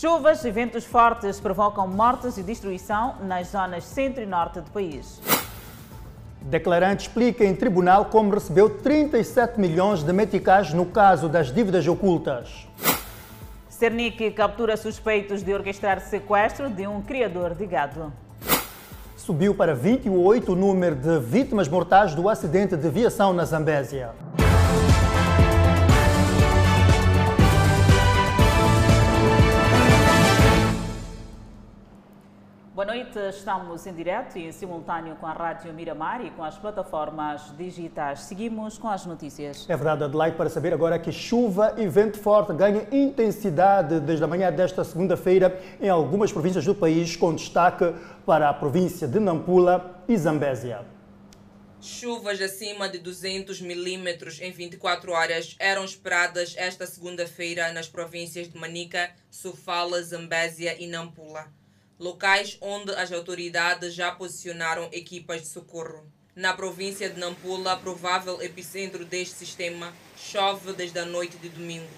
Chuvas 0.00 0.42
e 0.46 0.50
ventos 0.50 0.86
fortes 0.86 1.38
provocam 1.38 1.86
mortes 1.86 2.38
e 2.38 2.42
destruição 2.42 3.16
nas 3.20 3.48
zonas 3.48 3.84
centro 3.84 4.22
e 4.22 4.26
norte 4.26 4.58
do 4.58 4.70
país. 4.70 5.20
Declarante 6.40 7.02
explica 7.02 7.44
em 7.44 7.54
tribunal 7.54 8.06
como 8.06 8.32
recebeu 8.32 8.70
37 8.70 9.60
milhões 9.60 10.02
de 10.02 10.10
meticais 10.10 10.72
no 10.72 10.86
caso 10.86 11.28
das 11.28 11.52
dívidas 11.52 11.86
ocultas. 11.86 12.66
Cernic 13.68 14.30
captura 14.30 14.74
suspeitos 14.78 15.42
de 15.42 15.52
orquestrar 15.52 16.00
sequestro 16.00 16.70
de 16.70 16.86
um 16.86 17.02
criador 17.02 17.54
de 17.54 17.66
gado. 17.66 18.10
Subiu 19.18 19.54
para 19.54 19.74
28 19.74 20.50
o 20.50 20.56
número 20.56 20.96
de 20.96 21.18
vítimas 21.18 21.68
mortais 21.68 22.14
do 22.14 22.26
acidente 22.26 22.74
de 22.74 22.88
viação 22.88 23.34
na 23.34 23.44
Zambésia. 23.44 24.12
Boa 32.80 32.94
noite, 32.94 33.18
estamos 33.28 33.86
em 33.86 33.92
direto 33.92 34.38
e 34.38 34.46
em 34.46 34.52
simultâneo 34.52 35.14
com 35.16 35.26
a 35.26 35.34
Rádio 35.34 35.70
Miramar 35.70 36.24
e 36.24 36.30
com 36.30 36.42
as 36.42 36.56
plataformas 36.56 37.54
digitais. 37.54 38.20
Seguimos 38.20 38.78
com 38.78 38.88
as 38.88 39.04
notícias. 39.04 39.68
É 39.68 39.76
verdade, 39.76 40.04
Adelaide, 40.04 40.34
para 40.34 40.48
saber 40.48 40.72
agora 40.72 40.98
que 40.98 41.12
chuva 41.12 41.74
e 41.76 41.86
vento 41.86 42.18
forte 42.18 42.54
ganham 42.54 42.86
intensidade 42.90 44.00
desde 44.00 44.24
a 44.24 44.26
manhã 44.26 44.50
desta 44.50 44.82
segunda-feira 44.82 45.60
em 45.78 45.90
algumas 45.90 46.32
províncias 46.32 46.64
do 46.64 46.74
país, 46.74 47.14
com 47.16 47.34
destaque 47.34 47.94
para 48.24 48.48
a 48.48 48.54
província 48.54 49.06
de 49.06 49.20
Nampula 49.20 50.02
e 50.08 50.16
Zambésia. 50.16 50.80
Chuvas 51.82 52.40
acima 52.40 52.88
de 52.88 52.98
200 52.98 53.60
milímetros 53.60 54.40
em 54.40 54.52
24 54.52 55.12
horas 55.12 55.54
eram 55.58 55.84
esperadas 55.84 56.54
esta 56.56 56.86
segunda-feira 56.86 57.74
nas 57.74 57.88
províncias 57.88 58.48
de 58.48 58.56
Manica, 58.56 59.10
Sofala, 59.30 60.02
Zambésia 60.02 60.82
e 60.82 60.86
Nampula 60.86 61.59
locais 62.00 62.56
onde 62.62 62.92
as 62.92 63.12
autoridades 63.12 63.92
já 63.92 64.10
posicionaram 64.10 64.88
equipas 64.90 65.42
de 65.42 65.48
socorro. 65.48 66.10
Na 66.34 66.54
província 66.54 67.10
de 67.10 67.20
Nampula, 67.20 67.76
provável 67.76 68.40
epicentro 68.40 69.04
deste 69.04 69.34
sistema, 69.34 69.94
chove 70.16 70.72
desde 70.72 70.98
a 70.98 71.04
noite 71.04 71.36
de 71.36 71.50
domingo. 71.50 71.90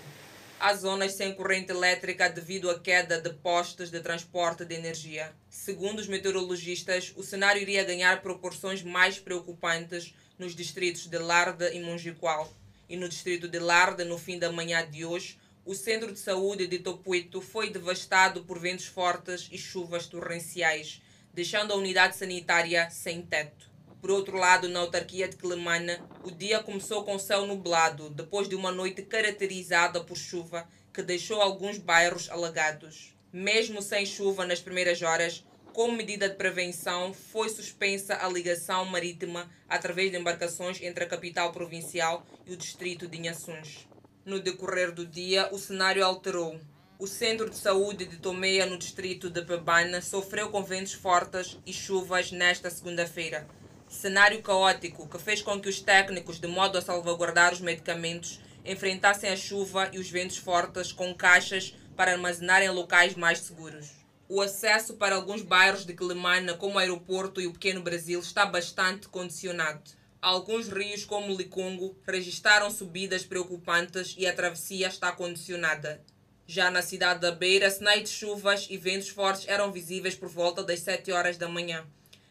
Há 0.59 0.75
zonas 0.75 1.15
sem 1.15 1.33
corrente 1.33 1.71
elétrica 1.71 2.29
devido 2.29 2.69
à 2.69 2.81
queda 2.81 3.21
de 3.21 3.31
postes 3.31 3.91
de 3.91 4.01
transporte 4.01 4.65
de 4.65 4.75
energia. 4.75 5.33
Segundo 5.49 6.01
os 6.01 6.09
meteorologistas, 6.09 7.13
o 7.17 7.23
cenário 7.23 7.63
iria 7.63 7.85
ganhar 7.85 8.23
proporções 8.23 8.83
mais 8.83 9.21
preocupantes 9.21 10.13
nos 10.37 10.57
distritos 10.57 11.07
de 11.07 11.19
Larda 11.19 11.73
e 11.73 11.81
Monjiqual. 11.81 12.53
E 12.89 12.97
no 12.97 13.09
distrito 13.09 13.47
de 13.47 13.61
Larda, 13.61 14.05
no 14.05 14.19
fim 14.19 14.37
da 14.37 14.51
manhã 14.51 14.85
de 14.85 15.05
hoje, 15.05 15.39
o 15.65 15.75
centro 15.75 16.13
de 16.13 16.19
saúde 16.19 16.67
de 16.67 16.81
Topuito 16.81 17.41
foi 17.41 17.71
devastado 17.71 18.43
por 18.43 18.59
ventos 18.59 18.87
fortes 18.87 19.49
e 19.53 19.57
chuvas 19.57 20.07
torrenciais, 20.07 21.01
deixando 21.33 21.73
a 21.73 21.77
unidade 21.77 22.17
sanitária 22.17 22.91
sem 22.91 23.23
teto. 23.23 23.71
Por 24.01 24.11
outro 24.11 24.37
lado, 24.37 24.69
na 24.69 24.81
autarquia 24.81 25.29
de 25.29 25.37
Quelimane, 25.37 26.01
o 26.25 26.33
dia 26.33 26.61
começou 26.61 27.05
com 27.05 27.17
céu 27.17 27.47
nublado, 27.47 28.11
depois 28.11 28.49
de 28.49 28.57
uma 28.57 28.73
noite 28.73 29.03
caracterizada 29.03 30.03
por 30.03 30.17
chuva 30.17 30.69
que 30.93 31.01
deixou 31.01 31.41
alguns 31.41 31.79
bairros 31.79 32.29
alagados. 32.29 33.15
Mesmo 33.33 33.81
sem 33.81 34.05
chuva 34.05 34.45
nas 34.45 34.61
primeiras 34.61 35.01
horas, 35.01 35.45
como 35.73 35.97
medida 35.97 36.29
de 36.29 36.35
prevenção, 36.35 37.15
foi 37.15 37.49
suspensa 37.49 38.19
a 38.21 38.29
ligação 38.29 38.85
marítima 38.85 39.49
através 39.69 40.11
de 40.11 40.19
embarcações 40.19 40.83
entre 40.83 41.05
a 41.05 41.09
capital 41.09 41.53
provincial 41.53 42.27
e 42.45 42.53
o 42.53 42.57
distrito 42.57 43.07
de 43.07 43.19
Inhaçuns. 43.19 43.92
No 44.25 44.39
decorrer 44.39 44.93
do 44.93 45.05
dia, 45.05 45.49
o 45.51 45.59
cenário 45.59 46.05
alterou. 46.05 46.61
O 46.97 47.09
centro 47.09 47.51
de 47.51 47.57
saúde 47.57 48.05
de 48.05 48.19
Tomeia, 48.19 48.65
no 48.65 48.79
distrito 48.79 49.29
de 49.29 49.43
Pebana, 49.43 50.01
sofreu 50.01 50.49
com 50.49 50.63
ventos 50.63 50.93
fortes 50.93 51.59
e 51.67 51.73
chuvas 51.73 52.31
nesta 52.31 52.71
segunda-feira. 52.71 53.49
Cenário 53.89 54.41
caótico 54.41 55.09
que 55.09 55.19
fez 55.19 55.43
com 55.43 55.61
que 55.61 55.69
os 55.69 55.81
técnicos, 55.81 56.39
de 56.39 56.47
modo 56.47 56.79
a 56.79 56.81
salvaguardar 56.81 57.53
os 57.53 57.61
medicamentos, 57.61 58.41
enfrentassem 58.65 59.29
a 59.29 59.37
chuva 59.37 59.91
e 59.93 59.99
os 59.99 60.09
ventos 60.09 60.37
fortes 60.37 60.93
com 60.93 61.13
caixas 61.13 61.75
para 61.97 62.13
armazenar 62.13 62.63
em 62.63 62.71
locais 62.71 63.17
mais 63.17 63.41
seguros. 63.41 63.91
O 64.29 64.41
acesso 64.41 64.95
para 64.95 65.17
alguns 65.17 65.43
bairros 65.43 65.85
de 65.85 65.95
Quelimane, 65.95 66.57
como 66.59 66.77
o 66.77 66.79
aeroporto 66.79 67.41
e 67.41 67.49
o 67.49 67.53
Pequeno 67.53 67.83
Brasil, 67.83 68.21
está 68.21 68.47
bastante 68.47 69.09
condicionado. 69.09 69.83
Alguns 70.23 70.69
rios, 70.69 71.05
como 71.05 71.33
o 71.33 71.37
Licungo, 71.37 71.97
registraram 72.07 72.71
subidas 72.71 73.25
preocupantes 73.25 74.15
e 74.17 74.25
a 74.25 74.33
travessia 74.33 74.87
está 74.87 75.11
condicionada. 75.11 76.01
Já 76.47 76.71
na 76.71 76.81
cidade 76.81 77.19
da 77.19 77.33
Beira, 77.33 77.69
sinais 77.69 78.05
de 78.05 78.11
chuvas 78.11 78.69
e 78.71 78.77
ventos 78.77 79.09
fortes 79.09 79.49
eram 79.49 79.73
visíveis 79.73 80.15
por 80.15 80.29
volta 80.29 80.63
das 80.63 80.79
7 80.79 81.11
horas 81.11 81.37
da 81.37 81.49
manhã. 81.49 81.85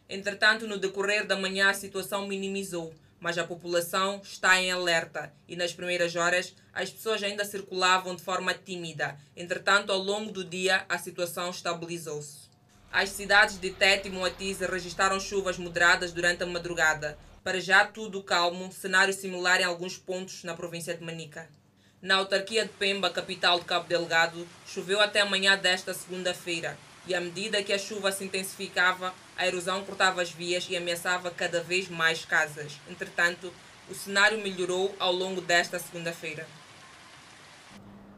Entretanto, 0.07 0.65
no 0.65 0.77
decorrer 0.77 1.27
da 1.27 1.35
manhã, 1.35 1.69
a 1.69 1.73
situação 1.73 2.29
minimizou, 2.29 2.93
mas 3.19 3.37
a 3.37 3.43
população 3.43 4.21
está 4.23 4.57
em 4.61 4.71
alerta 4.71 5.33
e 5.45 5.57
nas 5.57 5.73
primeiras 5.73 6.15
horas 6.15 6.55
as 6.73 6.89
pessoas 6.89 7.21
ainda 7.21 7.43
circulavam 7.43 8.15
de 8.15 8.23
forma 8.23 8.53
tímida. 8.53 9.17
Entretanto, 9.35 9.91
ao 9.91 9.99
longo 9.99 10.31
do 10.31 10.45
dia, 10.45 10.85
a 10.87 10.97
situação 10.97 11.49
estabilizou-se. 11.49 12.49
As 12.89 13.09
cidades 13.09 13.59
de 13.59 13.69
Tete 13.69 14.07
e 14.07 14.11
Moatize 14.11 14.65
registraram 14.65 15.19
chuvas 15.19 15.57
moderadas 15.57 16.13
durante 16.13 16.41
a 16.43 16.45
madrugada. 16.45 17.17
Para 17.43 17.59
já 17.59 17.83
tudo 17.83 18.21
calmo, 18.21 18.71
cenário 18.71 19.11
similar 19.11 19.59
em 19.59 19.63
alguns 19.63 19.97
pontos 19.97 20.43
na 20.43 20.53
província 20.53 20.93
de 20.93 21.03
Manica. 21.03 21.49
Na 21.99 22.17
autarquia 22.17 22.65
de 22.65 22.71
Pemba, 22.73 23.09
capital 23.09 23.59
de 23.59 23.65
Cabo 23.65 23.87
Delgado, 23.87 24.47
choveu 24.67 25.01
até 25.01 25.21
amanhã 25.21 25.57
desta 25.57 25.91
segunda-feira 25.91 26.77
e 27.07 27.15
à 27.15 27.19
medida 27.19 27.63
que 27.63 27.73
a 27.73 27.79
chuva 27.79 28.11
se 28.11 28.23
intensificava, 28.23 29.11
a 29.35 29.47
erosão 29.47 29.83
cortava 29.83 30.21
as 30.21 30.29
vias 30.29 30.67
e 30.69 30.77
ameaçava 30.77 31.31
cada 31.31 31.63
vez 31.63 31.89
mais 31.89 32.23
casas. 32.23 32.79
Entretanto, 32.87 33.51
o 33.89 33.95
cenário 33.95 34.37
melhorou 34.37 34.95
ao 34.99 35.11
longo 35.11 35.41
desta 35.41 35.79
segunda-feira. 35.79 36.45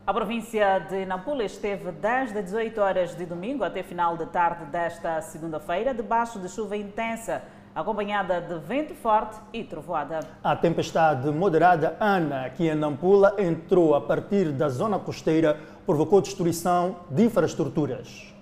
A 0.05 0.13
província 0.13 0.79
de 0.79 1.05
Nampula 1.05 1.45
esteve 1.45 1.93
desde 1.93 2.41
18 2.41 2.81
horas 2.81 3.15
de 3.15 3.25
domingo 3.25 3.63
até 3.63 3.83
final 3.83 4.17
de 4.17 4.25
tarde 4.25 4.65
desta 4.65 5.21
segunda-feira 5.21 5.93
debaixo 5.93 6.39
de 6.39 6.49
chuva 6.49 6.75
intensa 6.75 7.41
acompanhada 7.75 8.41
de 8.41 8.59
vento 8.59 8.93
forte 8.95 9.37
e 9.51 9.63
trovoada. 9.63 10.19
A 10.43 10.55
tempestade 10.55 11.29
moderada 11.29 11.95
Ana, 11.99 12.49
que 12.49 12.67
em 12.67 12.75
Nampula 12.75 13.35
entrou 13.37 13.95
a 13.95 14.01
partir 14.01 14.51
da 14.51 14.69
zona 14.69 14.99
costeira, 14.99 15.59
provocou 15.85 16.21
destruição 16.21 16.97
de 17.09 17.23
infraestruturas. 17.23 18.32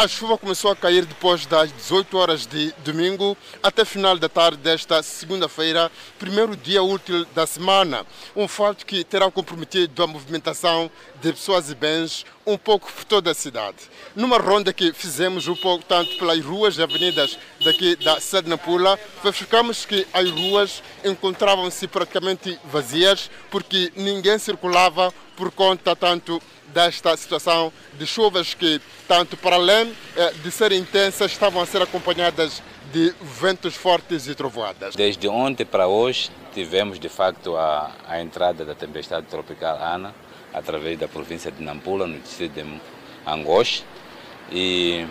A 0.00 0.06
chuva 0.06 0.38
começou 0.38 0.70
a 0.70 0.76
cair 0.76 1.04
depois 1.04 1.44
das 1.44 1.72
18 1.72 2.16
horas 2.16 2.46
de 2.46 2.72
domingo 2.84 3.36
até 3.60 3.84
final 3.84 4.16
da 4.16 4.28
tarde 4.28 4.58
desta 4.58 5.02
segunda-feira, 5.02 5.90
primeiro 6.20 6.54
dia 6.54 6.80
útil 6.80 7.26
da 7.34 7.48
semana. 7.48 8.06
Um 8.36 8.46
fato 8.46 8.86
que 8.86 9.02
terá 9.02 9.28
comprometido 9.28 10.00
a 10.00 10.06
movimentação 10.06 10.88
de 11.20 11.32
pessoas 11.32 11.68
e 11.68 11.74
bens 11.74 12.24
um 12.46 12.56
pouco 12.56 12.92
por 12.92 13.04
toda 13.06 13.32
a 13.32 13.34
cidade. 13.34 13.76
Numa 14.14 14.38
ronda 14.38 14.72
que 14.72 14.92
fizemos 14.92 15.48
um 15.48 15.56
pouco 15.56 15.84
tanto 15.84 16.16
pelas 16.16 16.44
ruas 16.44 16.78
e 16.78 16.82
avenidas 16.84 17.36
daqui 17.64 17.96
da 17.96 18.20
sede 18.20 18.48
Nampula, 18.48 18.96
verificamos 19.20 19.84
que 19.84 20.06
as 20.12 20.30
ruas 20.30 20.80
encontravam-se 21.04 21.88
praticamente 21.88 22.56
vazias 22.66 23.28
porque 23.50 23.92
ninguém 23.96 24.38
circulava 24.38 25.12
por 25.36 25.50
conta 25.50 25.96
tanto 25.96 26.40
desta 26.72 27.16
situação 27.16 27.72
de 27.98 28.06
chuvas 28.06 28.54
que, 28.54 28.80
tanto 29.06 29.36
para 29.36 29.56
além 29.56 29.92
eh, 30.16 30.32
de 30.42 30.50
serem 30.50 30.80
intensas, 30.80 31.32
estavam 31.32 31.62
a 31.62 31.66
ser 31.66 31.82
acompanhadas 31.82 32.62
de 32.92 33.14
ventos 33.20 33.74
fortes 33.74 34.26
e 34.26 34.34
trovoadas. 34.34 34.94
Desde 34.94 35.28
ontem 35.28 35.64
para 35.64 35.86
hoje 35.86 36.30
tivemos 36.54 36.98
de 36.98 37.08
facto 37.08 37.56
a, 37.56 37.92
a 38.06 38.20
entrada 38.20 38.64
da 38.64 38.74
tempestade 38.74 39.26
tropical 39.26 39.78
Ana 39.80 40.14
através 40.52 40.98
da 40.98 41.06
província 41.06 41.50
de 41.52 41.62
Nampula, 41.62 42.06
no 42.06 42.18
distrito 42.18 42.54
de 42.54 42.80
Angoche, 43.26 43.84
e 44.50 45.06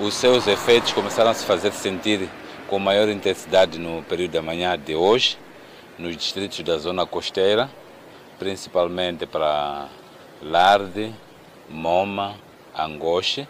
os 0.00 0.14
seus 0.14 0.46
efeitos 0.46 0.92
começaram 0.92 1.30
a 1.30 1.34
se 1.34 1.44
fazer 1.44 1.72
sentir 1.72 2.28
com 2.68 2.78
maior 2.78 3.08
intensidade 3.08 3.78
no 3.78 4.02
período 4.04 4.32
da 4.32 4.42
manhã 4.42 4.78
de 4.78 4.94
hoje, 4.94 5.36
nos 5.98 6.16
distritos 6.16 6.60
da 6.60 6.78
zona 6.78 7.04
costeira, 7.04 7.68
principalmente 8.38 9.26
para 9.26 9.88
Larde, 10.42 11.12
Moma, 11.68 12.36
Angoche, 12.76 13.48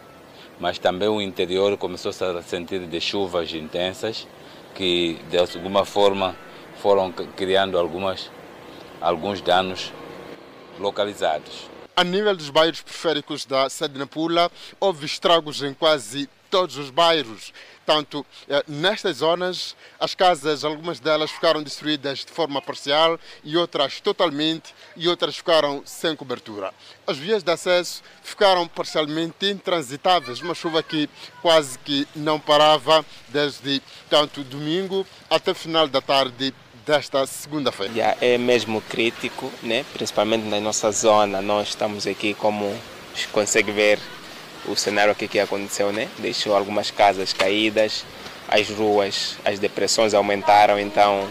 mas 0.59 0.79
também 0.79 1.09
o 1.09 1.21
interior 1.21 1.77
começou 1.77 2.11
a 2.11 2.43
sentir 2.43 2.87
de 2.87 3.01
chuvas 3.01 3.53
intensas 3.53 4.27
que 4.75 5.19
de 5.31 5.39
alguma 5.39 5.85
forma 5.85 6.37
foram 6.81 7.13
criando 7.13 7.79
algumas, 7.79 8.31
alguns 9.01 9.41
danos 9.41 9.93
localizados. 10.79 11.69
A 11.97 12.05
nível 12.05 12.37
dos 12.37 12.49
bairros 12.49 12.81
periféricos 12.81 13.45
da 13.45 13.69
sede 13.69 13.99
Nampula, 13.99 14.51
houve 14.79 15.05
estragos 15.05 15.63
em 15.63 15.75
quase 15.75 16.29
todos 16.49 16.77
os 16.77 16.91
bairros. 16.91 17.53
Tanto 17.89 18.27
nestas 18.67 19.17
zonas 19.17 19.75
as 19.99 20.15
casas, 20.15 20.63
algumas 20.63 21.01
delas 21.01 21.31
ficaram 21.31 21.63
destruídas 21.63 22.19
de 22.19 22.31
forma 22.31 22.61
parcial 22.61 23.19
e 23.43 23.57
outras 23.57 23.99
totalmente 23.99 24.75
e 24.95 25.09
outras 25.09 25.39
ficaram 25.39 25.83
sem 25.87 26.15
cobertura. 26.15 26.71
As 27.07 27.17
vias 27.17 27.43
de 27.43 27.51
acesso 27.51 28.03
ficaram 28.23 28.69
parcialmente 28.69 29.47
intransitáveis, 29.47 30.43
uma 30.43 30.55
chuva 30.55 30.83
que 30.83 31.09
quase 31.41 31.79
que 31.79 32.07
não 32.15 32.39
parava 32.39 33.03
desde 33.29 33.81
tanto 34.11 34.45
domingo 34.45 35.07
até 35.31 35.55
final 35.55 35.89
da 35.89 36.03
tarde 36.03 36.53
desta 36.85 37.27
segunda-feira. 37.27 37.95
Já 37.95 38.17
é 38.21 38.37
mesmo 38.37 38.83
crítico, 38.83 39.51
né? 39.63 39.83
principalmente 39.95 40.45
na 40.45 40.61
nossa 40.61 40.91
zona. 40.93 41.41
Nós 41.41 41.69
estamos 41.69 42.07
aqui, 42.07 42.35
como 42.35 42.79
consegue 43.33 43.73
ver 43.73 43.99
o 44.69 44.77
cenário 44.77 45.13
aqui 45.13 45.27
que 45.27 45.39
aconteceu, 45.39 45.93
né? 45.93 46.09
deixou 46.19 46.57
algumas 46.57 46.91
casas 46.91 47.33
caídas, 47.33 48.05
as 48.49 48.69
ruas, 48.71 49.37
as 49.45 49.59
depressões 49.59 50.15
aumentaram, 50.15 50.79
então 50.79 51.29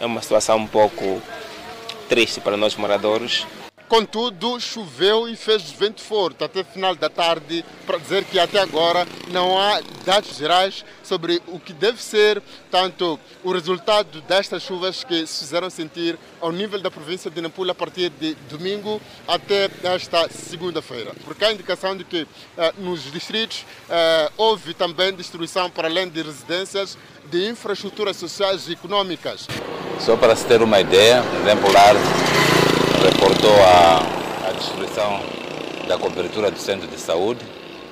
é 0.00 0.06
uma 0.06 0.20
situação 0.20 0.58
um 0.58 0.66
pouco 0.66 1.20
triste 2.08 2.40
para 2.40 2.56
nós 2.56 2.76
moradores. 2.76 3.46
Contudo, 3.92 4.58
choveu 4.58 5.28
e 5.28 5.36
fez 5.36 5.70
vento 5.70 6.00
forte 6.00 6.42
até 6.42 6.64
final 6.64 6.94
da 6.94 7.10
tarde 7.10 7.62
para 7.86 7.98
dizer 7.98 8.24
que 8.24 8.38
até 8.38 8.58
agora 8.58 9.06
não 9.28 9.58
há 9.58 9.82
dados 10.02 10.34
gerais 10.34 10.82
sobre 11.02 11.42
o 11.46 11.60
que 11.60 11.74
deve 11.74 12.02
ser 12.02 12.42
tanto 12.70 13.20
o 13.44 13.52
resultado 13.52 14.22
destas 14.22 14.62
chuvas 14.62 15.04
que 15.04 15.26
se 15.26 15.40
fizeram 15.40 15.68
sentir 15.68 16.18
ao 16.40 16.50
nível 16.50 16.80
da 16.80 16.90
província 16.90 17.30
de 17.30 17.38
Nampula 17.42 17.72
a 17.72 17.74
partir 17.74 18.08
de 18.08 18.34
domingo 18.48 18.98
até 19.28 19.68
esta 19.82 20.26
segunda-feira. 20.30 21.12
Porque 21.26 21.44
há 21.44 21.52
indicação 21.52 21.94
de 21.94 22.04
que 22.04 22.26
eh, 22.56 22.72
nos 22.78 23.12
distritos 23.12 23.66
eh, 23.90 24.30
houve 24.38 24.72
também 24.72 25.12
destruição 25.12 25.68
para 25.68 25.88
além 25.88 26.08
de 26.08 26.22
residências 26.22 26.96
de 27.30 27.46
infraestruturas 27.46 28.16
sociais 28.16 28.68
e 28.68 28.72
econômicas. 28.72 29.46
Só 30.00 30.16
para 30.16 30.34
se 30.34 30.46
ter 30.46 30.62
uma 30.62 30.80
ideia, 30.80 31.22
exemplar 31.42 31.94
reportou 33.02 33.50
a, 33.50 34.48
a 34.48 34.52
destruição 34.52 35.20
da 35.88 35.98
cobertura 35.98 36.52
do 36.52 36.58
centro 36.58 36.86
de 36.86 36.96
saúde. 36.98 37.44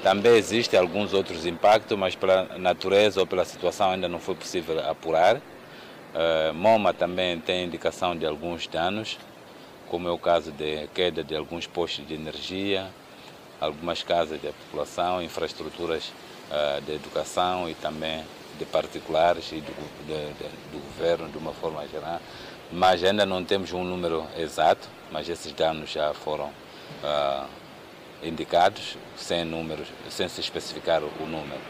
Também 0.05 0.37
existem 0.37 0.79
alguns 0.79 1.13
outros 1.13 1.45
impactos, 1.47 1.99
mas 1.99 2.15
pela 2.15 2.57
natureza 2.59 3.19
ou 3.19 3.27
pela 3.27 3.45
situação 3.45 3.91
ainda 3.91 4.09
não 4.09 4.21
foi 4.21 4.37
possível 4.37 4.79
apurar. 4.89 5.37
Uh, 5.37 6.55
MoMA 6.55 6.95
também 6.95 7.41
tem 7.41 7.65
indicação 7.65 8.17
de 8.17 8.25
alguns 8.25 8.69
danos, 8.69 9.19
como 9.89 10.09
é 10.09 10.13
o 10.13 10.19
caso 10.19 10.53
de 10.53 10.87
queda 10.95 11.25
de 11.25 11.35
alguns 11.35 11.67
postos 11.67 12.07
de 12.07 12.15
energia, 12.15 12.87
algumas 13.61 14.05
casas 14.05 14.41
da 14.41 14.53
população, 14.53 15.21
infraestruturas 15.21 16.13
uh, 16.51 16.81
de 16.83 16.95
educação 16.95 17.69
e 17.69 17.75
também 17.75 18.25
de 18.59 18.65
particulares 18.65 19.51
e 19.51 19.57
do, 19.57 19.73
de, 20.07 20.33
de, 20.35 20.49
do 20.73 20.79
governo 20.85 21.29
de 21.29 21.39
uma 21.39 21.53
forma 21.53 21.87
geral 21.89 22.21
mas 22.73 23.03
ainda 23.03 23.27
não 23.27 23.45
temos 23.45 23.73
um 23.73 23.85
número 23.85 24.25
exato, 24.37 24.89
mas 25.11 25.29
esses 25.29 25.53
danos 25.53 25.91
já 25.91 26.13
foram 26.15 26.47
uh, 27.03 27.47
indicados, 28.23 28.97
sem 29.17 29.45
números, 29.45 29.89
sem 30.09 30.29
se 30.29 30.41
especificar 30.41 31.03
o 31.03 31.27
número. 31.27 31.61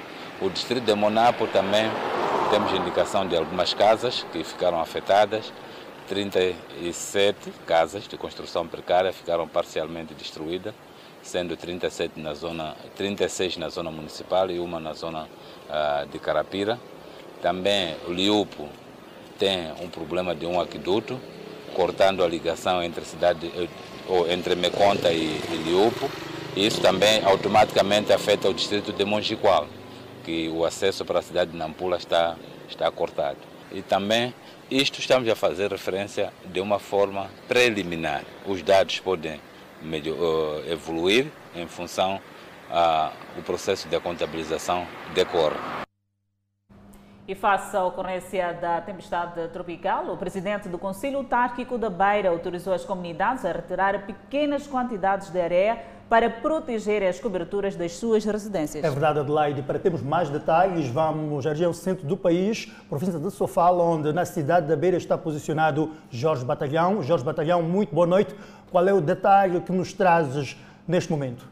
O 0.40 0.48
distrito 0.48 0.84
de 0.84 0.94
Monapo 0.94 1.46
também 1.48 1.90
temos 2.50 2.72
indicação 2.72 3.26
de 3.26 3.36
algumas 3.36 3.74
casas 3.74 4.24
que 4.32 4.42
ficaram 4.42 4.80
afetadas, 4.80 5.52
37 6.08 7.52
casas 7.66 8.08
de 8.08 8.16
construção 8.16 8.66
precária 8.66 9.12
ficaram 9.12 9.46
parcialmente 9.46 10.12
destruídas, 10.14 10.74
sendo 11.22 11.56
37 11.56 12.18
na 12.18 12.34
zona, 12.34 12.74
36 12.96 13.56
na 13.58 13.68
zona 13.68 13.90
municipal 13.92 14.50
e 14.50 14.58
uma 14.58 14.80
na 14.80 14.92
zona 14.92 15.28
uh, 15.68 16.06
de 16.08 16.18
Carapira. 16.18 16.80
Também 17.40 17.96
o 18.08 18.12
Liupo 18.12 18.68
tem 19.38 19.72
um 19.80 19.88
problema 19.88 20.34
de 20.34 20.46
um 20.46 20.60
aqueduto, 20.60 21.20
cortando 21.80 22.22
a 22.22 22.28
ligação 22.28 22.82
entre 22.82 23.02
cidade 23.06 23.50
eh, 23.56 23.66
ou 24.06 24.30
entre 24.30 24.54
Meconta 24.54 25.10
e, 25.10 25.40
e 25.50 25.62
Liupo. 25.64 26.10
Isso 26.54 26.78
também 26.82 27.24
automaticamente 27.24 28.12
afeta 28.12 28.50
o 28.50 28.52
distrito 28.52 28.92
de 28.92 29.02
Monjiqual, 29.02 29.66
que 30.22 30.50
o 30.50 30.66
acesso 30.66 31.06
para 31.06 31.20
a 31.20 31.22
cidade 31.22 31.52
de 31.52 31.56
Nampula 31.56 31.96
está, 31.96 32.36
está 32.68 32.90
cortado. 32.90 33.38
E 33.72 33.80
também 33.80 34.34
isto 34.70 34.98
estamos 34.98 35.26
a 35.26 35.34
fazer 35.34 35.70
referência 35.70 36.30
de 36.44 36.60
uma 36.60 36.78
forma 36.78 37.30
preliminar. 37.48 38.24
Os 38.46 38.62
dados 38.62 39.00
podem 39.00 39.40
uh, 39.82 40.70
evoluir 40.70 41.28
em 41.56 41.66
função 41.66 42.20
uh, 42.70 43.42
processo 43.42 43.88
de 43.88 43.98
contabilização 44.00 44.86
decorre. 45.14 45.79
E 47.30 47.34
face 47.36 47.76
à 47.76 47.84
ocorrência 47.84 48.58
da 48.60 48.80
tempestade 48.80 49.46
tropical, 49.52 50.04
o 50.12 50.16
presidente 50.16 50.68
do 50.68 50.76
Conselho 50.76 51.18
Autárquico 51.18 51.78
da 51.78 51.88
Beira 51.88 52.28
autorizou 52.30 52.72
as 52.74 52.84
comunidades 52.84 53.44
a 53.44 53.52
retirar 53.52 54.04
pequenas 54.04 54.66
quantidades 54.66 55.30
de 55.30 55.40
areia 55.40 55.78
para 56.08 56.28
proteger 56.28 57.04
as 57.04 57.20
coberturas 57.20 57.76
das 57.76 57.92
suas 57.92 58.24
residências. 58.24 58.82
É 58.82 58.90
verdade, 58.90 59.20
Adelaide. 59.20 59.62
Para 59.62 59.78
termos 59.78 60.02
mais 60.02 60.28
detalhes, 60.28 60.88
vamos 60.88 61.46
à 61.46 61.50
região 61.50 61.72
centro 61.72 62.04
do 62.04 62.16
país, 62.16 62.66
província 62.88 63.16
de 63.16 63.30
Sofala, 63.30 63.84
onde 63.84 64.12
na 64.12 64.24
cidade 64.24 64.66
da 64.66 64.74
Beira 64.74 64.96
está 64.96 65.16
posicionado 65.16 65.92
Jorge 66.10 66.44
Batalhão. 66.44 67.00
Jorge 67.00 67.24
Batalhão, 67.24 67.62
muito 67.62 67.94
boa 67.94 68.08
noite. 68.08 68.34
Qual 68.72 68.88
é 68.88 68.92
o 68.92 69.00
detalhe 69.00 69.60
que 69.60 69.70
nos 69.70 69.92
trazes 69.92 70.56
neste 70.84 71.12
momento? 71.12 71.46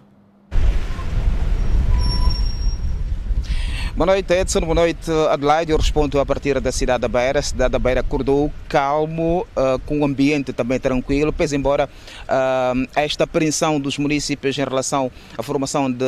Boa 3.98 4.06
noite, 4.06 4.32
Edson. 4.32 4.60
Boa 4.60 4.76
noite, 4.76 5.10
Adelaide. 5.28 5.72
Eu 5.72 5.76
respondo 5.76 6.20
a 6.20 6.24
partir 6.24 6.60
da 6.60 6.70
cidade 6.70 7.00
da 7.00 7.08
Beira. 7.08 7.40
A 7.40 7.42
cidade 7.42 7.72
da 7.72 7.80
Beira 7.80 7.98
acordou 7.98 8.48
calmo, 8.68 9.44
uh, 9.56 9.76
com 9.80 9.98
um 9.98 10.04
ambiente 10.04 10.52
também 10.52 10.78
tranquilo, 10.78 11.32
pese 11.32 11.56
embora 11.56 11.90
uh, 12.22 12.88
esta 12.94 13.24
apreensão 13.24 13.80
dos 13.80 13.98
municípios 13.98 14.56
em 14.56 14.62
relação 14.62 15.10
à 15.36 15.42
formação 15.42 15.90
de, 15.90 15.98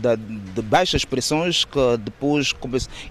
de, 0.00 0.16
de 0.54 0.62
baixas 0.62 1.04
pressões 1.04 1.62
que 1.66 1.98
depois 1.98 2.54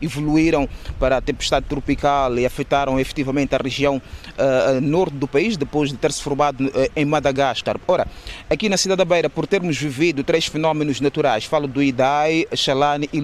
evoluíram 0.01 0.67
para 0.97 1.17
a 1.17 1.21
tempestade 1.21 1.67
tropical 1.67 2.35
e 2.39 2.47
afetaram 2.47 3.00
efetivamente 3.00 3.53
a 3.53 3.59
região 3.59 3.97
uh, 3.97 4.81
norte 4.81 5.13
do 5.17 5.27
país, 5.27 5.56
depois 5.56 5.91
de 5.91 5.97
ter 5.97 6.11
se 6.11 6.23
formado 6.23 6.71
em 6.95 7.06
Madagascar. 7.06 7.79
Ora, 7.88 8.07
aqui 8.50 8.69
na 8.69 8.77
cidade 8.77 8.97
da 8.97 9.06
Beira, 9.06 9.29
por 9.29 9.45
termos 9.45 9.77
vivido 9.77 10.23
três 10.23 10.47
fenómenos 10.47 11.00
naturais, 11.00 11.45
falo 11.45 11.67
do 11.67 11.83
Idai, 11.83 12.47
Xalane 12.56 13.07
e 13.13 13.21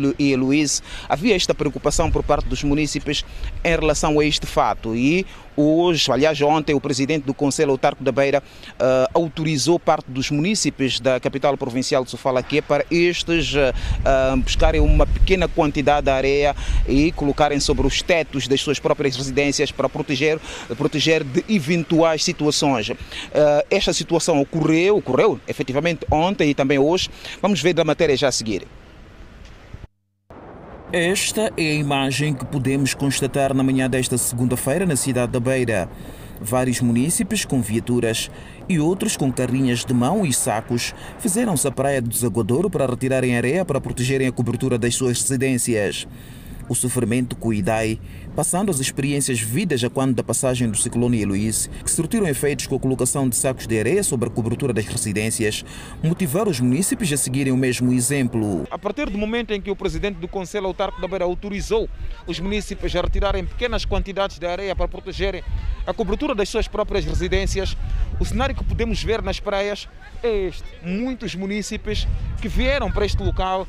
Havia 1.07 1.35
esta 1.35 1.53
preocupação 1.53 2.11
por 2.11 2.23
parte 2.23 2.47
dos 2.47 2.63
municípios 2.63 3.25
em 3.63 3.75
relação 3.75 4.19
a 4.19 4.25
este 4.25 4.45
fato 4.45 4.95
e 4.95 5.25
Hoje, 5.57 6.11
aliás, 6.11 6.41
ontem, 6.41 6.75
o 6.75 6.81
presidente 6.81 7.23
do 7.23 7.33
Conselho 7.33 7.71
Autárquico 7.71 8.03
da 8.03 8.11
Beira 8.11 8.43
uh, 8.71 9.09
autorizou 9.13 9.79
parte 9.79 10.05
dos 10.11 10.29
municípios 10.29 10.99
da 10.99 11.17
capital 11.17 11.55
provincial 11.55 12.03
de 12.03 12.11
Sofalaquia 12.11 12.61
para 12.61 12.85
estes 12.91 13.53
uh, 13.53 14.37
buscarem 14.37 14.81
uma 14.81 15.07
pequena 15.07 15.47
quantidade 15.47 16.05
de 16.05 16.11
areia 16.11 16.55
e 16.87 17.11
colocarem 17.13 17.59
sobre 17.61 17.87
os 17.87 18.01
tetos 18.01 18.47
das 18.47 18.59
suas 18.59 18.79
próprias 18.79 19.15
residências 19.15 19.71
para 19.71 19.87
proteger, 19.87 20.39
proteger 20.77 21.23
de 21.23 21.45
eventuais 21.47 22.21
situações. 22.23 22.89
Uh, 22.89 22.95
esta 23.71 23.93
situação 23.93 24.41
ocorreu, 24.41 24.97
ocorreu 24.97 25.39
efetivamente 25.47 26.05
ontem 26.11 26.49
e 26.49 26.53
também 26.53 26.77
hoje. 26.77 27.09
Vamos 27.41 27.61
ver 27.61 27.73
da 27.73 27.85
matéria 27.85 28.17
já 28.17 28.27
a 28.27 28.31
seguir. 28.31 28.67
Esta 30.93 31.51
é 31.57 31.71
a 31.71 31.73
imagem 31.73 32.33
que 32.33 32.45
podemos 32.45 32.93
constatar 32.93 33.55
na 33.55 33.63
manhã 33.63 33.89
desta 33.89 34.19
segunda-feira 34.19 34.85
na 34.85 34.95
cidade 34.95 35.31
da 35.31 35.39
Beira. 35.39 35.89
Vários 36.39 36.79
munícipes 36.79 37.43
com 37.43 37.59
viaturas 37.59 38.29
e 38.69 38.79
outros 38.79 39.17
com 39.17 39.33
carrinhas 39.33 39.83
de 39.83 39.93
mão 39.95 40.23
e 40.23 40.31
sacos 40.31 40.93
fizeram-se 41.19 41.67
à 41.67 41.71
praia 41.71 41.99
do 41.99 42.09
Desaguadouro 42.09 42.69
para 42.69 42.85
retirarem 42.85 43.35
areia 43.35 43.65
para 43.65 43.81
protegerem 43.81 44.27
a 44.27 44.31
cobertura 44.31 44.77
das 44.77 44.93
suas 44.95 45.19
residências. 45.21 46.07
O 46.67 46.75
sofrimento 46.75 47.35
com 47.35 47.49
o 47.49 47.53
IDAI 47.53 47.99
passando 48.35 48.69
as 48.69 48.79
experiências 48.79 49.39
vividas 49.39 49.81
a 49.83 49.89
quando 49.89 50.13
da 50.13 50.23
passagem 50.23 50.69
do 50.69 50.77
ciclone 50.77 51.21
Heloíse, 51.21 51.69
que 51.69 51.89
surtiram 51.89 52.27
efeitos 52.27 52.67
com 52.67 52.75
a 52.75 52.79
colocação 52.79 53.29
de 53.29 53.35
sacos 53.35 53.65
de 53.65 53.79
areia 53.79 54.03
sobre 54.03 54.27
a 54.27 54.31
cobertura 54.31 54.73
das 54.73 54.85
residências, 54.85 55.63
motivaram 56.03 56.51
os 56.51 56.59
municípios 56.59 57.11
a 57.13 57.17
seguirem 57.17 57.53
o 57.53 57.57
mesmo 57.57 57.93
exemplo. 57.93 58.67
A 58.69 58.77
partir 58.77 59.09
do 59.09 59.17
momento 59.17 59.53
em 59.53 59.61
que 59.61 59.71
o 59.71 59.75
presidente 59.75 60.17
do 60.17 60.27
Conselho 60.27 60.67
Autárquico 60.67 61.01
da 61.01 61.07
Beira 61.07 61.23
autorizou 61.23 61.89
os 62.27 62.37
municípios 62.39 62.93
a 62.93 63.01
retirarem 63.01 63.45
pequenas 63.45 63.85
quantidades 63.85 64.37
de 64.37 64.45
areia 64.45 64.75
para 64.75 64.87
protegerem 64.87 65.41
a 65.87 65.93
cobertura 65.93 66.35
das 66.35 66.49
suas 66.49 66.67
próprias 66.67 67.05
residências, 67.05 67.77
o 68.19 68.25
cenário 68.25 68.55
que 68.55 68.63
podemos 68.63 69.01
ver 69.01 69.21
nas 69.21 69.39
praias 69.39 69.87
é 70.21 70.47
este. 70.47 70.63
Muitos 70.83 71.35
municípios 71.35 72.05
que 72.41 72.49
vieram 72.49 72.91
para 72.91 73.05
este 73.05 73.23
local 73.23 73.65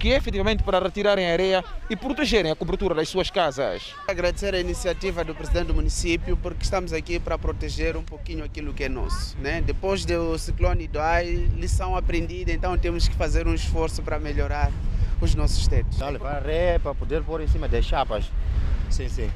que 0.00 0.10
é 0.10 0.16
efetivamente 0.16 0.62
para 0.62 0.78
retirarem 0.78 1.28
a 1.28 1.32
areia 1.32 1.64
e 1.90 1.94
protegerem 1.94 2.50
a 2.50 2.56
cobertura 2.56 2.94
das 2.94 3.08
suas 3.08 3.30
casas. 3.30 3.94
Agradecer 4.08 4.54
a 4.54 4.58
iniciativa 4.58 5.22
do 5.22 5.34
presidente 5.34 5.66
do 5.66 5.74
município, 5.74 6.38
porque 6.38 6.64
estamos 6.64 6.94
aqui 6.94 7.20
para 7.20 7.36
proteger 7.36 7.98
um 7.98 8.02
pouquinho 8.02 8.42
aquilo 8.42 8.72
que 8.72 8.84
é 8.84 8.88
nosso. 8.88 9.36
Né? 9.38 9.60
Depois 9.60 10.06
do 10.06 10.38
ciclone 10.38 10.84
Idai, 10.84 11.26
lição 11.54 11.94
aprendida, 11.94 12.50
então 12.50 12.76
temos 12.78 13.06
que 13.06 13.14
fazer 13.14 13.46
um 13.46 13.52
esforço 13.52 14.02
para 14.02 14.18
melhorar 14.18 14.72
os 15.20 15.34
nossos 15.34 15.68
tetos. 15.68 16.00
A 16.00 16.08
levar 16.08 16.36
areia 16.36 16.80
para 16.80 16.94
poder 16.94 17.22
pôr 17.22 17.42
em 17.42 17.46
cima 17.46 17.68
das 17.68 17.84
chapas. 17.84 18.24
Sim, 18.88 19.08
sim. 19.10 19.30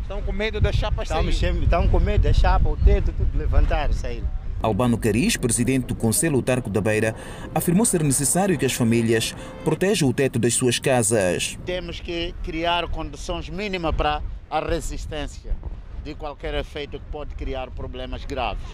Estão 0.00 0.22
com 0.22 0.32
medo 0.32 0.58
das 0.58 0.74
chapas 0.74 1.10
estamos, 1.10 1.38
saírem? 1.38 1.64
Estão 1.64 1.86
com 1.86 2.00
medo 2.00 2.22
da 2.22 2.32
chapa, 2.32 2.66
o 2.66 2.78
teto, 2.78 3.12
tudo 3.12 3.38
levantar, 3.38 3.92
sair. 3.92 4.24
Albano 4.62 4.98
Cariz, 4.98 5.36
presidente 5.36 5.86
do 5.86 5.94
Conselho 5.94 6.36
Autarco 6.36 6.68
da 6.68 6.80
Beira, 6.80 7.14
afirmou 7.54 7.84
ser 7.84 8.02
necessário 8.02 8.58
que 8.58 8.66
as 8.66 8.72
famílias 8.72 9.34
protejam 9.64 10.08
o 10.08 10.12
teto 10.12 10.38
das 10.38 10.54
suas 10.54 10.78
casas. 10.78 11.58
Temos 11.64 12.00
que 12.00 12.34
criar 12.42 12.88
condições 12.88 13.48
mínimas 13.48 13.94
para 13.94 14.22
a 14.50 14.60
resistência 14.60 15.56
de 16.02 16.14
qualquer 16.14 16.54
efeito 16.54 16.98
que 16.98 17.04
pode 17.10 17.34
criar 17.34 17.70
problemas 17.70 18.24
graves. 18.24 18.66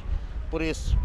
Por 0.50 0.62
isso, 0.62 0.96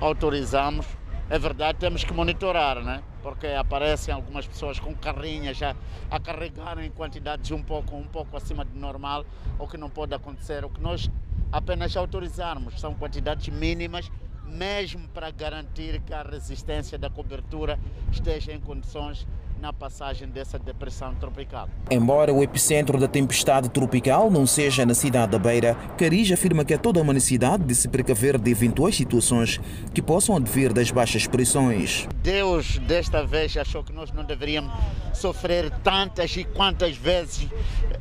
autorizamos. 0.00 0.86
É 1.28 1.38
verdade, 1.38 1.78
temos 1.78 2.04
que 2.04 2.14
monitorar, 2.14 2.82
né? 2.82 3.02
Porque 3.26 3.48
aparecem 3.48 4.14
algumas 4.14 4.46
pessoas 4.46 4.78
com 4.78 4.94
carrinhas 4.94 5.60
a, 5.60 5.74
a 6.08 6.20
carregar 6.20 6.78
em 6.78 6.88
quantidades 6.92 7.50
um 7.50 7.60
pouco, 7.60 7.96
um 7.96 8.04
pouco 8.04 8.36
acima 8.36 8.64
do 8.64 8.78
normal, 8.78 9.26
o 9.58 9.66
que 9.66 9.76
não 9.76 9.90
pode 9.90 10.14
acontecer. 10.14 10.64
O 10.64 10.70
que 10.70 10.80
nós 10.80 11.10
apenas 11.50 11.96
autorizarmos. 11.96 12.78
São 12.80 12.94
quantidades 12.94 13.48
mínimas, 13.48 14.08
mesmo 14.44 15.08
para 15.08 15.28
garantir 15.32 16.00
que 16.02 16.14
a 16.14 16.22
resistência 16.22 16.96
da 16.96 17.10
cobertura 17.10 17.80
esteja 18.12 18.52
em 18.52 18.60
condições 18.60 19.26
na 19.60 19.72
passagem 19.72 20.28
dessa 20.28 20.58
depressão 20.58 21.14
tropical. 21.14 21.68
Embora 21.90 22.32
o 22.32 22.42
epicentro 22.42 22.98
da 22.98 23.08
tempestade 23.08 23.68
tropical 23.68 24.30
não 24.30 24.46
seja 24.46 24.84
na 24.84 24.94
cidade 24.94 25.32
da 25.32 25.38
Beira, 25.38 25.74
Cariz 25.96 26.30
afirma 26.30 26.64
que 26.64 26.74
há 26.74 26.78
toda 26.78 27.00
uma 27.00 27.12
necessidade 27.12 27.64
de 27.64 27.74
se 27.74 27.88
precaver 27.88 28.38
de 28.38 28.50
eventuais 28.50 28.96
situações 28.96 29.60
que 29.94 30.02
possam 30.02 30.36
advir 30.36 30.72
das 30.72 30.90
baixas 30.90 31.26
pressões. 31.26 32.06
Deus 32.22 32.78
desta 32.78 33.24
vez 33.24 33.56
achou 33.56 33.82
que 33.82 33.92
nós 33.92 34.12
não 34.12 34.24
deveríamos 34.24 34.72
sofrer 35.12 35.70
tantas 35.82 36.36
e 36.36 36.44
quantas 36.44 36.96
vezes 36.96 37.48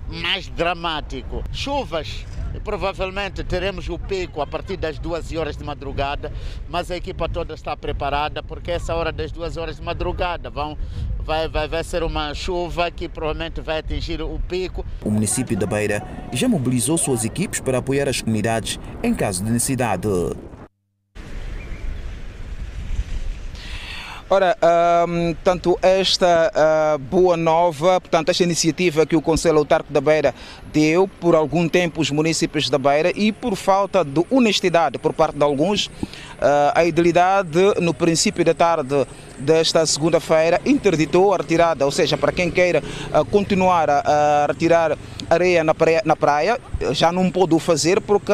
mais 0.10 0.48
dramático. 0.48 1.44
Chuvas 1.52 2.26
Provavelmente 2.64 3.44
teremos 3.44 3.88
o 3.90 3.98
pico 3.98 4.42
a 4.42 4.48
partir 4.48 4.78
das 4.78 5.00
duas 5.00 5.32
horas 5.32 5.58
de 5.58 5.64
madrugada, 5.64 6.32
mas 6.70 6.90
a 6.92 6.98
equipa 6.98 7.28
toda 7.30 7.54
está 7.54 7.76
preparada 7.76 8.42
porque 8.42 8.72
essa 8.72 8.96
hora 8.96 9.12
das 9.12 9.32
duas 9.32 9.58
horas 9.58 9.78
de 9.78 9.82
madrugada 9.82 10.50
vão, 10.50 10.78
vai, 11.20 11.48
vai, 11.48 11.68
vai 11.68 11.84
ser 11.84 12.04
uma 12.04 12.34
chuva 12.34 12.90
que 12.92 13.08
provavelmente 13.08 13.62
vai 13.62 13.80
atingir 13.80 14.22
o 14.22 14.40
pico. 14.48 14.86
O 15.04 15.12
município 15.12 15.58
da 15.58 15.66
Beira 15.66 16.04
já 16.34 16.48
mobilizou 16.48 16.98
suas 16.98 17.26
equipes 17.26 17.60
para 17.60 17.80
apoiar 17.80 18.08
as 18.08 18.22
comunidades 18.22 18.80
em 19.04 19.14
caso 19.14 19.44
de 19.44 19.52
necessidade. 19.52 20.08
Ora, 24.36 24.58
um, 25.08 25.34
tanto 25.46 25.80
esta 25.82 26.52
uh, 26.54 26.98
boa 26.98 27.38
nova, 27.38 28.02
portanto, 28.02 28.32
esta 28.32 28.44
iniciativa 28.44 29.06
que 29.06 29.16
o 29.16 29.22
Conselho 29.22 29.60
Autarco 29.60 29.94
da 29.94 30.02
Beira 30.02 30.36
deu 30.74 31.08
por 31.08 31.36
algum 31.36 31.70
tempo 31.70 32.02
os 32.02 32.12
municípios 32.12 32.70
da 32.70 32.78
Beira 32.78 33.14
e 33.16 33.32
por 33.32 33.56
falta 33.56 34.04
de 34.04 34.26
honestidade 34.30 34.98
por 34.98 35.14
parte 35.14 35.38
de 35.38 35.44
alguns, 35.46 35.86
uh, 35.86 36.74
a 36.76 36.84
idilidade 36.84 37.80
no 37.80 37.94
princípio 37.94 38.44
da 38.44 38.54
tarde 38.54 39.08
desta 39.40 39.86
segunda-feira 39.86 40.60
interditou 40.66 41.34
a 41.34 41.38
retirada, 41.38 41.86
ou 41.86 41.92
seja, 41.92 42.18
para 42.18 42.34
quem 42.34 42.52
queira 42.52 42.84
uh, 43.14 43.24
continuar 43.24 43.90
a, 43.90 44.04
a, 44.06 44.46
retirar 44.48 44.98
areia 45.30 45.64
na 45.64 45.74
praia, 45.74 46.02
na 46.04 46.16
praia, 46.18 46.60
já 46.92 47.10
não 47.10 47.32
pôde 47.32 47.56
o 47.56 47.60
fazer 47.60 48.02
porque 48.02 48.34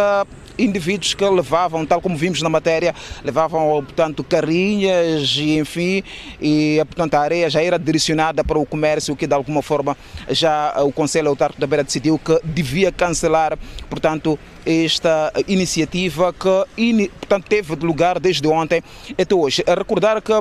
indivíduos 0.61 1.13
que 1.13 1.25
levavam, 1.25 1.85
tal 1.85 2.01
como 2.01 2.15
vimos 2.15 2.41
na 2.41 2.49
matéria, 2.49 2.93
levavam, 3.23 3.83
portanto, 3.83 4.23
carrinhas 4.23 5.35
e, 5.37 5.57
enfim, 5.57 6.03
e, 6.41 6.81
portanto, 6.85 7.15
a 7.15 7.19
areia 7.19 7.49
já 7.49 7.61
era 7.61 7.77
direcionada 7.77 8.43
para 8.43 8.59
o 8.59 8.65
comércio, 8.65 9.15
que 9.15 9.27
de 9.27 9.33
alguma 9.33 9.61
forma 9.61 9.97
já 10.29 10.73
o 10.83 10.91
Conselho 10.91 11.29
Autárquico 11.29 11.61
da 11.61 11.67
Beira 11.67 11.83
decidiu 11.83 12.19
que 12.19 12.39
devia 12.43 12.91
cancelar, 12.91 13.57
portanto, 13.89 14.37
esta 14.65 15.33
iniciativa 15.47 16.33
que, 16.33 17.09
portanto, 17.19 17.45
teve 17.47 17.75
lugar 17.75 18.19
desde 18.19 18.47
ontem 18.47 18.83
até 19.19 19.35
hoje. 19.35 19.63
A 19.67 19.73
recordar 19.73 20.21
que 20.21 20.33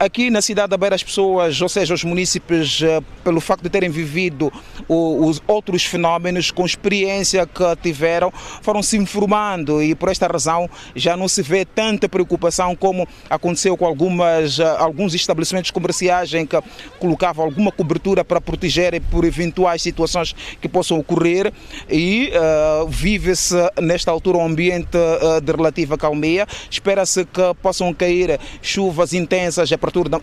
Aqui 0.00 0.30
na 0.30 0.40
cidade 0.40 0.70
da 0.70 0.76
Beira, 0.76 0.94
as 0.94 1.02
pessoas, 1.02 1.60
ou 1.60 1.68
seja, 1.68 1.92
os 1.92 2.04
municípios, 2.04 2.80
eh, 2.82 3.00
pelo 3.24 3.40
facto 3.40 3.64
de 3.64 3.68
terem 3.68 3.90
vivido 3.90 4.52
os 4.88 5.42
outros 5.44 5.84
fenómenos, 5.84 6.52
com 6.52 6.64
experiência 6.64 7.44
que 7.44 7.64
tiveram, 7.82 8.32
foram 8.62 8.80
se 8.80 8.96
informando 8.96 9.82
e 9.82 9.96
por 9.96 10.08
esta 10.08 10.28
razão 10.28 10.70
já 10.94 11.16
não 11.16 11.26
se 11.26 11.42
vê 11.42 11.64
tanta 11.64 12.08
preocupação 12.08 12.76
como 12.76 13.08
aconteceu 13.28 13.76
com 13.76 13.84
algumas, 13.84 14.60
eh, 14.60 14.76
alguns 14.78 15.14
estabelecimentos 15.14 15.72
comerciais 15.72 16.32
em 16.32 16.46
que 16.46 16.56
colocavam 17.00 17.44
alguma 17.44 17.72
cobertura 17.72 18.24
para 18.24 18.40
protegerem 18.40 19.00
por 19.00 19.24
eventuais 19.24 19.82
situações 19.82 20.32
que 20.60 20.68
possam 20.68 21.00
ocorrer 21.00 21.52
e 21.90 22.30
uh, 22.30 22.86
vive-se 22.86 23.56
nesta 23.80 24.12
altura 24.12 24.38
um 24.38 24.46
ambiente 24.46 24.96
uh, 24.96 25.40
de 25.40 25.50
relativa 25.50 25.98
calmia. 25.98 26.46
Espera-se 26.70 27.24
que 27.24 27.42
possam 27.60 27.92
cair 27.92 28.38
chuvas 28.62 29.12
intensas 29.12 29.72
a 29.72 29.78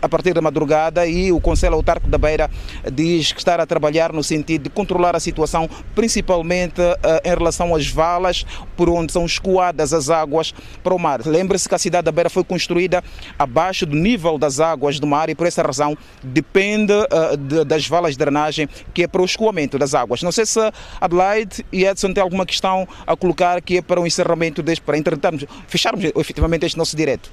partir 0.08 0.34
da 0.34 0.40
madrugada 0.40 1.06
e 1.06 1.32
o 1.32 1.40
Conselho 1.40 1.74
Autárquico 1.74 2.10
da 2.10 2.18
Beira 2.18 2.50
diz 2.92 3.32
que 3.32 3.38
está 3.38 3.54
a 3.54 3.66
trabalhar 3.66 4.12
no 4.12 4.22
sentido 4.22 4.64
de 4.64 4.70
controlar 4.70 5.16
a 5.16 5.20
situação, 5.20 5.68
principalmente 5.94 6.80
uh, 6.80 6.96
em 7.24 7.30
relação 7.30 7.74
às 7.74 7.86
valas 7.88 8.44
por 8.76 8.88
onde 8.88 9.12
são 9.12 9.24
escoadas 9.24 9.92
as 9.92 10.10
águas 10.10 10.52
para 10.82 10.94
o 10.94 10.98
mar. 10.98 11.20
Lembre-se 11.24 11.68
que 11.68 11.74
a 11.74 11.78
cidade 11.78 12.04
da 12.04 12.12
Beira 12.12 12.30
foi 12.30 12.44
construída 12.44 13.02
abaixo 13.38 13.86
do 13.86 13.96
nível 13.96 14.38
das 14.38 14.60
águas 14.60 15.00
do 15.00 15.06
mar 15.06 15.28
e 15.28 15.34
por 15.34 15.46
essa 15.46 15.62
razão 15.62 15.96
depende 16.22 16.92
de, 17.38 17.64
das 17.64 17.86
valas 17.86 18.12
de 18.12 18.18
drenagem 18.18 18.68
que 18.92 19.02
é 19.04 19.06
para 19.06 19.22
o 19.22 19.24
escoamento 19.24 19.78
das 19.78 19.94
águas. 19.94 20.22
Não 20.22 20.32
sei 20.32 20.46
se 20.46 20.60
Adelaide 21.00 21.64
e 21.72 21.84
Edson 21.84 22.12
têm 22.12 22.22
alguma 22.22 22.46
questão 22.46 22.86
a 23.06 23.16
colocar 23.16 23.60
que 23.60 23.78
é 23.78 23.82
para 23.82 24.00
o 24.00 24.06
encerramento 24.06 24.62
deste, 24.62 24.82
para 24.82 24.98
entretanto 24.98 25.48
fecharmos 25.66 26.04
efetivamente 26.04 26.66
este 26.66 26.78
nosso 26.78 26.96
direto. 26.96 27.30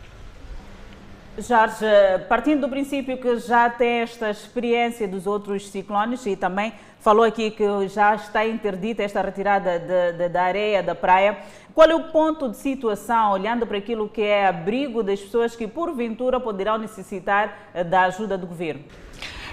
Jorge, 1.38 1.86
partindo 2.30 2.62
do 2.62 2.70
princípio 2.70 3.18
que 3.18 3.38
já 3.40 3.68
tem 3.68 4.02
esta 4.02 4.30
experiência 4.30 5.08
dos 5.08 5.25
outros 5.25 5.68
ciclones 5.68 6.24
e 6.28 6.36
também 6.36 6.72
falou 7.00 7.25
aqui 7.25 7.50
que 7.50 7.66
já 7.88 8.13
está 8.13 8.46
interdita 8.46 9.02
esta 9.02 9.20
retirada 9.22 9.80
de, 9.80 10.18
de, 10.18 10.30
da 10.30 10.44
areia 10.44 10.84
da 10.84 10.94
praia, 10.94 11.38
qual 11.74 11.90
é 11.90 11.96
o 11.96 12.04
ponto 12.12 12.50
de 12.50 12.58
situação, 12.58 13.32
olhando 13.32 13.66
para 13.66 13.80
aquilo 13.80 14.08
que 14.08 14.22
é 14.22 14.48
abrigo 14.48 15.02
das 15.02 15.20
pessoas 15.20 15.56
que 15.56 15.68
porventura 15.68 16.40
poderão 16.40 16.78
necessitar 16.78 17.58
eh, 17.74 17.84
da 17.84 18.04
ajuda 18.04 18.38
do 18.38 18.46
governo? 18.46 18.84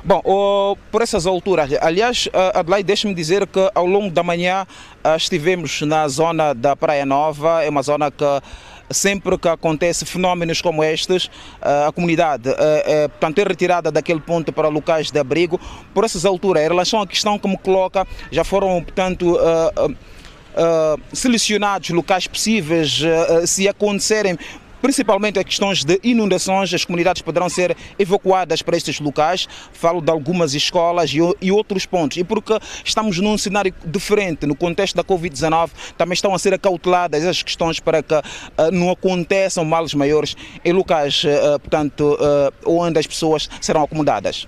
Bom, 0.04 0.76
por 0.90 1.02
essas 1.02 1.26
alturas, 1.26 1.70
aliás, 1.80 2.28
eh, 2.32 2.52
Adelaide, 2.54 2.86
deixe-me 2.86 3.14
dizer 3.14 3.46
que 3.46 3.70
ao 3.74 3.86
longo 3.86 4.10
da 4.10 4.22
manhã 4.22 4.66
eh, 5.02 5.16
estivemos 5.16 5.80
na 5.80 6.06
zona 6.08 6.54
da 6.54 6.76
Praia 6.76 7.06
Nova, 7.06 7.64
é 7.64 7.70
uma 7.70 7.82
zona 7.82 8.10
que 8.10 8.24
sempre 8.90 9.38
que 9.38 9.48
acontece 9.48 10.04
fenómenos 10.04 10.60
como 10.60 10.82
estes, 10.82 11.30
eh, 11.62 11.84
a 11.86 11.92
comunidade 11.92 12.48
é, 12.48 13.08
portanto, 13.08 13.38
é 13.38 13.44
retirada 13.44 13.90
daquele 13.90 14.20
ponto 14.20 14.52
para 14.52 14.68
locais 14.68 15.10
de 15.10 15.18
abrigo. 15.18 15.60
Por 15.94 16.04
essas 16.04 16.24
alturas, 16.24 16.64
em 16.64 16.68
relação 16.68 17.00
à 17.00 17.06
questão 17.06 17.38
que 17.38 17.48
me 17.48 17.56
coloca, 17.56 18.06
já 18.30 18.44
foram, 18.44 18.82
portanto, 18.82 19.38
selecionados 21.12 21.90
locais 21.90 22.26
possíveis 22.26 23.00
se 23.46 23.68
acontecerem 23.68 24.38
principalmente 24.80 25.38
as 25.38 25.44
questões 25.44 25.84
de 25.84 26.00
inundações, 26.02 26.72
as 26.72 26.84
comunidades 26.84 27.22
poderão 27.22 27.48
ser 27.48 27.76
evacuadas 27.98 28.62
para 28.62 28.76
estes 28.76 29.00
locais. 29.00 29.48
Falo 29.72 30.00
de 30.00 30.10
algumas 30.10 30.54
escolas 30.54 31.12
e, 31.12 31.50
outros 31.50 31.86
pontos. 31.86 32.16
E 32.16 32.24
porque 32.24 32.58
estamos 32.84 33.18
num 33.18 33.36
cenário 33.36 33.74
diferente, 33.84 34.46
no 34.46 34.54
contexto 34.54 34.96
da 34.96 35.04
Covid-19, 35.04 35.70
também 35.96 36.14
estão 36.14 36.34
a 36.34 36.38
ser 36.38 36.54
acauteladas 36.54 37.24
as 37.24 37.42
questões 37.42 37.80
para 37.80 38.02
que 38.02 38.14
uh, 38.14 38.22
não 38.72 38.90
aconteçam 38.90 39.64
males 39.64 39.94
maiores 39.94 40.36
em 40.64 40.72
locais, 40.72 41.24
uh, 41.24 41.58
portanto, 41.60 42.16
uh, 42.16 42.70
onde 42.70 42.98
as 42.98 43.06
pessoas 43.06 43.48
serão 43.60 43.82
acomodadas. 43.82 44.46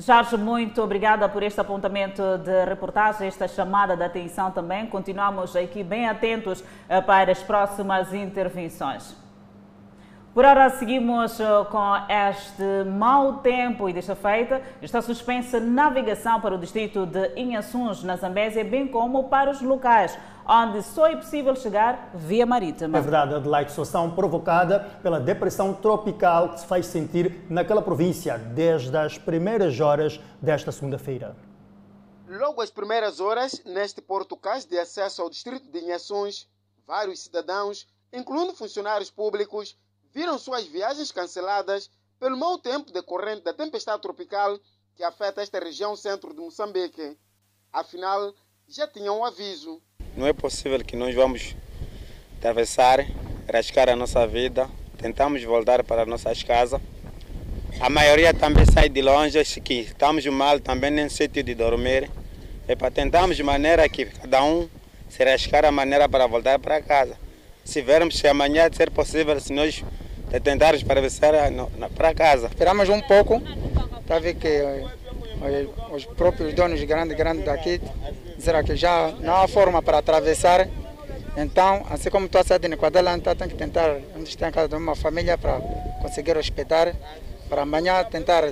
Jorge, 0.00 0.36
muito 0.36 0.80
obrigada 0.80 1.28
por 1.28 1.42
este 1.42 1.60
apontamento 1.60 2.38
de 2.38 2.64
reportagem, 2.64 3.26
esta 3.26 3.48
chamada 3.48 3.96
de 3.96 4.04
atenção 4.04 4.48
também. 4.52 4.86
Continuamos 4.86 5.56
aqui 5.56 5.82
bem 5.82 6.06
atentos 6.08 6.62
eh, 6.88 7.00
para 7.00 7.32
as 7.32 7.42
próximas 7.42 8.14
intervenções. 8.14 9.16
Por 10.38 10.44
hora 10.44 10.70
seguimos 10.70 11.40
eh, 11.40 11.44
com 11.68 11.96
este 12.08 12.88
mau 12.88 13.38
tempo 13.38 13.88
e 13.88 13.92
desta 13.92 14.14
feita 14.14 14.62
está 14.80 15.02
suspensa 15.02 15.58
navegação 15.58 16.40
para 16.40 16.54
o 16.54 16.58
distrito 16.58 17.04
de 17.06 17.32
Inhaçuns, 17.34 18.04
na 18.04 18.14
Zambésia, 18.14 18.62
bem 18.62 18.86
como 18.86 19.28
para 19.28 19.50
os 19.50 19.60
locais 19.60 20.16
onde 20.46 20.80
só 20.84 21.08
é 21.08 21.16
possível 21.16 21.56
chegar 21.56 22.12
via 22.14 22.46
marítima. 22.46 22.98
É 22.98 23.00
verdade, 23.00 23.34
Adelaide, 23.34 23.70
situação 23.70 24.12
provocada 24.12 24.78
pela 25.02 25.18
depressão 25.18 25.74
tropical 25.74 26.50
que 26.50 26.60
se 26.60 26.66
faz 26.68 26.86
sentir 26.86 27.44
naquela 27.50 27.82
província 27.82 28.38
desde 28.38 28.96
as 28.96 29.18
primeiras 29.18 29.80
horas 29.80 30.20
desta 30.40 30.70
segunda-feira. 30.70 31.34
Logo 32.28 32.62
às 32.62 32.70
primeiras 32.70 33.18
horas, 33.18 33.60
neste 33.64 34.00
portucais 34.00 34.64
de 34.64 34.78
acesso 34.78 35.20
ao 35.20 35.28
distrito 35.28 35.68
de 35.68 35.80
Inhações, 35.80 36.46
vários 36.86 37.24
cidadãos, 37.24 37.88
incluindo 38.12 38.54
funcionários 38.54 39.10
públicos, 39.10 39.76
viram 40.18 40.36
suas 40.36 40.66
viagens 40.66 41.12
canceladas 41.12 41.88
pelo 42.18 42.36
mau 42.36 42.58
tempo 42.58 42.92
decorrente 42.92 43.44
da 43.44 43.52
tempestade 43.52 44.02
tropical 44.02 44.58
que 44.96 45.04
afeta 45.04 45.40
esta 45.40 45.60
região 45.60 45.94
centro 45.94 46.34
de 46.34 46.40
Moçambique. 46.40 47.16
Afinal, 47.72 48.34
já 48.66 48.88
tinham 48.88 49.20
um 49.20 49.24
aviso. 49.24 49.80
Não 50.16 50.26
é 50.26 50.32
possível 50.32 50.84
que 50.84 50.96
nós 50.96 51.14
vamos 51.14 51.54
atravessar, 52.36 53.06
rascar 53.48 53.88
a 53.88 53.94
nossa 53.94 54.26
vida, 54.26 54.68
tentamos 54.96 55.44
voltar 55.44 55.84
para 55.84 56.04
nossas 56.04 56.42
casas. 56.42 56.80
A 57.80 57.88
maioria 57.88 58.34
também 58.34 58.66
sai 58.66 58.88
de 58.88 59.00
longe, 59.00 59.38
que 59.60 59.74
estamos 59.74 60.26
mal 60.26 60.58
também 60.58 60.90
nem 60.90 61.08
sítio 61.08 61.44
de 61.44 61.54
dormir. 61.54 62.10
É 62.66 62.74
para 62.74 62.90
tentarmos 62.90 63.36
de 63.36 63.44
maneira 63.44 63.88
que 63.88 64.06
cada 64.06 64.42
um 64.42 64.68
se 65.08 65.22
rascar 65.22 65.64
a 65.64 65.70
maneira 65.70 66.08
para 66.08 66.26
voltar 66.26 66.58
para 66.58 66.82
casa. 66.82 67.16
Se 67.64 67.80
vermos 67.80 68.18
se 68.18 68.26
amanhã 68.26 68.68
ser 68.72 68.90
possível, 68.90 69.38
se 69.38 69.52
nós 69.52 69.84
tentarmos 70.42 70.82
atravessar 70.82 71.34
para 71.96 72.14
casa. 72.14 72.46
Esperamos 72.46 72.88
um 72.88 73.00
pouco 73.00 73.40
para 74.06 74.18
ver 74.18 74.34
que 74.34 74.48
os 75.92 76.04
próprios 76.04 76.52
donos 76.54 76.82
grandes 76.84 77.16
grandes 77.16 77.44
daqui 77.44 77.80
disseram 78.36 78.62
que 78.62 78.76
já 78.76 79.12
não 79.20 79.36
há 79.36 79.48
forma 79.48 79.82
para 79.82 79.98
atravessar. 79.98 80.68
Então, 81.36 81.86
assim 81.90 82.10
como 82.10 82.26
estou 82.26 82.40
a 82.40 82.44
sair 82.44 82.58
de 82.58 82.68
Niquadalanta, 82.68 83.34
tem 83.34 83.48
que 83.48 83.54
tentar, 83.54 83.96
onde 84.16 84.28
está 84.28 84.48
em 84.48 84.52
casa 84.52 84.68
de 84.68 84.74
uma 84.74 84.96
família, 84.96 85.38
para 85.38 85.60
conseguir 86.02 86.36
hospedar, 86.36 86.92
para 87.48 87.62
amanhã 87.62 88.02
tentar 88.04 88.42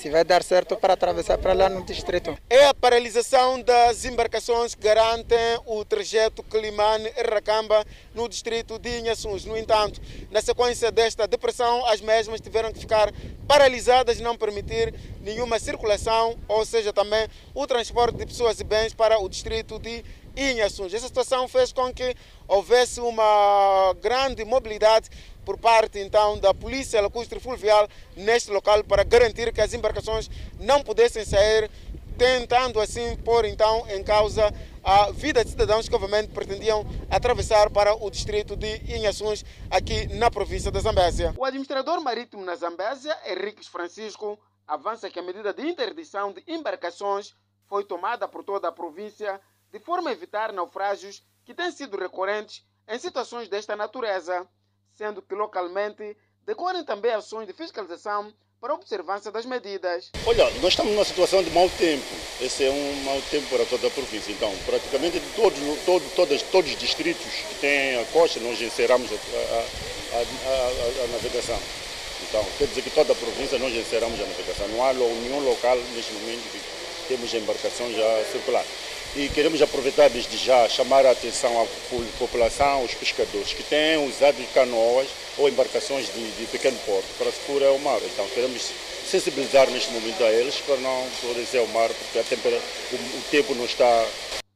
se 0.00 0.08
vai 0.08 0.24
dar 0.24 0.42
certo 0.42 0.76
para 0.76 0.94
atravessar 0.94 1.36
para 1.36 1.52
lá 1.52 1.68
no 1.68 1.84
distrito. 1.84 2.34
É 2.48 2.64
a 2.64 2.72
paralisação 2.72 3.60
das 3.60 4.06
embarcações 4.06 4.74
que 4.74 4.80
garantem 4.80 5.36
o 5.66 5.84
trajeto 5.84 6.42
Climane-Racamba 6.42 7.84
no 8.14 8.26
distrito 8.26 8.78
de 8.78 9.00
Inhaçuns. 9.00 9.44
No 9.44 9.58
entanto, 9.58 10.00
na 10.30 10.40
sequência 10.40 10.90
desta 10.90 11.28
depressão, 11.28 11.84
as 11.84 12.00
mesmas 12.00 12.40
tiveram 12.40 12.72
que 12.72 12.78
ficar 12.78 13.12
paralisadas 13.46 14.18
e 14.18 14.22
não 14.22 14.38
permitir 14.38 14.94
nenhuma 15.20 15.58
circulação, 15.58 16.38
ou 16.48 16.64
seja, 16.64 16.94
também 16.94 17.28
o 17.54 17.66
transporte 17.66 18.16
de 18.16 18.24
pessoas 18.24 18.58
e 18.58 18.64
bens 18.64 18.94
para 18.94 19.18
o 19.18 19.28
distrito 19.28 19.78
de 19.78 20.02
Inhaçuns. 20.34 20.94
Essa 20.94 21.08
situação 21.08 21.46
fez 21.46 21.72
com 21.72 21.92
que 21.92 22.14
houvesse 22.48 23.00
uma 23.00 23.94
grande 24.00 24.46
mobilidade 24.46 25.10
por 25.50 25.58
parte 25.58 25.98
então 25.98 26.38
da 26.38 26.54
Polícia 26.54 27.02
Lacustre 27.02 27.40
Fluvial 27.40 27.88
neste 28.16 28.52
local 28.52 28.84
para 28.84 29.02
garantir 29.02 29.52
que 29.52 29.60
as 29.60 29.74
embarcações 29.74 30.30
não 30.60 30.80
pudessem 30.80 31.24
sair, 31.24 31.68
tentando 32.16 32.78
assim 32.80 33.16
pôr 33.16 33.44
então 33.44 33.84
em 33.90 34.00
causa 34.04 34.54
a 34.84 35.10
vida 35.10 35.44
de 35.44 35.50
cidadãos 35.50 35.88
que 35.88 35.94
obviamente 35.96 36.28
pretendiam 36.28 36.86
atravessar 37.10 37.68
para 37.68 37.92
o 37.92 38.08
distrito 38.08 38.54
de 38.54 38.76
Inhaçuns, 38.94 39.44
aqui 39.68 40.06
na 40.14 40.30
província 40.30 40.70
da 40.70 40.78
Zambésia. 40.78 41.34
O 41.36 41.44
administrador 41.44 42.00
marítimo 42.00 42.44
na 42.44 42.54
Zambésia, 42.54 43.18
Henrique 43.26 43.68
Francisco, 43.68 44.38
avança 44.68 45.10
que 45.10 45.18
a 45.18 45.22
medida 45.22 45.52
de 45.52 45.66
interdição 45.66 46.32
de 46.32 46.44
embarcações 46.46 47.34
foi 47.68 47.82
tomada 47.82 48.28
por 48.28 48.44
toda 48.44 48.68
a 48.68 48.72
província 48.72 49.40
de 49.72 49.80
forma 49.80 50.10
a 50.10 50.12
evitar 50.12 50.52
naufrágios 50.52 51.24
que 51.44 51.54
têm 51.54 51.72
sido 51.72 51.98
recorrentes 51.98 52.64
em 52.86 52.98
situações 53.00 53.48
desta 53.48 53.74
natureza 53.74 54.46
sendo 55.00 55.22
que 55.22 55.34
localmente 55.34 56.14
decorrem 56.44 56.84
também 56.84 57.12
ações 57.12 57.46
de 57.46 57.54
fiscalização 57.54 58.30
para 58.60 58.74
a 58.74 58.76
observância 58.76 59.32
das 59.32 59.46
medidas. 59.46 60.10
Olha, 60.26 60.44
nós 60.60 60.72
estamos 60.74 60.92
numa 60.92 61.06
situação 61.06 61.42
de 61.42 61.48
mau 61.52 61.66
tempo. 61.70 62.04
Esse 62.38 62.66
é 62.66 62.70
um 62.70 63.04
mau 63.04 63.18
tempo 63.30 63.48
para 63.48 63.64
toda 63.64 63.86
a 63.86 63.90
província. 63.90 64.30
Então, 64.30 64.52
praticamente 64.66 65.18
todos, 65.34 65.58
todo, 65.86 66.04
todos, 66.14 66.42
todos 66.42 66.70
os 66.70 66.78
distritos 66.78 67.24
que 67.24 67.54
têm 67.62 67.98
a 67.98 68.04
costa, 68.12 68.38
nós 68.40 68.60
encerramos 68.60 69.10
a, 69.10 69.14
a, 69.14 70.18
a, 70.18 71.04
a, 71.04 71.06
navegação. 71.12 71.58
Então, 72.28 72.44
quer 72.58 72.66
dizer 72.66 72.82
que 72.82 72.90
toda 72.90 73.14
a 73.14 73.16
província 73.16 73.58
nós 73.58 73.72
encerramos 73.72 74.20
a 74.20 74.26
navegação. 74.26 74.68
Não 74.68 74.84
há 74.84 74.92
nenhum 74.92 75.40
local 75.48 75.78
neste 75.94 76.12
momento 76.12 76.42
que 76.52 76.60
temos 77.08 77.32
embarcação 77.32 77.90
já 77.90 78.24
circular. 78.30 78.66
E 79.16 79.28
queremos 79.28 79.60
aproveitar 79.60 80.08
desde 80.08 80.36
já 80.36 80.68
chamar 80.68 81.04
a 81.04 81.10
atenção 81.10 81.50
à 81.60 81.66
população, 82.16 82.82
aos 82.82 82.94
pescadores 82.94 83.52
que 83.52 83.64
têm 83.64 84.06
usado 84.08 84.36
canoas 84.54 85.08
ou 85.36 85.48
embarcações 85.48 86.06
de, 86.14 86.30
de 86.36 86.46
pequeno 86.46 86.78
porte 86.86 87.08
para 87.18 87.32
se 87.32 87.64
ao 87.64 87.78
mar. 87.80 88.00
Então 88.02 88.24
queremos 88.28 88.70
sensibilizar 89.04 89.68
neste 89.68 89.92
momento 89.92 90.22
a 90.22 90.30
eles 90.30 90.60
para 90.60 90.76
não 90.76 91.04
ser 91.44 91.58
ao 91.58 91.66
mar, 91.68 91.88
porque 91.88 92.18
o, 92.18 93.18
o, 93.18 93.22
tempo 93.32 93.52
não 93.56 93.64
está. 93.64 94.06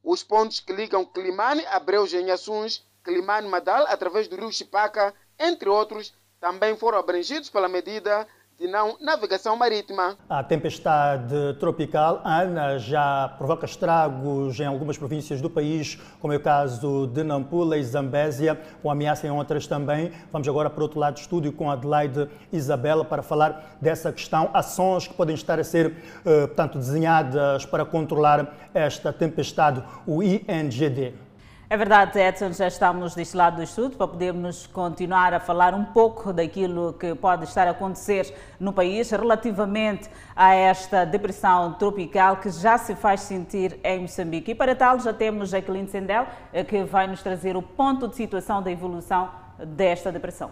Os 0.01 0.23
pontos 0.23 0.61
que 0.61 0.71
ligam 0.71 1.03
Climane 1.03 1.65
a 1.65 1.77
Breus 1.77 2.13
em 2.13 2.31
Assuns, 2.31 2.81
Climane 3.03 3.49
Madal 3.49 3.85
através 3.89 4.29
do 4.29 4.37
rio 4.37 4.53
Chipaca, 4.53 5.13
entre 5.37 5.67
outros, 5.67 6.13
também 6.39 6.77
foram 6.77 6.97
abrangidos 6.97 7.49
pela 7.49 7.67
medida 7.67 8.25
de 8.57 8.67
não 8.67 8.97
navegação 9.01 9.55
marítima. 9.57 10.17
A 10.29 10.41
tempestade 10.41 11.35
tropical 11.59 12.21
Ana 12.23 12.77
já 12.79 13.33
provoca 13.37 13.65
estragos 13.65 14.59
em 14.59 14.65
algumas 14.65 14.97
províncias 14.97 15.41
do 15.41 15.49
país, 15.49 15.99
como 16.21 16.31
é 16.31 16.37
o 16.37 16.39
caso 16.39 17.07
de 17.07 17.23
Nampula 17.23 17.77
e 17.77 17.83
Zambésia, 17.83 18.59
com 18.81 18.89
ameaça 18.89 19.27
em 19.27 19.29
outras 19.29 19.67
também. 19.67 20.11
Vamos 20.31 20.47
agora 20.47 20.69
para 20.69 20.83
outro 20.83 20.99
lado 20.99 21.15
do 21.15 21.19
estúdio 21.19 21.51
com 21.51 21.69
Adelaide 21.69 22.29
Isabela 22.51 23.03
para 23.03 23.21
falar 23.21 23.77
dessa 23.81 24.11
questão, 24.11 24.49
ações 24.53 25.07
que 25.07 25.13
podem 25.13 25.35
estar 25.35 25.59
a 25.59 25.63
ser, 25.63 25.93
eh, 26.25 26.47
portanto, 26.47 26.77
desenhadas 26.77 27.65
para 27.65 27.83
controlar 27.83 28.69
esta 28.73 29.11
tempestade, 29.11 29.83
o 30.07 30.23
INGD. 30.23 31.24
É 31.67 31.75
verdade, 31.75 32.19
Edson, 32.19 32.51
já 32.51 32.67
estamos 32.67 33.15
deste 33.15 33.35
lado 33.35 33.55
do 33.55 33.63
estudo 33.63 33.97
para 33.97 34.07
podermos 34.07 34.67
continuar 34.67 35.33
a 35.33 35.39
falar 35.39 35.73
um 35.73 35.83
pouco 35.83 36.31
daquilo 36.31 36.93
que 36.93 37.15
pode 37.15 37.45
estar 37.45 37.67
a 37.67 37.71
acontecer 37.71 38.31
no 38.59 38.71
país 38.71 39.09
relativamente 39.09 40.07
a 40.35 40.53
esta 40.53 41.03
depressão 41.05 41.73
tropical 41.73 42.37
que 42.37 42.51
já 42.51 42.77
se 42.77 42.93
faz 42.93 43.21
sentir 43.21 43.79
em 43.83 44.01
Moçambique. 44.01 44.51
E 44.51 44.55
para 44.55 44.75
tal, 44.75 44.99
já 44.99 45.11
temos 45.11 45.49
Jacqueline 45.49 45.87
Sendel, 45.87 46.27
eh, 46.53 46.63
que 46.63 46.83
vai 46.83 47.07
nos 47.07 47.23
trazer 47.23 47.57
o 47.57 47.63
ponto 47.63 48.07
de 48.07 48.15
situação 48.15 48.61
da 48.61 48.69
evolução 48.69 49.31
desta 49.57 50.11
depressão. 50.11 50.51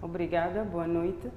Obrigada, 0.00 0.64
boa 0.64 0.86
noite. 0.86 1.30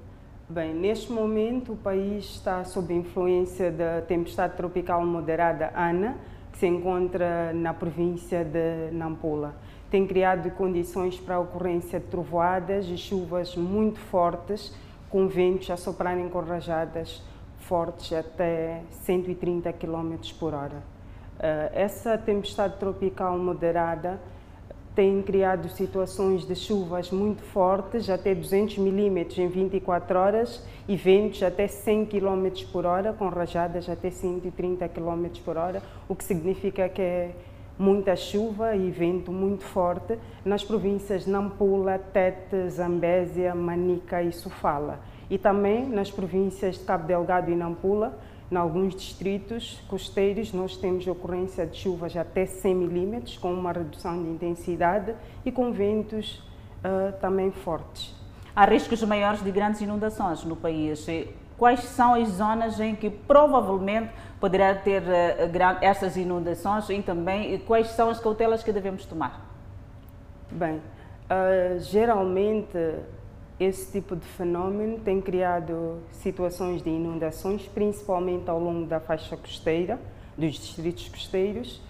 Bem, 0.48 0.72
neste 0.72 1.12
momento 1.12 1.74
o 1.74 1.76
país 1.76 2.24
está 2.24 2.64
sob 2.64 2.94
influência 2.94 3.70
da 3.70 4.00
tempestade 4.00 4.56
tropical 4.56 5.04
moderada 5.04 5.70
Ana, 5.76 6.16
que 6.58 6.60
se 6.60 6.66
encontra 6.66 7.52
na 7.52 7.72
província 7.72 8.44
de 8.44 8.90
Nampula. 8.90 9.54
Tem 9.88 10.04
criado 10.04 10.50
condições 10.50 11.16
para 11.16 11.36
a 11.36 11.38
ocorrência 11.38 12.00
de 12.00 12.06
trovoadas 12.06 12.86
e 12.86 12.96
chuvas 12.96 13.54
muito 13.54 14.00
fortes, 14.00 14.74
com 15.08 15.28
ventos 15.28 15.70
a 15.70 15.76
soprarem 15.76 16.28
com 16.28 16.40
rajadas 16.40 17.22
fortes 17.60 18.12
até 18.12 18.82
130 18.90 19.72
km 19.72 20.16
por 20.38 20.52
hora. 20.52 20.82
Eh, 21.38 21.70
essa 21.74 22.18
tempestade 22.18 22.76
tropical 22.76 23.38
moderada 23.38 24.20
têm 24.98 25.22
criado 25.22 25.68
situações 25.68 26.44
de 26.44 26.56
chuvas 26.56 27.12
muito 27.12 27.40
fortes, 27.40 28.10
até 28.10 28.34
200 28.34 28.78
milímetros 28.78 29.38
em 29.38 29.46
24 29.46 30.18
horas, 30.18 30.66
e 30.88 30.96
ventos 30.96 31.40
até 31.40 31.68
100 31.68 32.06
km 32.06 32.48
por 32.72 32.84
hora, 32.84 33.12
com 33.12 33.28
rajadas 33.28 33.88
até 33.88 34.10
130 34.10 34.88
km 34.88 35.26
por 35.44 35.56
hora, 35.56 35.80
o 36.08 36.16
que 36.16 36.24
significa 36.24 36.88
que 36.88 37.00
é 37.00 37.30
muita 37.78 38.16
chuva 38.16 38.74
e 38.74 38.90
vento 38.90 39.30
muito 39.30 39.62
forte 39.62 40.18
nas 40.44 40.64
províncias 40.64 41.28
Nampula, 41.28 41.96
Tete, 41.96 42.68
Zambésia, 42.68 43.54
Manica 43.54 44.20
e 44.20 44.32
Sofala. 44.32 44.98
E 45.30 45.38
também 45.38 45.88
nas 45.88 46.10
províncias 46.10 46.76
de 46.76 46.84
Cabo 46.84 47.06
Delgado 47.06 47.52
e 47.52 47.54
Nampula, 47.54 48.18
em 48.50 48.56
alguns 48.56 48.94
distritos 48.94 49.78
costeiros, 49.88 50.54
nós 50.54 50.76
temos 50.76 51.06
ocorrência 51.06 51.66
de 51.66 51.76
chuvas 51.76 52.16
até 52.16 52.46
100 52.46 52.74
milímetros, 52.74 53.36
com 53.36 53.52
uma 53.52 53.72
redução 53.72 54.22
de 54.22 54.30
intensidade 54.30 55.14
e 55.44 55.52
com 55.52 55.70
ventos 55.70 56.42
uh, 56.78 57.12
também 57.20 57.50
fortes. 57.50 58.14
Há 58.56 58.64
riscos 58.64 59.02
maiores 59.02 59.42
de 59.44 59.50
grandes 59.50 59.82
inundações 59.82 60.44
no 60.44 60.56
país. 60.56 61.06
Quais 61.58 61.80
são 61.80 62.14
as 62.14 62.28
zonas 62.28 62.80
em 62.80 62.94
que 62.94 63.10
provavelmente 63.10 64.10
poderá 64.40 64.74
ter 64.74 65.02
uh, 65.02 65.78
estas 65.82 66.16
inundações 66.16 66.88
e 66.88 67.02
também 67.02 67.58
quais 67.60 67.88
são 67.88 68.08
as 68.08 68.18
cautelas 68.18 68.62
que 68.62 68.72
devemos 68.72 69.04
tomar? 69.04 69.46
Bem, 70.50 70.76
uh, 70.76 71.78
geralmente 71.80 72.78
esse 73.58 73.90
tipo 73.90 74.14
de 74.14 74.24
fenômeno 74.24 75.00
tem 75.00 75.20
criado 75.20 75.98
situações 76.12 76.82
de 76.82 76.90
inundações, 76.90 77.66
principalmente 77.66 78.48
ao 78.48 78.60
longo 78.60 78.86
da 78.86 79.00
faixa 79.00 79.36
costeira, 79.36 79.98
dos 80.36 80.54
distritos 80.54 81.08
costeiros. 81.08 81.82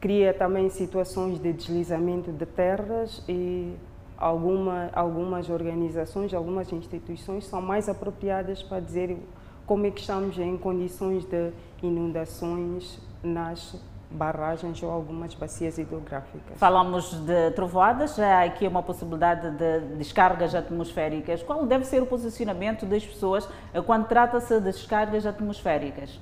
Cria 0.00 0.32
também 0.32 0.70
situações 0.70 1.40
de 1.40 1.52
deslizamento 1.52 2.32
de 2.32 2.46
terras 2.46 3.22
e 3.28 3.74
alguma, 4.16 4.90
algumas 4.94 5.50
organizações, 5.50 6.32
algumas 6.32 6.72
instituições 6.72 7.46
são 7.46 7.60
mais 7.60 7.88
apropriadas 7.88 8.62
para 8.62 8.80
dizer 8.80 9.18
como 9.66 9.86
é 9.86 9.90
que 9.90 10.00
estamos 10.00 10.38
em 10.38 10.56
condições 10.56 11.24
de 11.24 11.52
inundações 11.82 12.98
nas 13.22 13.78
barragens 14.10 14.82
ou 14.82 14.90
algumas 14.90 15.34
bacias 15.34 15.78
hidrográficas. 15.78 16.56
Falamos 16.56 17.12
de 17.12 17.50
trovoadas, 17.52 18.18
há 18.18 18.44
aqui 18.44 18.66
uma 18.66 18.82
possibilidade 18.82 19.50
de 19.50 19.80
descargas 19.96 20.54
atmosféricas. 20.54 21.42
Qual 21.42 21.66
deve 21.66 21.84
ser 21.84 22.02
o 22.02 22.06
posicionamento 22.06 22.86
das 22.86 23.04
pessoas 23.04 23.48
quando 23.86 24.06
trata-se 24.06 24.54
de 24.54 24.60
descargas 24.60 25.26
atmosféricas? 25.26 26.18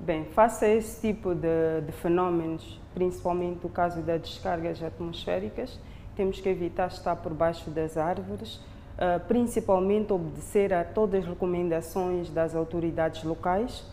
Bem, 0.00 0.26
face 0.26 0.64
a 0.64 0.68
esse 0.68 1.00
tipo 1.00 1.34
de, 1.34 1.80
de 1.86 1.92
fenómenos, 1.92 2.78
principalmente 2.92 3.64
o 3.64 3.70
caso 3.70 4.02
das 4.02 4.20
descargas 4.20 4.82
atmosféricas, 4.82 5.78
temos 6.14 6.40
que 6.40 6.48
evitar 6.48 6.88
estar 6.88 7.16
por 7.16 7.32
baixo 7.32 7.70
das 7.70 7.96
árvores, 7.96 8.56
uh, 8.56 9.18
principalmente 9.26 10.12
obedecer 10.12 10.74
a 10.74 10.84
todas 10.84 11.22
as 11.22 11.28
recomendações 11.28 12.28
das 12.28 12.54
autoridades 12.54 13.24
locais 13.24 13.84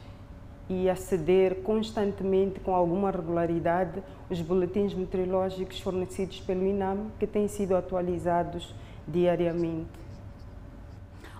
e 0.71 0.89
aceder 0.89 1.63
constantemente, 1.63 2.61
com 2.61 2.73
alguma 2.73 3.11
regularidade, 3.11 4.01
os 4.29 4.41
boletins 4.41 4.93
meteorológicos 4.93 5.81
fornecidos 5.81 6.39
pelo 6.39 6.65
INAM, 6.65 7.11
que 7.19 7.27
têm 7.27 7.45
sido 7.49 7.75
atualizados 7.75 8.73
diariamente. 9.05 9.89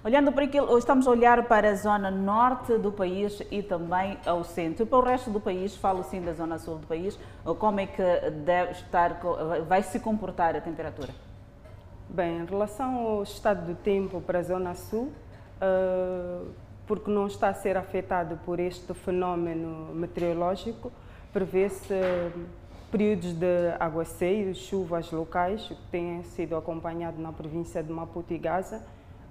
Olhando 0.03 0.33
para 0.33 0.43
aquilo, 0.43 0.77
estamos 0.77 1.07
a 1.07 1.11
olhar 1.11 1.47
para 1.47 1.69
a 1.69 1.75
zona 1.75 2.11
norte 2.11 2.77
do 2.77 2.91
país 2.91 3.41
e 3.49 3.63
também 3.63 4.17
ao 4.25 4.43
centro. 4.43 4.83
E 4.83 4.85
para 4.85 4.97
o 4.97 5.01
resto 5.01 5.29
do 5.29 5.39
país, 5.39 5.77
falo 5.77 6.03
sim 6.03 6.21
da 6.21 6.33
zona 6.33 6.59
sul 6.59 6.79
do 6.79 6.87
país, 6.87 7.17
como 7.57 7.79
é 7.79 7.85
que 7.85 8.03
deve 8.43 8.73
estar, 8.73 9.21
vai 9.65 9.81
se 9.81 9.97
comportar 10.01 10.57
a 10.57 10.59
temperatura? 10.59 11.13
Bem, 12.09 12.39
em 12.39 12.45
relação 12.45 12.97
ao 12.97 13.23
estado 13.23 13.65
do 13.65 13.75
tempo 13.75 14.19
para 14.19 14.39
a 14.39 14.43
zona 14.43 14.75
sul, 14.75 15.09
uh, 15.61 16.47
porque 16.87 17.09
não 17.09 17.27
está 17.27 17.49
a 17.49 17.53
ser 17.53 17.77
afetado 17.77 18.37
por 18.45 18.59
este 18.59 18.93
fenómeno 18.93 19.93
meteorológico, 19.93 20.91
prevê-se 21.31 21.93
períodos 22.91 23.33
de 23.33 23.69
aguaceiros, 23.79 24.57
chuvas 24.57 25.11
locais, 25.11 25.65
que 25.67 25.75
têm 25.89 26.23
sido 26.23 26.57
acompanhado 26.57 27.21
na 27.21 27.31
província 27.31 27.81
de 27.81 27.91
Maputo 27.91 28.33
e 28.33 28.37
Gaza, 28.37 28.83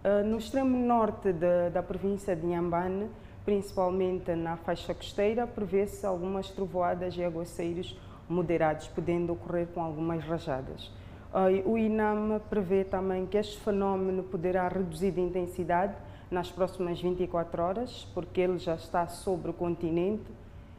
ah, 0.02 0.22
no 0.22 0.38
extremo 0.38 0.78
norte 0.78 1.30
de, 1.32 1.68
da 1.70 1.82
província 1.82 2.34
de 2.34 2.46
Inhambane, 2.46 3.10
principalmente 3.44 4.34
na 4.34 4.56
faixa 4.56 4.94
costeira, 4.94 5.46
prevê-se 5.46 6.06
algumas 6.06 6.48
trovoadas 6.50 7.14
e 7.16 7.22
aguaceiros 7.22 7.98
moderados, 8.26 8.88
podendo 8.88 9.34
ocorrer 9.34 9.66
com 9.68 9.82
algumas 9.82 10.24
rajadas. 10.24 10.90
Ah, 11.32 11.48
o 11.66 11.76
INAM 11.76 12.40
prevê 12.48 12.82
também 12.82 13.26
que 13.26 13.36
este 13.36 13.60
fenómeno 13.60 14.22
poderá 14.22 14.66
reduzir 14.68 15.10
de 15.10 15.20
intensidade 15.20 15.94
nas 16.30 16.50
próximas 16.50 17.00
24 17.00 17.62
horas, 17.62 18.06
porque 18.14 18.40
ele 18.40 18.58
já 18.58 18.74
está 18.74 19.08
sobre 19.08 19.50
o 19.50 19.52
continente, 19.54 20.24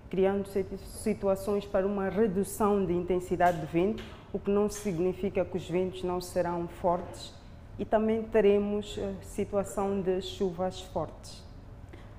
criando 0.09 0.47
situações 0.85 1.65
para 1.65 1.85
uma 1.85 2.09
redução 2.09 2.85
de 2.85 2.93
intensidade 2.93 3.59
de 3.59 3.65
vento, 3.65 4.03
o 4.33 4.39
que 4.39 4.49
não 4.49 4.69
significa 4.69 5.43
que 5.43 5.57
os 5.57 5.69
ventos 5.69 6.03
não 6.03 6.21
serão 6.21 6.67
fortes 6.67 7.33
e 7.77 7.85
também 7.85 8.23
teremos 8.23 8.97
eh, 8.97 9.13
situação 9.21 10.01
de 10.01 10.21
chuvas 10.21 10.81
fortes. 10.81 11.43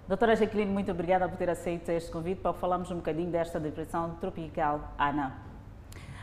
Doutora 0.09 0.35
Jaqueline, 0.35 0.71
muito 0.71 0.91
obrigada 0.91 1.29
por 1.29 1.39
ter 1.39 1.49
aceito 1.49 1.89
este 1.91 2.11
convite 2.11 2.41
para 2.41 2.53
falarmos 2.53 2.91
um 2.91 2.97
bocadinho 2.97 3.31
desta 3.31 3.61
depressão 3.61 4.17
tropical 4.21 4.93
Ana. 4.99 5.52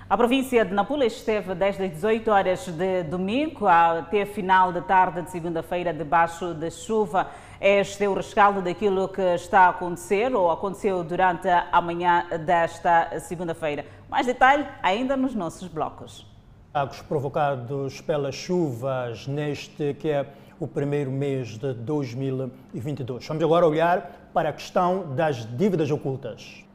A 0.09 0.17
província 0.17 0.65
de 0.65 0.73
Nampula 0.73 1.05
esteve 1.05 1.53
desde 1.53 1.83
as 1.83 1.91
18 1.91 2.31
horas 2.31 2.67
de 2.67 3.03
domingo 3.03 3.67
até 3.67 4.25
final 4.25 4.73
de 4.73 4.81
tarde 4.81 5.21
de 5.21 5.29
segunda-feira 5.29 5.93
debaixo 5.93 6.51
de 6.55 6.71
chuva. 6.71 7.27
Este 7.61 8.05
é 8.05 8.09
o 8.09 8.15
rescaldo 8.15 8.59
daquilo 8.59 9.07
que 9.07 9.21
está 9.35 9.67
a 9.67 9.69
acontecer 9.69 10.33
ou 10.33 10.49
aconteceu 10.49 11.03
durante 11.03 11.47
a 11.47 11.79
manhã 11.79 12.25
desta 12.43 13.19
segunda-feira. 13.19 13.85
Mais 14.09 14.25
detalhe 14.25 14.65
ainda 14.81 15.15
nos 15.15 15.35
nossos 15.35 15.67
blocos. 15.67 16.25
Estragos 16.69 17.03
provocados 17.03 18.01
pelas 18.01 18.33
chuvas 18.33 19.27
neste 19.27 19.93
que 19.93 20.09
é 20.09 20.25
o 20.59 20.67
primeiro 20.67 21.11
mês 21.11 21.49
de 21.49 21.71
2022. 21.71 23.27
Vamos 23.27 23.43
agora 23.43 23.67
olhar 23.67 24.31
para 24.33 24.49
a 24.49 24.53
questão 24.53 25.13
das 25.13 25.45
dívidas 25.55 25.91
ocultas. 25.91 26.67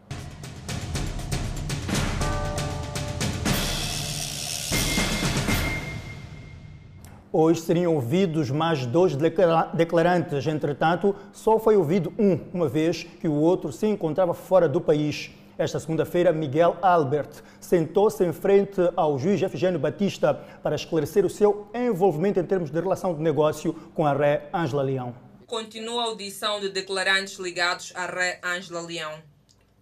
Hoje 7.36 7.62
seriam 7.62 7.96
ouvidos 7.96 8.48
mais 8.48 8.86
dois 8.86 9.16
declarantes, 9.16 10.46
entretanto, 10.46 11.16
só 11.32 11.58
foi 11.58 11.76
ouvido 11.76 12.14
um, 12.16 12.38
uma 12.52 12.68
vez 12.68 13.02
que 13.02 13.26
o 13.26 13.32
outro 13.32 13.72
se 13.72 13.88
encontrava 13.88 14.32
fora 14.32 14.68
do 14.68 14.80
país. 14.80 15.32
Esta 15.58 15.80
segunda-feira, 15.80 16.32
Miguel 16.32 16.76
Albert 16.80 17.42
sentou-se 17.58 18.24
em 18.24 18.32
frente 18.32 18.80
ao 18.94 19.18
juiz 19.18 19.42
Efigênio 19.42 19.80
Batista 19.80 20.32
para 20.62 20.76
esclarecer 20.76 21.26
o 21.26 21.28
seu 21.28 21.66
envolvimento 21.74 22.38
em 22.38 22.44
termos 22.44 22.70
de 22.70 22.78
relação 22.78 23.12
de 23.12 23.20
negócio 23.20 23.72
com 23.96 24.06
a 24.06 24.12
ré 24.12 24.48
Ângela 24.54 24.84
Leão. 24.84 25.12
Continua 25.44 26.02
a 26.02 26.06
audição 26.06 26.60
de 26.60 26.68
declarantes 26.68 27.40
ligados 27.40 27.92
à 27.96 28.06
ré 28.06 28.38
Ângela 28.44 28.80
Leão. 28.80 29.20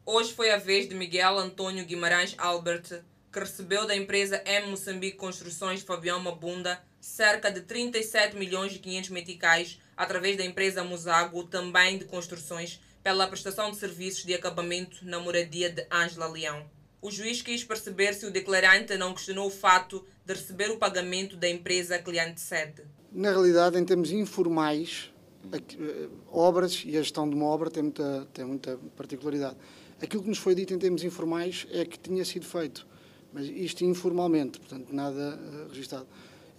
Hoje 0.06 0.32
foi 0.32 0.50
a 0.50 0.56
vez 0.56 0.88
de 0.88 0.94
Miguel 0.94 1.38
Antônio 1.38 1.84
Guimarães 1.84 2.34
Albert, 2.38 3.02
que 3.30 3.38
recebeu 3.38 3.86
da 3.86 3.94
empresa 3.94 4.42
M 4.46 4.68
Moçambique 4.68 5.18
Construções 5.18 5.82
Fabião 5.82 6.18
Mabunda 6.18 6.80
cerca 7.02 7.50
de 7.50 7.62
37 7.62 8.36
milhões 8.36 8.72
e 8.74 8.78
500 8.78 9.10
meticais 9.10 9.78
através 9.96 10.36
da 10.36 10.44
empresa 10.44 10.84
Musago, 10.84 11.42
também 11.44 11.98
de 11.98 12.04
construções, 12.04 12.80
pela 13.02 13.26
prestação 13.26 13.72
de 13.72 13.76
serviços 13.76 14.24
de 14.24 14.32
acabamento 14.32 14.98
na 15.02 15.18
moradia 15.18 15.68
de 15.68 15.84
Ângela 15.90 16.28
Leão. 16.28 16.64
O 17.02 17.10
juiz 17.10 17.42
quis 17.42 17.64
perceber 17.64 18.14
se 18.14 18.24
o 18.24 18.30
declarante 18.30 18.96
não 18.96 19.12
questionou 19.12 19.48
o 19.48 19.50
fato 19.50 20.06
de 20.24 20.32
receber 20.34 20.70
o 20.70 20.76
pagamento 20.76 21.36
da 21.36 21.48
empresa 21.48 21.98
cliente 21.98 22.40
sede. 22.40 22.84
Na 23.10 23.30
realidade, 23.30 23.76
em 23.76 23.84
termos 23.84 24.12
informais, 24.12 25.12
eh, 25.52 26.08
obras 26.30 26.84
e 26.86 26.96
a 26.96 27.02
gestão 27.02 27.28
de 27.28 27.34
uma 27.34 27.46
obra 27.46 27.68
tem 27.68 27.82
muita, 27.82 28.28
tem 28.32 28.44
muita 28.44 28.78
particularidade. 28.96 29.56
Aquilo 30.00 30.22
que 30.22 30.28
nos 30.28 30.38
foi 30.38 30.54
dito 30.54 30.72
em 30.72 30.78
termos 30.78 31.02
informais 31.02 31.66
é 31.72 31.84
que 31.84 31.98
tinha 31.98 32.24
sido 32.24 32.46
feito, 32.46 32.86
mas 33.32 33.46
isto 33.46 33.84
informalmente, 33.84 34.60
portanto, 34.60 34.92
nada 34.92 35.40
uh, 35.40 35.68
registado. 35.68 36.06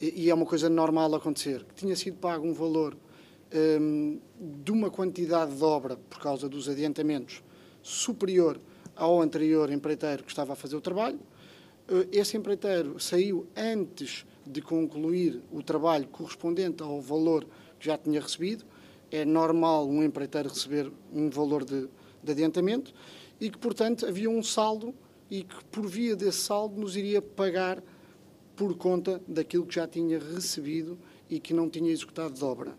E, 0.01 0.29
é 0.29 0.33
uma 0.33 0.45
coisa 0.45 0.69
normal 0.69 1.13
acontecer. 1.15 1.63
Que 1.63 1.75
tinha 1.75 1.95
sido 1.95 2.17
pago 2.17 2.45
um 2.45 2.53
valor 2.53 2.97
um, 3.53 4.19
de 4.63 4.71
uma 4.71 4.89
quantidade 4.89 5.55
de 5.55 5.63
obra, 5.63 5.97
por 6.09 6.19
causa 6.19 6.49
dos 6.49 6.67
adiantamentos, 6.67 7.43
superior 7.81 8.59
ao 8.95 9.21
anterior 9.21 9.71
empreiteiro 9.71 10.23
que 10.23 10.29
estava 10.29 10.53
a 10.53 10.55
fazer 10.55 10.75
o 10.75 10.81
trabalho. 10.81 11.19
Uh, 11.89 12.07
esse 12.11 12.37
empreiteiro 12.37 12.99
saiu 12.99 13.47
antes 13.55 14.25
de 14.45 14.61
concluir 14.61 15.41
o 15.51 15.61
trabalho 15.61 16.07
correspondente 16.07 16.81
ao 16.83 16.99
valor 17.01 17.45
que 17.79 17.85
já 17.85 17.97
tinha 17.97 18.19
recebido. 18.19 18.65
É 19.11 19.23
normal 19.23 19.87
um 19.87 20.03
empreiteiro 20.03 20.49
receber 20.49 20.91
um 21.13 21.29
valor 21.29 21.63
de, 21.63 21.87
de 22.23 22.31
adiantamento 22.31 22.93
e 23.39 23.49
que, 23.49 23.57
portanto, 23.57 24.05
havia 24.05 24.29
um 24.29 24.41
saldo 24.41 24.93
e 25.29 25.43
que, 25.43 25.63
por 25.65 25.85
via 25.87 26.15
desse 26.15 26.39
saldo, 26.39 26.79
nos 26.79 26.95
iria 26.95 27.21
pagar 27.21 27.83
por 28.55 28.75
conta 28.77 29.21
daquilo 29.27 29.65
que 29.65 29.75
já 29.75 29.87
tinha 29.87 30.19
recebido 30.19 30.97
e 31.29 31.39
que 31.39 31.53
não 31.53 31.69
tinha 31.69 31.91
executado 31.91 32.33
de 32.33 32.43
obra 32.43 32.75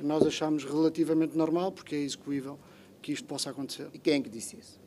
nós 0.00 0.26
achamos 0.26 0.64
relativamente 0.64 1.36
normal, 1.36 1.72
porque 1.72 1.94
é 1.94 1.98
execuível, 1.98 2.58
que 3.00 3.12
isto 3.12 3.26
possa 3.26 3.50
acontecer. 3.50 3.88
E 3.92 3.98
quem 3.98 4.14
é 4.14 4.20
que 4.20 4.30
disse 4.30 4.56
isso? 4.56 4.80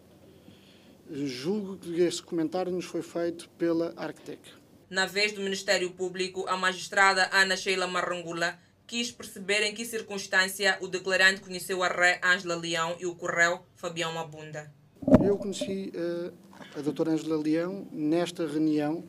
Julgo 1.09 1.77
que 1.77 2.01
esse 2.01 2.21
comentário 2.21 2.71
nos 2.71 2.85
foi 2.85 3.01
feito 3.01 3.49
pela 3.51 3.93
Arctec. 3.95 4.39
Na 4.89 5.05
vez 5.05 5.31
do 5.31 5.41
Ministério 5.41 5.91
Público, 5.91 6.45
a 6.47 6.57
magistrada 6.57 7.29
Ana 7.31 7.55
Sheila 7.55 7.87
Marrangula 7.87 8.59
quis 8.85 9.11
perceber 9.11 9.63
em 9.63 9.73
que 9.73 9.85
circunstância 9.85 10.77
o 10.81 10.87
declarante 10.87 11.41
conheceu 11.41 11.83
a 11.83 11.89
ré 11.89 12.21
Ângela 12.23 12.55
Leão 12.55 12.95
e 12.99 13.05
o 13.05 13.15
correio 13.15 13.59
Fabião 13.75 14.13
Mabunda. 14.13 14.73
Eu 15.23 15.37
conheci 15.37 15.91
uh, 15.93 16.33
a 16.75 16.81
doutora 16.81 17.11
Ângela 17.11 17.37
Leão 17.37 17.87
nesta 17.91 18.47
reunião, 18.47 19.03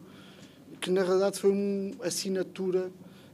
que 0.81 0.91
na 0.91 1.03
realidade 1.03 1.39
foi 1.39 1.51
uma 1.51 2.05
assinatura 2.05 2.91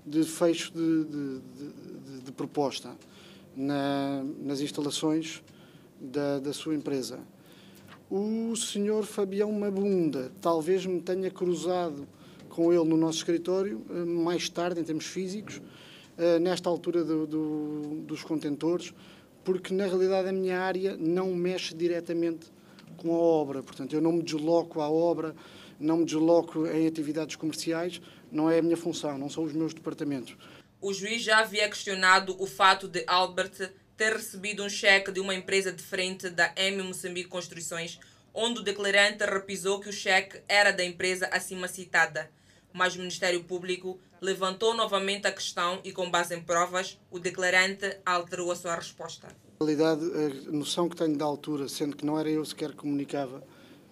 de 0.06 0.22
fecho 0.24 0.72
de, 0.72 1.04
de, 1.04 1.40
de 1.40 1.94
de 2.24 2.32
proposta 2.32 2.96
na, 3.54 4.24
nas 4.42 4.60
instalações 4.60 5.42
da, 6.00 6.40
da 6.40 6.52
sua 6.52 6.74
empresa. 6.74 7.20
O 8.10 8.56
senhor 8.56 9.04
Fabião 9.04 9.52
Mabunda 9.52 10.32
talvez 10.40 10.86
me 10.86 11.00
tenha 11.00 11.30
cruzado 11.30 12.06
com 12.48 12.72
ele 12.72 12.84
no 12.84 12.96
nosso 12.96 13.18
escritório 13.18 13.82
eh, 13.90 14.04
mais 14.04 14.48
tarde, 14.48 14.80
em 14.80 14.84
termos 14.84 15.06
físicos, 15.06 15.60
eh, 16.16 16.38
nesta 16.38 16.68
altura 16.68 17.04
do, 17.04 17.26
do, 17.26 17.80
dos 18.06 18.22
contentores, 18.22 18.94
porque 19.42 19.74
na 19.74 19.86
realidade 19.86 20.28
a 20.28 20.32
minha 20.32 20.60
área 20.60 20.96
não 20.96 21.34
mexe 21.34 21.74
diretamente 21.74 22.46
com 22.96 23.14
a 23.14 23.18
obra. 23.18 23.62
Portanto, 23.62 23.94
eu 23.94 24.00
não 24.00 24.12
me 24.12 24.22
desloco 24.22 24.80
à 24.80 24.88
obra, 24.88 25.34
não 25.78 25.98
me 25.98 26.04
desloco 26.04 26.66
em 26.66 26.86
atividades 26.86 27.36
comerciais, 27.36 28.00
não 28.30 28.50
é 28.50 28.58
a 28.58 28.62
minha 28.62 28.76
função, 28.76 29.18
não 29.18 29.28
são 29.28 29.44
os 29.44 29.52
meus 29.52 29.74
departamentos 29.74 30.36
o 30.84 30.92
juiz 30.92 31.22
já 31.22 31.38
havia 31.38 31.66
questionado 31.66 32.36
o 32.38 32.46
fato 32.46 32.86
de 32.86 33.02
Albert 33.06 33.72
ter 33.96 34.12
recebido 34.12 34.62
um 34.62 34.68
cheque 34.68 35.10
de 35.10 35.18
uma 35.18 35.34
empresa 35.34 35.72
diferente 35.72 36.28
da 36.28 36.52
M 36.56 36.82
Moçambique 36.82 37.30
Construções 37.30 37.98
onde 38.34 38.60
o 38.60 38.62
declarante 38.62 39.24
repisou 39.24 39.80
que 39.80 39.88
o 39.88 39.92
cheque 39.92 40.42
era 40.46 40.72
da 40.72 40.84
empresa 40.84 41.26
acima 41.28 41.68
citada. 41.68 42.28
Mas 42.72 42.96
o 42.96 42.98
Ministério 42.98 43.44
Público 43.44 43.98
levantou 44.20 44.74
novamente 44.74 45.26
a 45.26 45.32
questão 45.32 45.80
e, 45.84 45.92
com 45.92 46.10
base 46.10 46.34
em 46.34 46.42
provas, 46.42 46.98
o 47.10 47.20
declarante 47.20 47.96
alterou 48.04 48.50
a 48.50 48.56
sua 48.56 48.74
resposta. 48.74 49.28
Na 49.60 49.66
realidade, 49.66 50.04
a 50.48 50.50
noção 50.50 50.88
que 50.88 50.96
tenho 50.96 51.16
da 51.16 51.24
altura, 51.24 51.68
sendo 51.68 51.96
que 51.96 52.04
não 52.04 52.18
era 52.18 52.28
eu 52.28 52.44
sequer 52.44 52.70
que 52.70 52.76
comunicava, 52.78 53.42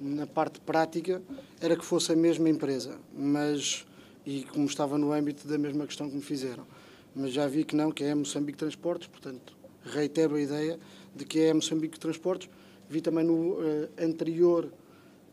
na 0.03 0.27
parte 0.27 0.61
prática, 0.61 1.23
era 1.61 1.77
que 1.77 1.85
fosse 1.85 2.13
a 2.13 2.17
mesma 2.17 2.49
empresa, 2.49 2.99
mas 3.17 3.87
e 4.27 4.45
como 4.45 4.67
estava 4.67 4.99
no 4.99 5.13
âmbito 5.13 5.47
da 5.47 5.59
mesma 5.59 5.87
questão 5.87 6.09
que 6.09 6.17
me 6.17 6.23
fizeram. 6.23 6.67
Mas 7.15 7.33
já 7.33 7.47
vi 7.47 7.65
que 7.65 7.77
não, 7.77 7.91
que 7.91 8.05
é 8.05 8.15
Moçambique 8.15 8.59
Transportes, 8.59 9.09
portanto, 9.09 9.57
reitero 9.85 10.37
a 10.37 10.41
ideia 10.41 10.79
de 11.15 11.25
que 11.25 11.41
é 11.41 11.53
Moçambique 11.53 11.99
Transportes. 11.99 12.49
Vi 12.89 13.01
também 13.01 13.25
no 13.25 13.55
uh, 13.55 13.89
anterior 13.99 14.73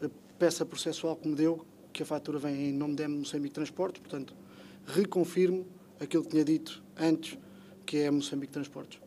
uh, 0.02 0.10
peça 0.38 0.66
processual 0.66 1.16
que 1.16 1.28
me 1.28 1.36
deu 1.36 1.66
que 1.92 2.04
a 2.04 2.06
fatura 2.06 2.38
vem 2.40 2.70
em 2.70 2.74
nome 2.74 2.96
da 2.96 3.08
Moçambique 3.08 3.54
Transportes, 3.54 4.02
portanto, 4.02 4.34
reconfirmo 4.86 5.66
aquilo 6.00 6.24
que 6.24 6.30
tinha 6.30 6.46
dito 6.46 6.84
antes, 6.98 7.38
que 7.86 7.98
é 7.98 8.12
Moçambique 8.12 8.54
Transportes. 8.54 9.00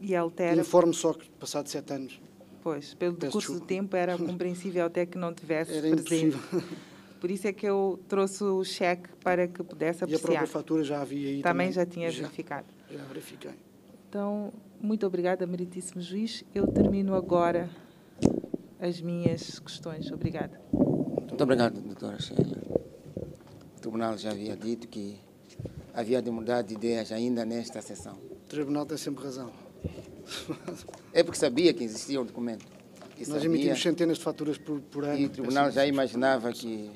E 0.00 0.14
altera. 0.16 0.60
Informe 0.60 0.94
só 0.94 1.12
que, 1.12 1.28
passado 1.30 1.68
sete 1.68 1.92
anos. 1.92 2.20
Pois, 2.62 2.94
pelo 2.94 3.16
Peço 3.16 3.32
curso 3.32 3.48
desculpa. 3.52 3.64
do 3.64 3.68
tempo 3.68 3.96
era 3.96 4.16
compreensível 4.18 4.86
até 4.86 5.04
que 5.04 5.18
não 5.18 5.34
tivesse 5.34 5.72
Era 5.72 5.80
presente. 5.82 6.36
impossível. 6.36 6.62
Por 7.20 7.30
isso 7.30 7.46
é 7.46 7.52
que 7.52 7.66
eu 7.66 8.00
trouxe 8.08 8.42
o 8.44 8.64
cheque 8.64 9.08
para 9.22 9.46
que 9.46 9.62
pudesse 9.62 10.00
E 10.00 10.02
a 10.02 10.04
apreciar. 10.06 10.26
própria 10.28 10.46
fatura 10.46 10.84
já 10.84 11.00
havia 11.02 11.28
aí 11.28 11.42
Também, 11.42 11.66
também. 11.68 11.72
já 11.72 11.86
tinha 11.86 12.10
Já. 12.10 12.22
verificado. 12.22 12.66
Já 12.90 13.02
verifiquei. 13.04 13.52
Então, 14.08 14.52
muito 14.80 15.06
obrigada, 15.06 15.46
meritíssimo 15.46 16.00
juiz. 16.02 16.44
Eu 16.54 16.66
termino 16.66 17.14
agora 17.14 17.68
as 18.80 19.00
minhas 19.00 19.58
questões. 19.60 20.10
Obrigada. 20.10 20.60
Muito 20.72 21.42
obrigado, 21.42 21.80
doutora 21.80 22.18
Sheila. 22.20 22.58
O 23.76 23.80
tribunal 23.80 24.18
já 24.18 24.30
havia 24.30 24.56
dito 24.56 24.86
que 24.88 25.16
havia 25.94 26.20
de 26.20 26.30
mudar 26.30 26.62
de 26.62 26.74
ideias 26.74 27.10
ainda 27.12 27.44
nesta 27.44 27.80
sessão. 27.80 28.14
O 28.14 28.48
tribunal 28.48 28.84
tem 28.84 28.98
sempre 28.98 29.24
razão. 29.24 29.50
É 31.12 31.22
porque 31.22 31.38
sabia 31.38 31.72
que 31.74 31.84
existia 31.84 32.20
o 32.20 32.24
documento. 32.24 32.64
E 33.16 33.20
Nós 33.20 33.28
sabia- 33.28 33.44
emitimos 33.46 33.82
centenas 33.82 34.18
de 34.18 34.24
faturas 34.24 34.58
por, 34.58 34.80
por 34.80 35.04
ano. 35.04 35.18
E 35.18 35.26
o 35.26 35.28
tribunal 35.28 35.64
Peço 35.66 35.74
já 35.76 35.82
desculpa. 35.82 36.02
imaginava 36.02 36.52
que 36.52 36.90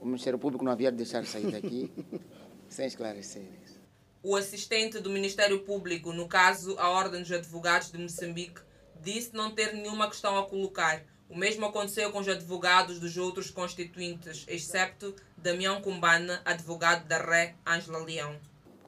o 0.00 0.06
Ministério 0.06 0.38
Público 0.38 0.64
não 0.64 0.72
havia 0.72 0.90
de 0.90 0.96
deixar 0.96 1.24
sair 1.26 1.50
daqui 1.50 1.90
sem 2.68 2.86
esclarecer 2.86 3.42
isso. 3.64 3.74
O 4.22 4.34
assistente 4.36 4.98
do 5.00 5.10
Ministério 5.10 5.60
Público, 5.60 6.12
no 6.12 6.26
caso 6.26 6.76
a 6.78 6.88
Ordem 6.88 7.20
dos 7.20 7.30
Advogados 7.30 7.92
de 7.92 7.98
Moçambique, 7.98 8.60
disse 9.02 9.34
não 9.34 9.50
ter 9.50 9.74
nenhuma 9.74 10.08
questão 10.08 10.38
a 10.38 10.46
colocar. 10.46 11.02
O 11.28 11.36
mesmo 11.36 11.66
aconteceu 11.66 12.10
com 12.10 12.20
os 12.20 12.28
advogados 12.28 12.98
dos 12.98 13.16
outros 13.18 13.50
constituintes, 13.50 14.44
excepto 14.48 15.14
Damião 15.36 15.80
Cumbana, 15.82 16.40
advogado 16.44 17.06
da 17.06 17.18
Ré 17.18 17.54
Ângela 17.66 17.98
Leão. 17.98 18.34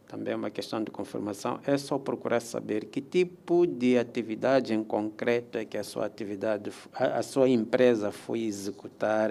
Também 0.09 0.35
é 0.35 0.37
uma 0.37 0.51
questão 0.51 0.83
de 0.83 0.90
confirmação. 0.90 1.61
É 1.66 1.77
só 1.77 1.99
procurar 1.99 2.40
saber 2.40 2.87
que 2.87 3.01
tipo 3.01 3.66
de 3.66 3.99
atividade 3.99 4.73
em 4.73 4.85
concreto 4.85 5.59
é 5.59 5.64
que 5.64 5.77
a 5.77 5.83
sua 5.83 6.07
atividade, 6.07 6.71
a, 6.92 7.19
a 7.19 7.23
sua 7.23 7.49
empresa 7.49 8.12
foi 8.12 8.42
executar 8.42 9.31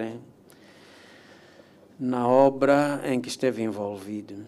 na 1.98 2.28
obra 2.28 3.00
em 3.04 3.20
que 3.20 3.28
esteve 3.28 3.62
envolvido. 3.62 4.46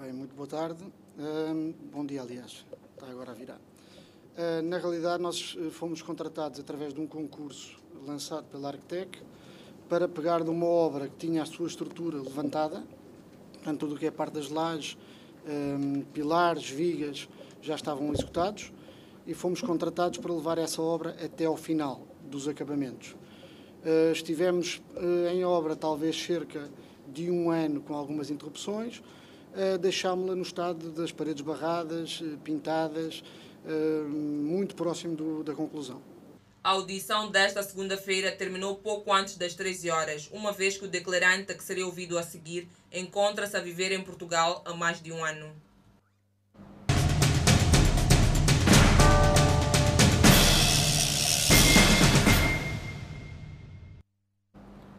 Bem, 0.00 0.12
muito 0.12 0.34
boa 0.34 0.48
tarde. 0.48 0.84
Ahm, 1.18 1.72
bom 1.92 2.04
dia, 2.04 2.22
aliás. 2.22 2.64
Está 2.96 3.06
agora 3.06 3.30
a 3.30 3.34
virar. 3.34 3.60
Ah, 4.36 4.60
na 4.62 4.78
realidade, 4.78 5.22
nós 5.22 5.56
eh, 5.56 5.70
fomos 5.70 6.02
contratados 6.02 6.58
através 6.58 6.92
de 6.92 7.00
um 7.00 7.06
concurso 7.06 7.78
lançado 8.04 8.44
pela 8.46 8.68
Arctec 8.68 9.22
para 9.88 10.08
pegar 10.08 10.42
de 10.42 10.50
uma 10.50 10.66
obra 10.66 11.08
que 11.08 11.16
tinha 11.16 11.42
a 11.42 11.46
sua 11.46 11.68
estrutura 11.68 12.18
levantada, 12.18 12.82
portanto, 13.64 13.80
tudo 13.80 13.94
o 13.94 13.98
que 13.98 14.06
é 14.06 14.10
parte 14.10 14.34
das 14.34 14.50
lajes, 14.50 14.96
ahm, 15.48 16.02
pilares, 16.12 16.68
vigas, 16.68 17.26
já 17.62 17.74
estavam 17.74 18.12
executados, 18.12 18.70
e 19.26 19.32
fomos 19.32 19.62
contratados 19.62 20.18
para 20.18 20.30
levar 20.34 20.58
essa 20.58 20.82
obra 20.82 21.16
até 21.24 21.46
ao 21.46 21.56
final 21.56 22.06
dos 22.30 22.46
acabamentos. 22.46 23.16
Uh, 23.82 24.12
estivemos 24.12 24.82
uh, 24.96 25.28
em 25.32 25.44
obra 25.44 25.74
talvez 25.74 26.14
cerca 26.14 26.70
de 27.08 27.30
um 27.30 27.50
ano 27.50 27.80
com 27.80 27.94
algumas 27.94 28.30
interrupções. 28.30 28.98
Uh, 28.98 29.78
Deixámos-la 29.78 30.34
no 30.34 30.42
estado 30.42 30.90
das 30.90 31.10
paredes 31.10 31.42
barradas, 31.42 32.22
pintadas, 32.42 33.22
muito 34.10 34.74
próximo 34.74 35.16
do- 35.16 35.42
da 35.42 35.54
conclusão. 35.54 36.02
A 36.64 36.70
audição 36.70 37.30
desta 37.30 37.62
segunda-feira 37.62 38.32
terminou 38.32 38.76
pouco 38.76 39.12
antes 39.12 39.36
das 39.36 39.52
13 39.52 39.90
horas, 39.90 40.30
uma 40.32 40.50
vez 40.50 40.78
que 40.78 40.86
o 40.86 40.88
declarante 40.88 41.52
que 41.52 41.62
seria 41.62 41.84
ouvido 41.84 42.18
a 42.18 42.22
seguir 42.22 42.66
encontra-se 42.90 43.54
a 43.54 43.60
viver 43.60 43.92
em 43.92 44.02
Portugal 44.02 44.62
há 44.64 44.72
mais 44.72 44.98
de 45.02 45.12
um 45.12 45.22
ano. 45.22 45.54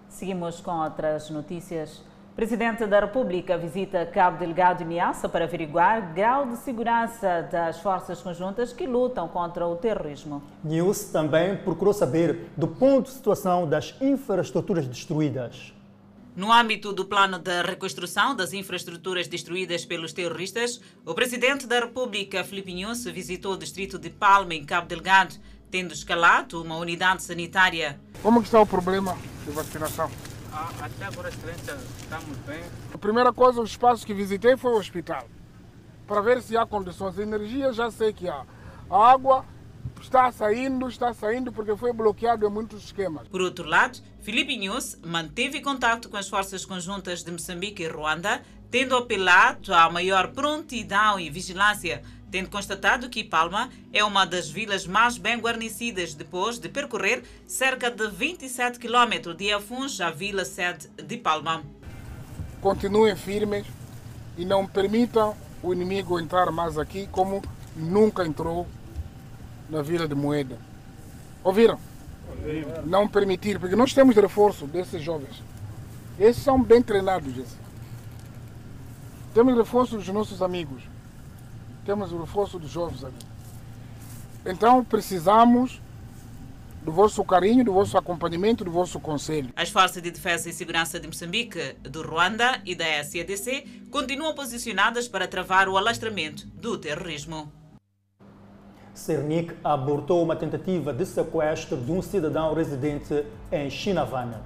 Seguimos 0.07 0.61
com 0.61 0.83
outras 0.83 1.31
notícias. 1.31 1.99
Presidente 2.35 2.85
da 2.85 2.99
República 2.99 3.57
visita 3.57 4.05
Cabo 4.05 4.37
Delgado 4.37 4.83
e 4.83 4.85
Niassa 4.85 5.29
para 5.29 5.45
averiguar 5.45 6.13
grau 6.13 6.45
de 6.45 6.57
segurança 6.57 7.47
das 7.49 7.79
forças 7.79 8.21
conjuntas 8.21 8.73
que 8.73 8.85
lutam 8.85 9.25
contra 9.29 9.65
o 9.65 9.77
terrorismo. 9.77 10.43
News 10.61 11.05
também 11.05 11.55
procurou 11.55 11.93
saber 11.93 12.49
do 12.57 12.67
ponto 12.67 13.05
de 13.05 13.11
situação 13.11 13.65
das 13.65 13.95
infraestruturas 14.01 14.85
destruídas. 14.85 15.73
No 16.35 16.51
âmbito 16.51 16.91
do 16.91 17.05
plano 17.05 17.39
de 17.39 17.61
reconstrução 17.61 18.35
das 18.35 18.51
infraestruturas 18.51 19.29
destruídas 19.29 19.85
pelos 19.85 20.11
terroristas, 20.11 20.81
o 21.05 21.13
presidente 21.13 21.65
da 21.65 21.79
República, 21.79 22.43
Filipe 22.43 22.73
Nunes, 22.73 23.05
visitou 23.05 23.53
o 23.53 23.57
distrito 23.57 23.97
de 23.97 24.09
Palma, 24.09 24.53
em 24.53 24.65
Cabo 24.65 24.89
Delgado, 24.89 25.35
tendo 25.71 25.93
escalado 25.93 26.61
uma 26.61 26.75
unidade 26.75 27.23
sanitária. 27.23 27.97
Como 28.21 28.41
está 28.41 28.59
o 28.59 28.67
problema 28.67 29.17
de 29.45 29.51
vacinação? 29.51 30.11
Até 30.55 31.05
agora, 31.05 31.27
excelência, 31.27 31.77
estamos 31.97 32.37
bem. 32.47 32.63
A 32.93 32.97
primeira 32.97 33.33
coisa, 33.33 33.59
o 33.59 33.65
espaço 33.65 34.05
que 34.05 34.13
visitei 34.13 34.55
foi 34.55 34.71
o 34.71 34.77
hospital. 34.77 35.27
Para 36.07 36.21
ver 36.21 36.41
se 36.41 36.55
há 36.55 36.65
condições. 36.65 37.19
Energia, 37.19 37.73
já 37.73 37.91
sei 37.91 38.13
que 38.13 38.29
há. 38.29 38.45
A 38.89 39.11
água 39.11 39.43
está 40.01 40.31
saindo, 40.31 40.87
está 40.87 41.13
saindo 41.13 41.51
porque 41.51 41.75
foi 41.75 41.91
bloqueado 41.91 42.45
em 42.45 42.49
muitos 42.49 42.85
esquemas. 42.85 43.27
Por 43.27 43.41
outro 43.41 43.67
lado, 43.67 43.99
Filipe 44.21 44.57
Nunes 44.57 44.97
manteve 45.03 45.59
contato 45.59 46.07
com 46.07 46.15
as 46.15 46.29
forças 46.29 46.63
conjuntas 46.63 47.21
de 47.21 47.31
Moçambique 47.31 47.83
e 47.83 47.87
Ruanda, 47.87 48.41
tendo 48.71 48.95
apelado 48.95 49.73
à 49.73 49.89
maior 49.89 50.31
prontidão 50.31 51.19
e 51.19 51.29
vigilância, 51.29 52.01
tendo 52.35 52.49
constatado 52.49 53.09
que 53.09 53.23
Palma 53.23 53.69
é 53.93 54.03
uma 54.03 54.25
das 54.25 54.49
vilas 54.49 54.85
mais 54.85 55.17
bem 55.17 55.39
guarnecidas 55.39 56.13
depois 56.13 56.59
de 56.59 56.67
percorrer 56.67 57.23
cerca 57.47 57.89
de 57.89 58.09
27 58.09 58.77
quilômetros 58.77 59.37
de 59.37 59.53
Afuns 59.53 60.01
à 60.01 60.11
vila 60.11 60.43
sede 60.43 60.89
de 61.01 61.15
Palma. 61.15 61.63
Continuem 62.59 63.15
firmes 63.15 63.65
e 64.37 64.43
não 64.43 64.67
permitam 64.67 65.33
o 65.63 65.73
inimigo 65.73 66.19
entrar 66.19 66.51
mais 66.51 66.77
aqui 66.77 67.07
como 67.09 67.41
nunca 67.73 68.25
entrou 68.25 68.67
na 69.69 69.81
Vila 69.81 70.05
de 70.05 70.13
Moeda. 70.13 70.59
Ouviram? 71.41 71.79
Não 72.85 73.07
permitir, 73.07 73.57
porque 73.61 73.77
nós 73.77 73.93
temos 73.93 74.13
reforço 74.13 74.67
desses 74.67 75.01
jovens. 75.01 75.41
Esses 76.19 76.43
são 76.43 76.61
bem 76.61 76.81
treinados. 76.81 77.31
Esses. 77.37 77.57
Temos 79.33 79.55
reforço 79.55 79.95
dos 79.95 80.09
nossos 80.09 80.41
amigos. 80.41 80.94
Temos 81.85 82.11
o 82.11 82.19
reforço 82.19 82.57
dos 82.57 82.69
jovens 82.69 83.03
ali. 83.03 83.15
Então 84.45 84.83
precisamos 84.83 85.79
do 86.83 86.91
vosso 86.91 87.23
carinho, 87.23 87.63
do 87.63 87.73
vosso 87.73 87.97
acompanhamento, 87.97 88.63
do 88.63 88.71
vosso 88.71 88.99
conselho. 88.99 89.49
As 89.55 89.69
Forças 89.69 90.01
de 90.01 90.11
Defesa 90.11 90.49
e 90.49 90.53
Segurança 90.53 90.99
de 90.99 91.07
Moçambique, 91.07 91.75
do 91.81 92.03
Ruanda 92.03 92.61
e 92.63 92.75
da 92.75 93.03
SADC 93.03 93.87
continuam 93.89 94.35
posicionadas 94.35 95.07
para 95.07 95.27
travar 95.27 95.67
o 95.67 95.77
alastramento 95.77 96.47
do 96.47 96.77
terrorismo. 96.77 97.51
Cernic 98.93 99.53
abortou 99.63 100.23
uma 100.23 100.35
tentativa 100.35 100.93
de 100.93 101.05
sequestro 101.05 101.75
de 101.75 101.91
um 101.91 102.01
cidadão 102.01 102.53
residente 102.53 103.25
em 103.51 103.69
Chinavana. 103.69 104.41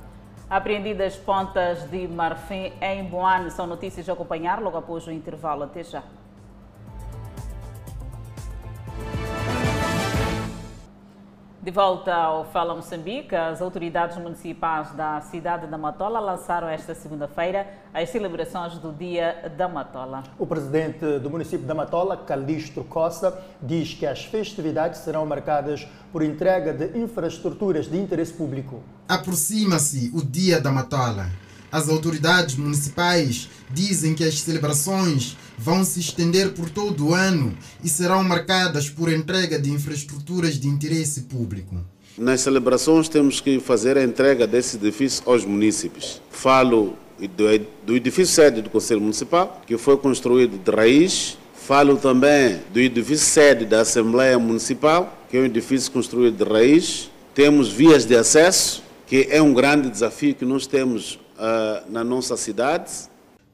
Apreendidas 0.49 1.15
pontas 1.15 1.87
de 1.91 2.07
marfim 2.07 2.73
em 2.81 3.03
Boane 3.03 3.51
são 3.51 3.67
notícias 3.67 4.09
a 4.09 4.13
acompanhar 4.13 4.61
logo 4.61 4.77
após 4.77 5.05
o 5.05 5.11
intervalo. 5.11 5.63
Até 5.63 5.83
já. 5.83 6.03
De 11.61 11.71
volta 11.71 12.15
ao 12.15 12.49
Fala 12.53 12.73
Moçambique, 12.73 13.35
as 13.35 13.61
autoridades 13.61 14.17
municipais 14.17 14.93
da 14.93 15.19
cidade 15.19 15.67
da 15.67 15.77
Matola 15.77 16.17
lançaram 16.17 16.69
esta 16.69 16.95
segunda-feira 16.95 17.67
as 17.93 18.07
celebrações 18.09 18.77
do 18.77 18.93
Dia 18.93 19.51
da 19.57 19.67
Matola. 19.67 20.23
O 20.37 20.47
presidente 20.47 21.19
do 21.19 21.29
município 21.29 21.67
da 21.67 21.75
Matola, 21.75 22.15
Calixto 22.15 22.81
Costa, 22.85 23.37
diz 23.61 23.93
que 23.93 24.05
as 24.05 24.23
festividades 24.23 25.01
serão 25.01 25.25
marcadas 25.25 25.85
por 26.13 26.21
entrega 26.21 26.71
de 26.71 26.97
infraestruturas 26.97 27.87
de 27.87 27.97
interesse 27.97 28.31
público. 28.31 28.81
Aproxima-se 29.05 30.11
o 30.15 30.23
Dia 30.23 30.61
da 30.61 30.71
Matola. 30.71 31.27
As 31.69 31.89
autoridades 31.89 32.55
municipais 32.55 33.49
dizem 33.69 34.15
que 34.15 34.23
as 34.23 34.39
celebrações 34.39 35.37
vão 35.59 35.83
se 35.83 35.99
estender 35.99 36.53
por 36.53 36.69
todo 36.69 37.07
o 37.07 37.13
ano 37.13 37.55
e 37.83 37.89
serão 37.89 38.23
marcadas 38.23 38.89
por 38.89 39.11
entrega 39.11 39.59
de 39.59 39.69
infraestruturas 39.69 40.57
de 40.57 40.67
interesse 40.67 41.21
público. 41.23 41.75
Nas 42.17 42.41
celebrações 42.41 43.09
temos 43.09 43.41
que 43.41 43.59
fazer 43.59 43.97
a 43.97 44.03
entrega 44.03 44.47
desse 44.47 44.77
edifício 44.77 45.23
aos 45.25 45.43
municípios. 45.43 46.21
Falo 46.31 46.95
do, 47.85 47.93
edifício 47.95 48.33
sede 48.33 48.61
do 48.61 48.69
Conselho 48.69 49.01
Municipal, 49.01 49.61
que 49.67 49.77
foi 49.77 49.97
construído 49.97 50.57
de 50.57 50.71
raiz. 50.71 51.37
Falo 51.53 51.97
também 51.97 52.61
do 52.73 52.79
edifício 52.79 53.25
sede 53.25 53.65
da 53.65 53.81
Assembleia 53.81 54.39
Municipal, 54.39 55.17
que 55.29 55.37
é 55.37 55.41
um 55.41 55.45
edifício 55.45 55.91
construído 55.91 56.43
de 56.43 56.49
raiz. 56.49 57.11
Temos 57.35 57.69
vias 57.69 58.05
de 58.05 58.15
acesso, 58.15 58.81
que 59.05 59.27
é 59.29 59.41
um 59.41 59.53
grande 59.53 59.89
desafio 59.89 60.33
que 60.33 60.45
nós 60.45 60.65
temos 60.65 61.15
uh, 61.37 61.89
na 61.89 62.03
nossa 62.03 62.35
cidade. 62.37 62.91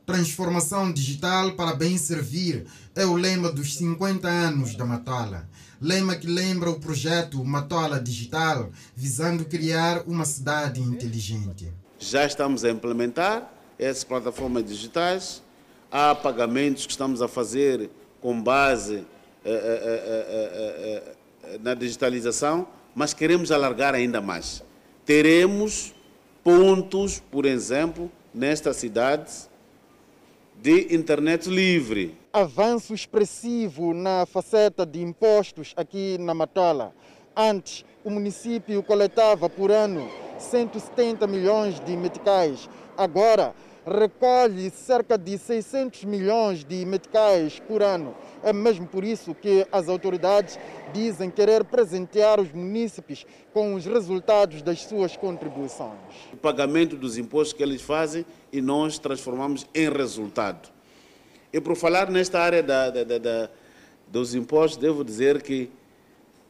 Transformação 0.05 0.91
digital 0.93 1.53
para 1.53 1.73
bem 1.73 1.97
servir 1.97 2.67
é 2.95 3.03
o 3.05 3.15
lema 3.15 3.51
dos 3.51 3.75
50 3.75 4.27
anos 4.27 4.75
da 4.75 4.85
Matala. 4.85 5.49
Lema 5.81 6.15
que 6.15 6.27
lembra 6.27 6.69
o 6.69 6.79
projeto 6.79 7.43
Matola 7.43 7.99
Digital, 7.99 8.69
visando 8.95 9.45
criar 9.45 10.03
uma 10.05 10.23
cidade 10.23 10.79
inteligente. 10.79 11.73
Já 11.97 12.23
estamos 12.23 12.63
a 12.63 12.69
implementar 12.69 13.51
essas 13.79 14.03
plataformas 14.03 14.65
digitais. 14.65 15.41
Há 15.91 16.13
pagamentos 16.13 16.85
que 16.85 16.91
estamos 16.91 17.19
a 17.21 17.27
fazer 17.27 17.89
com 18.21 18.41
base 18.41 19.05
eh, 19.43 19.51
eh, 19.53 21.15
eh, 21.43 21.59
na 21.63 21.73
digitalização, 21.73 22.67
mas 22.93 23.13
queremos 23.13 23.51
alargar 23.51 23.95
ainda 23.95 24.21
mais. 24.21 24.63
Teremos 25.03 25.95
pontos, 26.43 27.21
por 27.31 27.45
exemplo, 27.45 28.11
nesta 28.33 28.73
cidade, 28.73 29.31
de 30.61 30.95
internet 30.95 31.49
livre. 31.49 32.17
Avanço 32.33 32.93
expressivo 32.93 33.93
na 33.93 34.25
faceta 34.25 34.85
de 34.85 35.01
impostos 35.01 35.73
aqui 35.75 36.17
na 36.19 36.33
Matola. 36.33 36.93
Antes, 37.35 37.85
o 38.03 38.09
município 38.09 38.81
coletava 38.83 39.49
por 39.49 39.71
ano 39.71 40.09
170 40.37 41.27
milhões 41.27 41.79
de 41.79 41.95
meticais. 41.95 42.69
Agora, 42.97 43.53
recolhe 43.85 44.71
cerca 44.71 45.17
de 45.17 45.37
600 45.37 46.03
milhões 46.05 46.63
de 46.63 46.83
meticais 46.85 47.59
por 47.59 47.83
ano. 47.83 48.15
É 48.43 48.51
mesmo 48.51 48.87
por 48.87 49.03
isso 49.03 49.35
que 49.35 49.65
as 49.71 49.87
autoridades 49.87 50.59
dizem 50.91 51.29
querer 51.29 51.63
presentear 51.63 52.39
os 52.39 52.51
munícipes 52.51 53.25
com 53.53 53.75
os 53.75 53.85
resultados 53.85 54.61
das 54.61 54.81
suas 54.81 55.15
contribuições. 55.15 55.99
O 56.33 56.37
pagamento 56.37 56.95
dos 56.95 57.17
impostos 57.17 57.53
que 57.53 57.61
eles 57.61 57.81
fazem 57.81 58.25
e 58.51 58.59
nós 58.59 58.97
transformamos 58.97 59.67
em 59.73 59.89
resultado. 59.89 60.69
E 61.53 61.61
por 61.61 61.75
falar 61.75 62.09
nesta 62.09 62.39
área 62.39 62.63
da, 62.63 62.89
da, 62.89 63.17
da, 63.17 63.49
dos 64.07 64.33
impostos, 64.33 64.77
devo 64.77 65.03
dizer 65.03 65.41
que, 65.41 65.69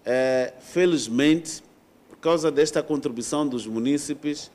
é, 0.05 0.53
felizmente, 0.59 1.61
por 2.09 2.17
causa 2.17 2.49
desta 2.49 2.81
contribuição 2.81 3.47
dos 3.47 3.67
munícipes, 3.67 4.49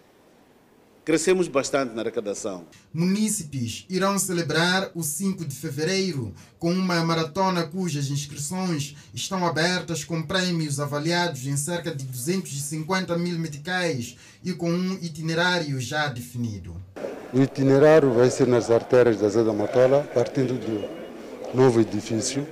crescemos 1.05 1.49
bastante 1.49 1.95
na 1.95 2.03
arrecadação. 2.03 2.65
Munícipes 2.93 3.87
irão 3.89 4.19
celebrar 4.19 4.91
o 4.95 5.03
5 5.03 5.45
de 5.45 5.55
fevereiro 5.55 6.33
com 6.59 6.73
uma 6.73 7.03
maratona 7.05 7.65
cujas 7.65 8.11
inscrições 8.11 8.95
estão 9.15 9.47
abertas 9.47 10.05
com 10.05 10.23
prêmios 10.23 10.79
avaliados 10.79 11.47
em 11.47 11.57
cerca 11.57 11.95
de 11.95 12.05
250 12.05 13.17
mil 13.17 13.39
meticais 13.39 14.17
e 14.45 14.53
com 14.53 14.71
um 14.71 14.95
itinerário 15.03 15.81
já 15.81 16.09
definido. 16.09 16.77
O 17.33 17.41
itinerário 17.41 18.13
vai 18.13 18.31
ser 18.31 18.47
nas 18.47 18.71
artérias 18.71 19.19
da 19.21 19.29
Zé 19.29 19.45
da 19.45 19.53
Matola, 19.53 20.09
partindo 20.13 20.55
do 20.55 21.57
novo 21.57 21.81
edifício, 21.81 22.47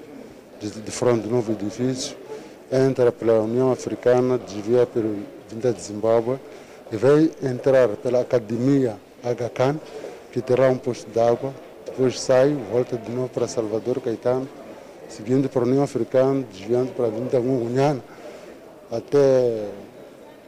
de, 0.61 0.70
de 0.70 0.90
frente 0.90 1.22
do 1.22 1.30
novo 1.30 1.52
edifício, 1.52 2.16
entra 2.70 3.11
pela 3.11 3.40
União 3.40 3.72
Africana, 3.72 4.38
desvia 4.38 4.87
pelo 4.87 5.24
Vinda 5.50 5.72
de 5.72 5.80
Zimbábue, 5.80 6.38
e 6.90 6.96
vai 6.96 7.31
entrar 7.42 7.88
pela 7.96 8.20
Academia 8.20 8.96
Aga 9.22 9.51
Khan, 9.51 9.79
que 10.33 10.40
terá 10.40 10.68
um 10.68 10.79
posto 10.79 11.11
d'água, 11.11 11.55
depois 11.85 12.20
sai, 12.20 12.55
volta 12.70 12.96
de 12.96 13.11
novo 13.11 13.29
para 13.29 13.48
Salvador 13.48 14.01
Caetano, 14.01 14.48
seguindo 15.09 15.48
para 15.48 15.62
a 15.62 15.64
União 15.64 15.83
Africana, 15.83 16.44
desviando 16.53 16.92
para 16.92 17.07
a 17.07 17.09
Avenida 17.09 17.40
Gungunhana, 17.40 18.03
até, 18.90 19.68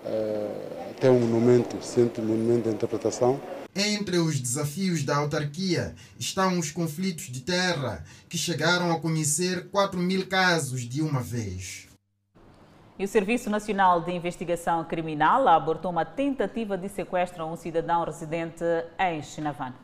é, 0.06 0.50
até 0.90 1.10
o 1.10 1.14
monumento, 1.14 1.82
centro 1.84 2.22
monumento 2.22 2.68
de 2.68 2.74
interpretação. 2.74 3.40
Entre 3.74 4.18
os 4.18 4.40
desafios 4.40 5.04
da 5.04 5.16
autarquia 5.16 5.94
estão 6.18 6.58
os 6.58 6.70
conflitos 6.70 7.26
de 7.26 7.40
terra, 7.40 8.04
que 8.28 8.36
chegaram 8.36 8.92
a 8.92 9.00
conhecer 9.00 9.68
4 9.70 9.98
mil 9.98 10.26
casos 10.26 10.82
de 10.82 11.02
uma 11.02 11.20
vez. 11.20 11.89
E 13.00 13.04
o 13.04 13.08
Serviço 13.08 13.48
Nacional 13.48 14.02
de 14.02 14.12
Investigação 14.12 14.84
Criminal 14.84 15.48
abortou 15.48 15.90
uma 15.90 16.04
tentativa 16.04 16.76
de 16.76 16.86
sequestro 16.86 17.42
a 17.42 17.46
um 17.46 17.56
cidadão 17.56 18.04
residente 18.04 18.62
em 18.98 19.22
Chinavano. 19.22 19.74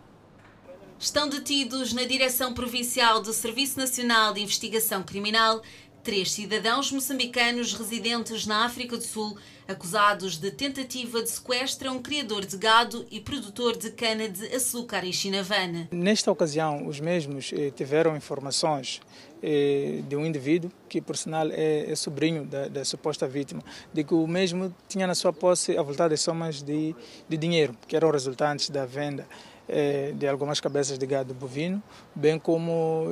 Estão 0.98 1.26
detidos 1.26 1.94
na 1.94 2.04
Direção 2.04 2.52
Provincial 2.52 3.22
do 3.22 3.32
Serviço 3.32 3.78
Nacional 3.78 4.34
de 4.34 4.42
Investigação 4.42 5.02
Criminal 5.02 5.62
três 6.06 6.30
cidadãos 6.30 6.92
moçambicanos 6.92 7.74
residentes 7.74 8.46
na 8.46 8.64
África 8.64 8.96
do 8.96 9.02
Sul 9.02 9.36
acusados 9.66 10.38
de 10.38 10.52
tentativa 10.52 11.20
de 11.20 11.28
sequestro 11.28 11.88
a 11.88 11.92
um 11.92 12.00
criador 12.00 12.46
de 12.46 12.56
gado 12.56 13.04
e 13.10 13.20
produtor 13.20 13.76
de 13.76 13.90
cana 13.90 14.28
de 14.28 14.46
açúcar 14.54 15.04
em 15.04 15.12
Chinavana. 15.12 15.88
Nesta 15.90 16.30
ocasião, 16.30 16.86
os 16.86 17.00
mesmos 17.00 17.52
eh, 17.52 17.72
tiveram 17.72 18.16
informações 18.16 19.00
eh, 19.42 20.00
de 20.08 20.14
um 20.14 20.24
indivíduo 20.24 20.70
que, 20.88 21.00
por 21.00 21.16
sinal, 21.16 21.48
é, 21.50 21.90
é 21.90 21.96
sobrinho 21.96 22.44
da, 22.44 22.68
da, 22.68 22.84
suposta 22.84 23.26
vítima, 23.26 23.64
de 23.92 24.04
que 24.04 24.14
o 24.14 24.28
mesmo 24.28 24.72
tinha 24.86 25.08
na 25.08 25.14
sua 25.16 25.32
posse 25.32 25.76
avultadas 25.76 26.20
somas 26.20 26.62
de, 26.62 26.94
de 27.28 27.36
dinheiro, 27.36 27.76
que 27.88 27.96
eram 27.96 28.12
resultantes 28.12 28.70
da 28.70 28.86
venda 28.86 29.26
eh, 29.68 30.12
de 30.14 30.28
algumas 30.28 30.60
cabeças 30.60 30.96
de 30.96 31.04
gado 31.04 31.34
bovino, 31.34 31.82
bem 32.14 32.38
como 32.38 33.08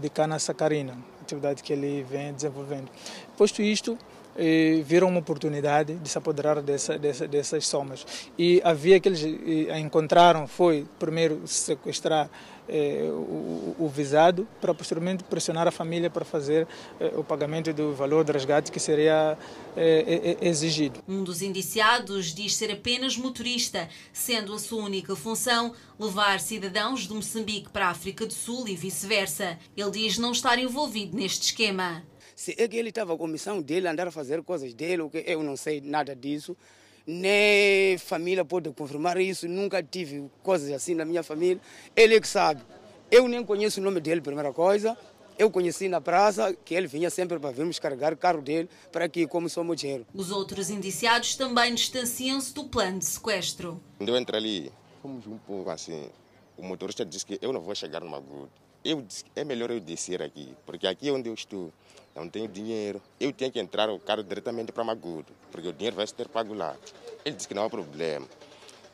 de 0.00 0.08
cana 0.08 0.38
sacarina, 0.38 0.96
atividade 1.32 1.62
que 1.62 1.72
ele 1.72 2.04
vem 2.08 2.32
desenvolvendo. 2.32 2.88
Posto 3.36 3.62
isto, 3.62 3.98
eh, 4.36 4.82
viram 4.84 5.08
uma 5.08 5.20
oportunidade 5.20 5.94
de 5.94 6.08
se 6.08 6.16
apoderar 6.16 6.60
dessa, 6.62 6.98
dessa, 6.98 7.26
dessas 7.26 7.66
somas. 7.66 8.06
E 8.38 8.60
a 8.64 8.72
via 8.72 8.98
que 9.00 9.08
eles 9.08 9.22
eh, 9.24 9.78
encontraram 9.78 10.46
foi, 10.46 10.86
primeiro, 10.98 11.46
sequestrar 11.46 12.30
eh, 12.68 13.08
o, 13.10 13.76
o, 13.78 13.88
visado, 13.88 14.46
para 14.60 14.74
posteriormente 14.74 15.24
pressionar 15.24 15.66
a 15.66 15.70
família 15.70 16.08
para 16.08 16.24
fazer 16.24 16.66
eh, 17.00 17.12
o 17.16 17.24
pagamento 17.24 17.72
do 17.72 17.94
valor 17.94 18.24
do 18.24 18.32
resgate 18.32 18.70
que 18.70 18.78
seria 18.78 19.36
eh, 19.76 20.36
exigido. 20.40 21.00
Um 21.08 21.24
dos 21.24 21.42
indiciados 21.42 22.34
diz 22.34 22.54
ser 22.56 22.70
apenas 22.70 23.16
motorista, 23.16 23.88
sendo 24.12 24.54
a 24.54 24.58
sua 24.58 24.84
única 24.84 25.16
função 25.16 25.74
levar 25.98 26.40
cidadãos 26.40 27.06
de 27.06 27.14
Moçambique 27.14 27.70
para 27.70 27.86
a 27.86 27.90
África 27.90 28.26
do 28.26 28.32
Sul 28.32 28.68
e 28.68 28.76
vice-versa. 28.76 29.58
Ele 29.76 29.90
diz 29.90 30.18
não 30.18 30.32
estar 30.32 30.58
envolvido 30.58 31.16
neste 31.16 31.46
esquema. 31.46 32.02
Se 32.34 32.54
é 32.58 32.66
que 32.66 32.76
ele 32.76 32.88
estava 32.88 33.16
com 33.16 33.24
a 33.24 33.28
missão 33.28 33.60
dele, 33.60 33.88
andar 33.88 34.08
a 34.08 34.10
fazer 34.10 34.42
coisas 34.42 34.72
dele, 34.72 35.02
eu 35.26 35.42
não 35.42 35.56
sei 35.56 35.80
nada 35.80 36.14
disso 36.14 36.56
nem 37.06 37.98
família 37.98 38.44
pode 38.44 38.70
confirmar 38.70 39.20
isso, 39.20 39.48
nunca 39.48 39.82
tive 39.82 40.30
coisas 40.42 40.70
assim 40.72 40.94
na 40.94 41.04
minha 41.04 41.22
família. 41.22 41.60
Ele 41.94 42.16
é 42.16 42.20
que 42.20 42.28
sabe. 42.28 42.62
Eu 43.10 43.28
nem 43.28 43.44
conheço 43.44 43.80
o 43.80 43.82
nome 43.82 44.00
dele, 44.00 44.20
primeira 44.20 44.52
coisa. 44.52 44.96
Eu 45.38 45.50
conheci 45.50 45.88
na 45.88 46.00
praça 46.00 46.54
que 46.64 46.74
ele 46.74 46.86
vinha 46.86 47.10
sempre 47.10 47.38
para 47.38 47.50
virmos 47.50 47.78
carregar 47.78 48.12
o 48.12 48.16
carro 48.16 48.40
dele 48.42 48.68
para 48.90 49.06
aqui, 49.06 49.26
como 49.26 49.48
somos 49.48 49.76
dinheiro. 49.76 50.06
Os 50.14 50.30
outros 50.30 50.70
indiciados 50.70 51.34
também 51.34 51.74
distanciam-se 51.74 52.54
do 52.54 52.64
plano 52.64 52.98
de 52.98 53.06
sequestro. 53.06 53.80
Quando 53.98 54.10
eu 54.10 54.18
entrei 54.18 54.38
ali, 54.38 54.72
fomos 55.00 55.26
um 55.26 55.38
pouco 55.38 55.70
assim. 55.70 56.08
O 56.56 56.62
motorista 56.62 57.04
disse 57.04 57.26
que 57.26 57.38
eu 57.42 57.52
não 57.52 57.60
vou 57.60 57.74
chegar 57.74 58.00
no 58.00 58.10
Magudo. 58.10 58.50
Eu 58.84 59.00
disse 59.00 59.24
é 59.34 59.44
melhor 59.44 59.70
eu 59.70 59.80
descer 59.80 60.22
aqui, 60.22 60.54
porque 60.66 60.86
aqui 60.86 61.08
é 61.08 61.12
onde 61.12 61.28
eu 61.28 61.34
estou 61.34 61.72
não 62.14 62.28
tenho 62.28 62.48
dinheiro. 62.48 63.00
Eu 63.18 63.32
tenho 63.32 63.50
que 63.50 63.60
entrar 63.60 63.88
o 63.90 63.98
carro 63.98 64.22
diretamente 64.22 64.72
para 64.72 64.84
Magudo, 64.84 65.32
porque 65.50 65.68
o 65.68 65.72
dinheiro 65.72 65.96
vai 65.96 66.06
ser 66.06 66.28
pago 66.28 66.54
lá. 66.54 66.76
Ele 67.24 67.36
disse 67.36 67.48
que 67.48 67.54
não 67.54 67.64
há 67.64 67.70
problema. 67.70 68.26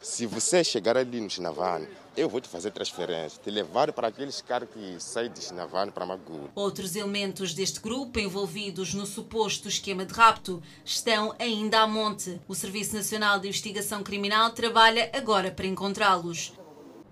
Se 0.01 0.27
você 0.27 0.63
chegar 0.63 0.97
ali 0.97 1.21
no 1.21 1.29
Chinavane, 1.29 1.89
eu 2.17 2.29
vou 2.29 2.41
te 2.41 2.49
fazer 2.49 2.71
transferência, 2.71 3.41
te 3.43 3.51
levar 3.51 3.93
para 3.93 4.09
aqueles 4.09 4.41
caras 4.41 4.69
que 4.71 4.97
saem 5.01 5.31
de 5.31 5.43
Chinavane 5.43 5.91
para 5.91 6.07
Magudo. 6.07 6.51
Outros 6.55 6.95
elementos 6.95 7.53
deste 7.53 7.81
grupo 7.81 8.19
envolvidos 8.19 8.95
no 8.95 9.07
suposto 9.07 9.69
esquema 9.69 10.05
de 10.05 10.13
rapto 10.13 10.63
estão 10.85 11.35
ainda 11.39 11.81
a 11.81 11.87
monte. 11.87 12.41
O 12.47 12.55
Serviço 12.55 12.95
Nacional 12.95 13.41
de 13.41 13.49
Investigação 13.49 14.05
Criminal 14.05 14.51
trabalha 14.51 15.11
agora 15.13 15.51
para 15.51 15.67
encontrá-los. 15.67 16.53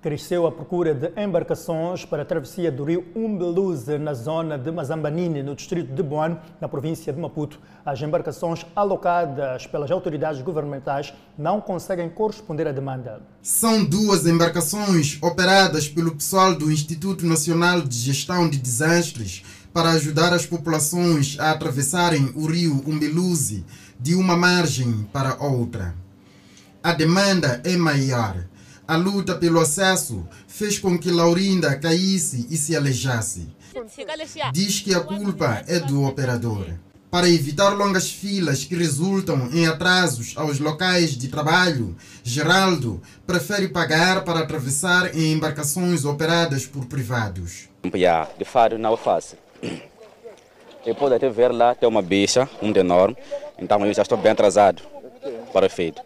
Cresceu 0.03 0.47
a 0.47 0.53
procura 0.53 0.95
de 0.95 1.11
embarcações 1.21 2.05
para 2.05 2.23
a 2.23 2.25
travessia 2.25 2.71
do 2.71 2.85
rio 2.85 3.07
Umbeluze, 3.17 3.99
na 3.99 4.13
zona 4.13 4.59
de 4.59 4.71
Mazambanini, 4.71 5.43
no 5.43 5.57
distrito 5.57 5.93
de 5.93 6.03
Boane, 6.03 6.39
na 6.61 6.69
província 6.69 7.13
de 7.13 7.19
Maputo. 7.19 7.59
As 7.85 8.01
embarcações 8.03 8.65
alocadas 8.77 9.67
pelas 9.67 9.91
autoridades 9.91 10.43
governamentais 10.43 11.15
não 11.37 11.63
conseguem 11.63 12.11
corresponder 12.11 12.69
à 12.69 12.73
demanda. 12.73 13.23
São 13.41 13.85
duas 13.85 14.27
embarcações 14.27 15.19
operadas 15.23 15.89
pelo 15.89 16.15
pessoal 16.15 16.55
do 16.55 16.71
Instituto 16.71 17.27
Nacional 17.27 17.81
de 17.81 17.97
Gestão 17.97 18.49
de 18.49 18.59
Desastres 18.59 19.43
para 19.73 19.91
ajudar 19.93 20.33
as 20.33 20.45
populações 20.45 21.39
a 21.41 21.51
atravessarem 21.51 22.33
o 22.37 22.47
rio 22.47 22.83
Umbeluze 22.87 23.65
de 23.99 24.15
uma 24.15 24.37
margem 24.37 25.07
para 25.13 25.43
outra. 25.43 25.95
A 26.83 26.93
demanda 26.93 27.61
é 27.65 27.77
maior 27.77 28.47
a 28.87 28.97
luta 28.97 29.35
pelo 29.35 29.61
acesso 29.61 30.27
fez 30.47 30.79
com 30.79 30.99
que 30.99 31.11
Laurinda 31.11 31.77
caísse 31.77 32.47
e 32.51 32.57
se 32.57 32.77
alejasse. 32.77 33.49
Diz 34.53 34.81
que 34.81 34.95
a 34.95 35.01
culpa 35.01 35.63
é 35.67 35.81
do 35.81 36.05
operador. 36.05 36.67
Para 37.11 37.29
evitar 37.29 37.71
longas 37.71 38.11
filas 38.11 38.65
que 38.65 38.75
resultam 38.75 39.49
em 39.53 39.67
atrasos 39.67 40.35
aos 40.37 40.59
locais 40.59 41.17
de 41.17 41.29
trabalho, 41.29 41.97
Geraldo 42.23 43.01
prefere 43.27 43.69
pagar 43.69 44.25
para 44.25 44.41
atravessar 44.41 45.17
em 45.17 45.33
embarcações 45.33 46.05
operadas 46.05 46.67
por 46.67 46.85
privados. 46.87 47.69
De 48.39 48.45
fato 48.45 48.77
não 48.77 48.95
é 48.95 48.97
fácil. 48.97 49.39
Eu 50.85 50.95
pude 50.95 51.15
até 51.15 51.29
ver 51.29 51.53
lá, 51.53 51.75
tem 51.75 51.89
uma 51.89 52.03
bicha, 52.03 52.49
um 52.63 52.71
enorme, 52.71 53.17
então 53.59 53.85
eu 53.85 53.95
já 53.95 54.03
estou 54.03 54.19
bem 54.19 54.33
atrasado 54.33 54.83
para 55.53 55.65
o 55.65 55.67
efeito. 55.67 56.01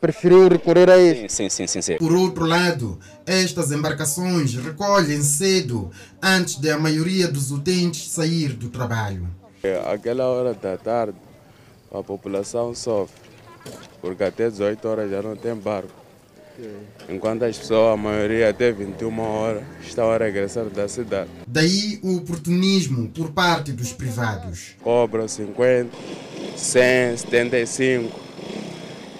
Preferiu 0.00 0.48
recorrer 0.48 0.90
a 0.90 0.98
isso? 0.98 1.36
Sim, 1.36 1.48
sim, 1.48 1.66
sim, 1.66 1.82
sim. 1.82 1.96
Por 1.96 2.12
outro 2.12 2.44
lado, 2.44 2.98
estas 3.26 3.70
embarcações 3.70 4.54
recolhem 4.54 5.22
cedo 5.22 5.90
antes 6.22 6.56
de 6.56 6.70
a 6.70 6.78
maioria 6.78 7.28
dos 7.28 7.50
utentes 7.50 8.10
sair 8.10 8.52
do 8.54 8.68
trabalho. 8.68 9.28
Aquela 9.92 10.26
hora 10.26 10.54
da 10.54 10.76
tarde, 10.76 11.16
a 11.92 12.02
população 12.02 12.74
sofre, 12.74 13.20
porque 14.00 14.24
até 14.24 14.48
18 14.48 14.88
horas 14.88 15.10
já 15.10 15.22
não 15.22 15.36
tem 15.36 15.54
barco. 15.54 15.90
Enquanto 17.08 17.44
as 17.44 17.56
pessoas, 17.56 17.94
a 17.94 17.96
maioria 17.96 18.50
até 18.50 18.72
21 18.72 19.20
horas, 19.20 19.62
estão 19.80 20.10
a 20.10 20.16
regressar 20.16 20.64
da 20.66 20.88
cidade. 20.88 21.30
Daí 21.46 22.00
o 22.02 22.16
oportunismo 22.16 23.08
por 23.10 23.30
parte 23.30 23.72
dos 23.72 23.92
privados. 23.92 24.74
Cobram 24.82 25.28
50, 25.28 25.90
100, 26.56 27.16
75. 27.16 28.27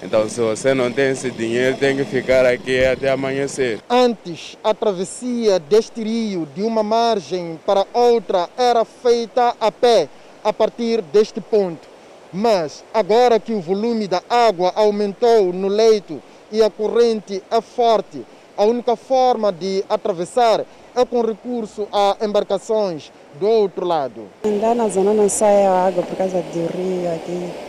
Então, 0.03 0.28
se 0.28 0.40
você 0.40 0.74
não 0.74 0.92
tem 0.92 1.11
esse 1.11 1.30
dinheiro, 1.30 1.76
tem 1.76 1.96
que 1.96 2.05
ficar 2.05 2.46
aqui 2.46 2.84
até 2.84 3.11
amanhecer. 3.11 3.80
Antes, 3.90 4.57
a 4.62 4.72
travessia 4.72 5.59
deste 5.59 6.03
rio 6.03 6.46
de 6.55 6.62
uma 6.62 6.84
margem 6.84 7.59
para 7.66 7.84
outra 7.92 8.49
era 8.57 8.84
feita 8.84 9.55
a 9.61 9.72
pé, 9.72 10.09
a 10.44 10.53
partir 10.53 11.03
deste 11.03 11.40
ponto. 11.40 11.88
Mas, 12.32 12.84
agora 12.94 13.40
que 13.40 13.53
o 13.53 13.61
volume 13.61 14.07
da 14.07 14.22
água 14.30 14.72
aumentou 14.76 15.53
no 15.53 15.66
leito 15.66 16.22
e 16.53 16.62
a 16.62 16.70
corrente 16.70 17.42
é 17.51 17.61
forte, 17.61 18.24
a 18.57 18.64
única 18.64 18.94
forma 18.94 19.51
de 19.51 19.84
atravessar 19.88 20.64
é 20.94 21.05
com 21.05 21.22
recurso 21.22 21.88
a 21.92 22.16
embarcações 22.22 23.11
do 23.38 23.49
outro 23.49 23.84
lado. 23.84 24.26
Andar 24.44 24.74
na 24.74 24.88
zona 24.88 25.12
não 25.12 25.28
sai 25.28 25.66
a 25.66 25.86
água 25.86 26.03
por 26.03 26.16
causa 26.16 26.40
do 26.40 26.66
rio 26.76 27.14
aqui. 27.14 27.68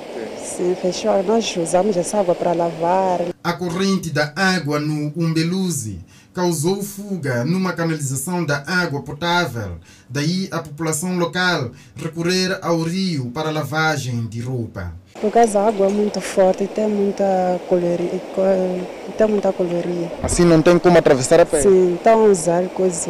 Sim, 0.56 0.76
fechou. 0.82 1.22
Nós 1.24 1.56
usamos 1.56 1.96
essa 1.96 2.20
água 2.20 2.34
para 2.34 2.54
lavar. 2.54 3.20
A 3.44 3.54
corrente 3.54 4.10
da 4.10 4.34
água 4.36 4.80
no 4.80 5.14
Umbeluze 5.16 6.00
causou 6.34 6.82
fuga 6.82 7.44
numa 7.46 7.74
canalização 7.74 8.44
da 8.44 8.64
água 8.66 9.02
potável. 9.02 9.78
Daí 10.10 10.48
a 10.52 10.60
população 10.60 11.18
local 11.18 11.72
recorrer 11.96 12.58
ao 12.62 12.82
rio 12.82 13.32
para 13.32 13.52
lavagem 13.52 14.26
de 14.28 14.42
roupa. 14.42 14.94
Por 15.22 15.32
causa 15.32 15.60
a 15.60 15.68
água 15.68 15.88
é 15.88 15.90
muito 15.90 16.20
forte 16.22 16.64
e 16.64 16.68
tem 16.68 16.88
muita 16.88 17.60
coloria. 17.68 18.22
Tem 19.18 19.28
muita 19.28 19.54
coloria. 19.54 20.12
Assim 20.24 20.46
não 20.46 20.62
tem 20.62 20.80
como 20.80 20.98
atravessar 20.98 21.40
a 21.40 21.46
pé? 21.46 21.62
Sim, 21.62 21.98
então 22.00 22.32
usar 22.32 22.64
coisas 22.70 23.08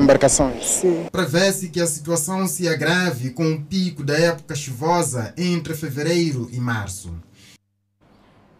embarcações. 0.00 0.64
Sim. 0.64 1.06
Prevê-se 1.10 1.68
que 1.68 1.80
a 1.80 1.86
situação 1.86 2.46
se 2.46 2.68
agrave 2.68 3.30
com 3.30 3.52
o 3.52 3.62
pico 3.62 4.04
da 4.04 4.16
época 4.16 4.54
chuvosa 4.54 5.34
entre 5.36 5.74
fevereiro 5.74 6.48
e 6.52 6.60
março. 6.60 7.12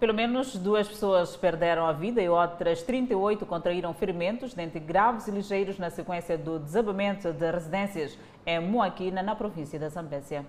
Pelo 0.00 0.14
menos 0.14 0.56
duas 0.56 0.88
pessoas 0.88 1.36
perderam 1.36 1.86
a 1.86 1.92
vida 1.92 2.20
e 2.20 2.28
outras 2.28 2.82
38 2.82 3.46
contraíram 3.46 3.94
ferimentos, 3.94 4.52
dentre 4.52 4.80
graves 4.80 5.28
e 5.28 5.30
ligeiros, 5.30 5.78
na 5.78 5.90
sequência 5.90 6.36
do 6.36 6.58
desabamento 6.58 7.32
de 7.32 7.50
residências 7.50 8.18
em 8.44 8.58
Moaquina, 8.58 9.22
na 9.22 9.36
província 9.36 9.78
da 9.78 9.88
Zambésia. 9.88 10.44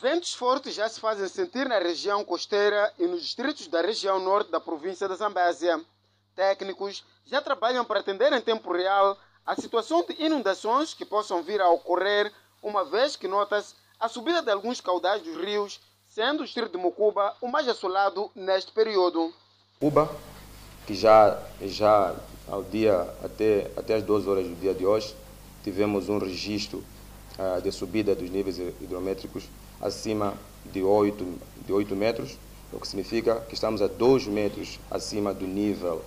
Ventos 0.00 0.34
fortes 0.34 0.74
já 0.74 0.88
se 0.88 0.98
fazem 0.98 1.28
sentir 1.28 1.68
na 1.68 1.78
região 1.78 2.24
costeira 2.24 2.92
e 2.98 3.06
nos 3.06 3.22
distritos 3.22 3.68
da 3.68 3.80
região 3.80 4.18
norte 4.18 4.50
da 4.50 4.58
província 4.58 5.06
da 5.06 5.14
Zambésia. 5.14 5.80
Técnicos 6.34 7.04
já 7.24 7.40
trabalham 7.40 7.84
para 7.84 8.00
atender 8.00 8.32
em 8.32 8.40
tempo 8.40 8.72
real 8.72 9.16
a 9.46 9.56
situação 9.56 10.04
de 10.06 10.24
inundações 10.24 10.94
que 10.94 11.04
possam 11.04 11.42
vir 11.42 11.60
a 11.60 11.68
ocorrer, 11.68 12.32
uma 12.62 12.84
vez 12.84 13.16
que 13.16 13.26
nota-se 13.26 13.74
a 13.98 14.08
subida 14.08 14.42
de 14.42 14.50
alguns 14.50 14.80
caudais 14.80 15.22
dos 15.22 15.36
rios, 15.36 15.80
sendo 16.08 16.42
o 16.42 16.44
distrito 16.44 16.72
de 16.72 16.78
Mocuba 16.78 17.34
o 17.40 17.48
mais 17.48 17.68
assolado 17.68 18.30
neste 18.34 18.72
período. 18.72 19.32
Cuba, 19.80 20.14
que 20.86 20.94
já, 20.94 21.40
já 21.62 22.14
ao 22.48 22.62
dia, 22.62 23.02
até, 23.22 23.70
até 23.76 23.94
as 23.94 24.02
12 24.02 24.28
horas 24.28 24.46
do 24.46 24.54
dia 24.54 24.74
de 24.74 24.86
hoje, 24.86 25.14
tivemos 25.64 26.08
um 26.08 26.18
registro 26.18 26.84
uh, 27.38 27.60
de 27.60 27.72
subida 27.72 28.14
dos 28.14 28.30
níveis 28.30 28.58
hidrométricos 28.58 29.44
acima 29.80 30.34
de 30.66 30.82
8, 30.82 31.38
de 31.66 31.72
8 31.72 31.96
metros, 31.96 32.38
o 32.72 32.78
que 32.78 32.86
significa 32.86 33.40
que 33.40 33.54
estamos 33.54 33.82
a 33.82 33.86
2 33.86 34.26
metros 34.28 34.78
acima 34.90 35.34
do 35.34 35.46
nível, 35.46 36.04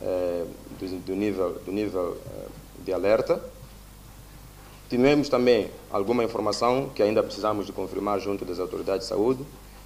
uh, 0.00 0.50
do, 0.78 1.00
do, 1.00 1.16
nível, 1.16 1.60
do 1.64 1.72
nível 1.72 2.16
uh, 2.16 2.65
de 2.86 2.92
alerta. 2.92 3.42
Tivemos 4.88 5.28
também 5.28 5.68
alguma 5.90 6.22
informação 6.22 6.88
que 6.94 7.02
ainda 7.02 7.22
precisamos 7.22 7.66
de 7.66 7.72
confirmar 7.72 8.20
junto 8.20 8.44
das 8.44 8.60
autoridades 8.60 9.02
de 9.02 9.08
saúde, 9.08 9.44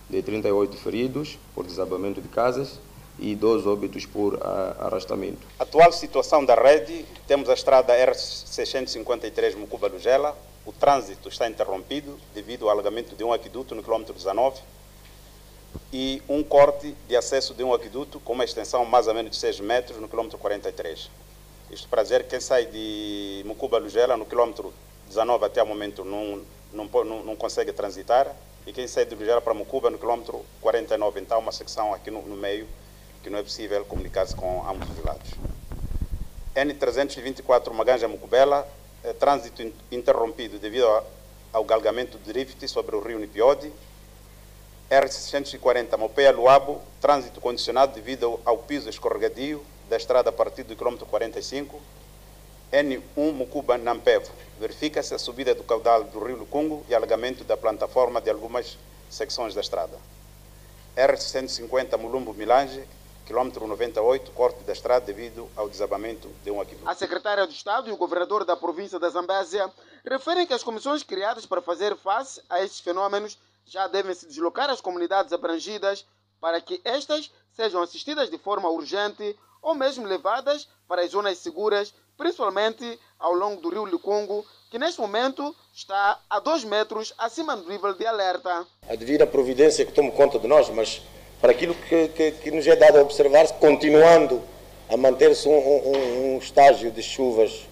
de 0.08 0.22
38 0.22 0.76
feridos 0.76 1.38
por 1.54 1.66
desabamento 1.66 2.20
de 2.20 2.28
casas 2.28 2.78
e 3.18 3.34
12 3.34 3.66
óbitos 3.66 4.04
por 4.04 4.38
arrastamento. 4.78 5.46
Atual 5.58 5.90
situação 5.92 6.44
da 6.44 6.54
rede, 6.54 7.04
temos 7.26 7.48
a 7.48 7.54
estrada 7.54 7.94
R653 7.94 9.56
Mucuba-Lugela, 9.56 10.36
o 10.66 10.72
trânsito 10.72 11.28
está 11.30 11.48
interrompido 11.48 12.18
devido 12.34 12.66
ao 12.66 12.70
alagamento 12.70 13.16
de 13.16 13.24
um 13.24 13.32
aqueduto 13.32 13.74
no 13.74 13.82
quilômetro 13.82 14.12
19 14.12 14.60
e 15.92 16.22
um 16.28 16.42
corte 16.42 16.94
de 17.08 17.16
acesso 17.16 17.54
de 17.54 17.64
um 17.64 17.72
aqueduto 17.72 18.20
com 18.20 18.34
uma 18.34 18.44
extensão 18.44 18.84
mais 18.84 19.06
ou 19.06 19.14
menos 19.14 19.30
de 19.30 19.36
6 19.38 19.60
metros 19.60 19.98
no 19.98 20.08
quilômetro 20.08 20.36
43. 20.38 21.10
Dizer 21.70 22.24
que 22.24 22.30
quem 22.30 22.40
sai 22.40 22.66
de 22.66 23.42
Mucuba 23.46 23.78
Lugela 23.78 24.16
no 24.16 24.26
quilômetro 24.26 24.72
19 25.06 25.44
até 25.44 25.62
o 25.62 25.66
momento 25.66 26.04
não, 26.04 26.42
não, 26.72 26.84
não, 27.04 27.24
não 27.24 27.36
consegue 27.36 27.72
transitar 27.72 28.34
e 28.66 28.72
quem 28.72 28.88
sai 28.88 29.04
de 29.04 29.14
Lugela 29.14 29.40
para 29.40 29.54
Mucuba 29.54 29.88
no 29.88 29.98
quilômetro 29.98 30.44
49 30.60 31.20
então 31.20 31.38
uma 31.38 31.52
secção 31.52 31.94
aqui 31.94 32.10
no, 32.10 32.22
no 32.22 32.36
meio 32.36 32.66
que 33.22 33.30
não 33.30 33.38
é 33.38 33.42
possível 33.42 33.84
comunicar-se 33.84 34.34
com 34.34 34.68
ambos 34.68 34.88
os 34.98 35.04
lados. 35.04 35.30
N324 36.56 37.72
Maganja 37.72 38.08
Mucubela, 38.08 38.66
eh, 39.04 39.12
trânsito 39.12 39.62
in, 39.62 39.72
interrompido 39.92 40.58
devido 40.58 40.88
a, 40.88 41.04
ao 41.52 41.64
galgamento 41.64 42.18
de 42.18 42.24
drift 42.24 42.66
sobre 42.66 42.96
o 42.96 43.00
rio 43.00 43.18
Nipiode. 43.18 43.70
R640 44.90 45.96
Mopeia 45.96 46.32
Luabo, 46.32 46.80
trânsito 47.00 47.40
condicionado 47.40 47.94
devido 47.94 48.40
ao 48.44 48.58
piso 48.58 48.88
escorregadio 48.88 49.64
da 49.90 49.96
estrada 49.96 50.30
a 50.30 50.32
partir 50.32 50.62
do 50.62 50.76
quilômetro 50.76 51.04
45, 51.04 51.82
N1 52.72 53.32
Mucuba 53.32 53.76
Nampevo. 53.76 54.30
Verifica-se 54.56 55.12
a 55.12 55.18
subida 55.18 55.52
do 55.52 55.64
caudal 55.64 56.04
do 56.04 56.24
rio 56.24 56.36
Lucungo 56.36 56.86
e 56.88 56.94
alagamento 56.94 57.42
da 57.42 57.56
plataforma 57.56 58.20
de 58.20 58.30
algumas 58.30 58.78
secções 59.10 59.52
da 59.52 59.60
estrada. 59.60 59.98
R150 60.96 61.98
Mulumbo 61.98 62.32
Milange, 62.32 62.86
quilômetro 63.26 63.66
98, 63.66 64.30
corte 64.30 64.62
da 64.62 64.72
estrada 64.72 65.06
devido 65.06 65.48
ao 65.56 65.68
desabamento 65.68 66.28
de 66.44 66.52
um 66.52 66.60
aqueduto. 66.60 66.88
A 66.88 66.94
secretária 66.94 67.44
do 67.44 67.52
Estado 67.52 67.90
e 67.90 67.92
o 67.92 67.96
governador 67.96 68.44
da 68.44 68.56
província 68.56 69.00
da 69.00 69.08
Zambésia 69.08 69.68
referem 70.04 70.46
que 70.46 70.54
as 70.54 70.62
comissões 70.62 71.02
criadas 71.02 71.46
para 71.46 71.60
fazer 71.60 71.96
face 71.96 72.40
a 72.48 72.62
estes 72.62 72.78
fenômenos 72.78 73.36
já 73.66 73.88
devem 73.88 74.14
se 74.14 74.26
deslocar 74.26 74.70
às 74.70 74.80
comunidades 74.80 75.32
abrangidas 75.32 76.06
para 76.40 76.60
que 76.60 76.80
estas 76.84 77.32
sejam 77.52 77.82
assistidas 77.82 78.30
de 78.30 78.38
forma 78.38 78.68
urgente 78.68 79.36
ou 79.62 79.74
mesmo 79.74 80.06
levadas 80.06 80.68
para 80.88 81.02
as 81.02 81.10
zonas 81.10 81.38
seguras, 81.38 81.94
principalmente 82.16 82.98
ao 83.18 83.32
longo 83.32 83.60
do 83.60 83.70
rio 83.70 83.86
Licongo, 83.86 84.44
que 84.70 84.78
neste 84.78 85.00
momento 85.00 85.54
está 85.74 86.18
a 86.28 86.38
2 86.38 86.64
metros 86.64 87.12
acima 87.18 87.56
do 87.56 87.68
nível 87.68 87.94
de 87.94 88.06
alerta. 88.06 88.66
A 88.88 88.94
devida 88.94 89.26
providência 89.26 89.84
que 89.84 89.92
tome 89.92 90.12
conta 90.12 90.38
de 90.38 90.46
nós, 90.46 90.68
mas 90.70 91.02
para 91.40 91.52
aquilo 91.52 91.74
que, 91.74 92.08
que, 92.08 92.32
que 92.32 92.50
nos 92.50 92.66
é 92.66 92.76
dado 92.76 92.98
a 92.98 93.02
observar, 93.02 93.46
continuando 93.58 94.42
a 94.88 94.96
manter-se 94.96 95.48
um, 95.48 95.52
um, 95.52 96.34
um 96.34 96.38
estágio 96.38 96.90
de 96.90 97.02
chuvas 97.02 97.68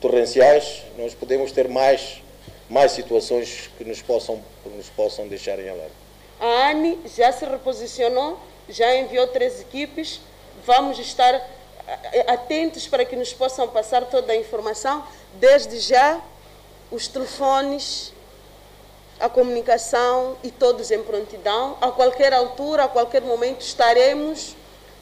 torrenciais, 0.00 0.82
nós 0.96 1.14
podemos 1.14 1.52
ter 1.52 1.68
mais, 1.68 2.22
mais 2.68 2.92
situações 2.92 3.70
que 3.76 3.84
nos 3.84 4.00
possam, 4.00 4.42
nos 4.64 4.88
possam 4.90 5.28
deixar 5.28 5.58
em 5.58 5.68
alerta. 5.68 5.94
A 6.38 6.68
ANI 6.70 6.98
já 7.16 7.32
se 7.32 7.44
reposicionou, 7.44 8.38
já 8.68 8.96
enviou 8.96 9.26
três 9.26 9.60
equipes, 9.60 10.20
vamos 10.64 10.98
estar 10.98 11.34
atentos 12.26 12.86
para 12.86 13.04
que 13.04 13.16
nos 13.16 13.32
possam 13.32 13.68
passar 13.68 14.04
toda 14.06 14.32
a 14.32 14.36
informação. 14.36 15.06
Desde 15.34 15.78
já, 15.78 16.20
os 16.90 17.08
telefones, 17.08 18.12
a 19.18 19.28
comunicação 19.28 20.36
e 20.42 20.50
todos 20.50 20.90
em 20.90 21.02
prontidão. 21.02 21.76
A 21.80 21.90
qualquer 21.90 22.32
altura, 22.32 22.84
a 22.84 22.88
qualquer 22.88 23.22
momento, 23.22 23.60
estaremos 23.60 24.56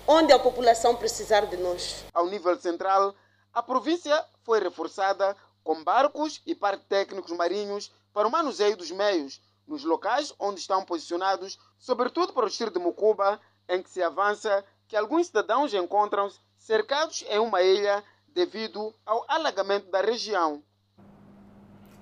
onde 0.07 0.33
a 0.33 0.39
população 0.39 0.97
precisar 0.97 1.43
de 1.47 1.57
nós. 1.57 2.05
Ao 2.15 2.27
nível 2.27 2.59
central, 2.59 3.15
a 3.53 3.63
província 3.63 4.25
foi 4.43 4.61
reforçada 4.61 5.37
com 5.63 5.85
barcos 5.85 6.41
e 6.47 6.55
parques 6.55 6.87
técnicos 6.89 7.31
marinhos 7.33 7.93
para 8.13 8.27
o 8.27 8.31
manuseio 8.31 8.77
dos 8.77 8.91
meios 8.91 9.41
nos 9.69 9.85
locais 9.85 10.33
onde 10.39 10.61
estão 10.61 10.83
posicionados, 10.83 11.59
sobretudo 11.79 12.33
para 12.33 12.47
o 12.47 12.49
distrito 12.49 12.73
de 12.73 12.79
Mucuba, 12.79 13.39
em 13.69 13.83
que 13.83 13.91
se 13.91 14.03
avança 14.03 14.65
que 14.89 14.97
alguns 14.97 15.26
cidadãos 15.26 15.74
encontram-se 15.74 16.41
cercados 16.57 17.24
em 17.28 17.39
uma 17.39 17.62
ilha 17.62 18.03
devido 18.34 18.95
ao 19.05 19.24
alagamento 19.28 19.91
da 19.91 20.01
região. 20.01 20.62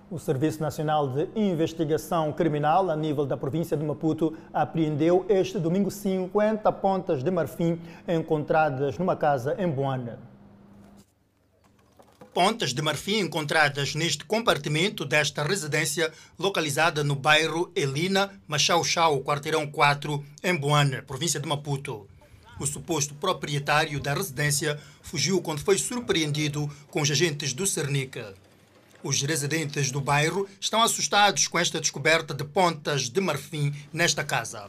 O 0.08 0.20
Serviço 0.20 0.62
Nacional 0.62 1.08
de 1.08 1.28
Investigação 1.34 2.32
Criminal, 2.32 2.88
a 2.88 2.94
nível 2.96 3.26
da 3.26 3.36
província 3.36 3.76
de 3.76 3.84
Maputo, 3.84 4.38
apreendeu 4.54 5.26
este 5.28 5.58
domingo 5.58 5.90
50 5.90 6.70
pontas 6.72 7.24
de 7.24 7.30
marfim 7.30 7.80
encontradas 8.06 8.96
numa 8.98 9.16
casa 9.16 9.56
em 9.58 9.68
Boana. 9.68 10.20
Pontas 12.32 12.72
de 12.72 12.82
marfim 12.82 13.18
encontradas 13.18 13.96
neste 13.96 14.24
compartimento 14.24 15.04
desta 15.04 15.42
residência 15.42 16.12
localizada 16.38 17.02
no 17.02 17.16
bairro 17.16 17.72
Elina, 17.74 18.30
Machau 18.46 18.84
Chau, 18.84 19.20
quarteirão 19.22 19.66
4, 19.66 20.24
em 20.44 20.54
Boana, 20.54 21.02
província 21.02 21.40
de 21.40 21.48
Maputo. 21.48 22.06
O 22.58 22.66
suposto 22.66 23.14
proprietário 23.14 24.00
da 24.00 24.14
residência 24.14 24.78
fugiu 25.02 25.40
quando 25.42 25.60
foi 25.60 25.76
surpreendido 25.78 26.70
com 26.90 27.02
os 27.02 27.10
agentes 27.10 27.52
do 27.52 27.66
Cernica. 27.66 28.34
Os 29.02 29.22
residentes 29.22 29.90
do 29.90 30.00
bairro 30.00 30.48
estão 30.60 30.82
assustados 30.82 31.46
com 31.46 31.58
esta 31.58 31.80
descoberta 31.80 32.34
de 32.34 32.44
pontas 32.44 33.10
de 33.10 33.20
marfim 33.20 33.74
nesta 33.92 34.24
casa. 34.24 34.68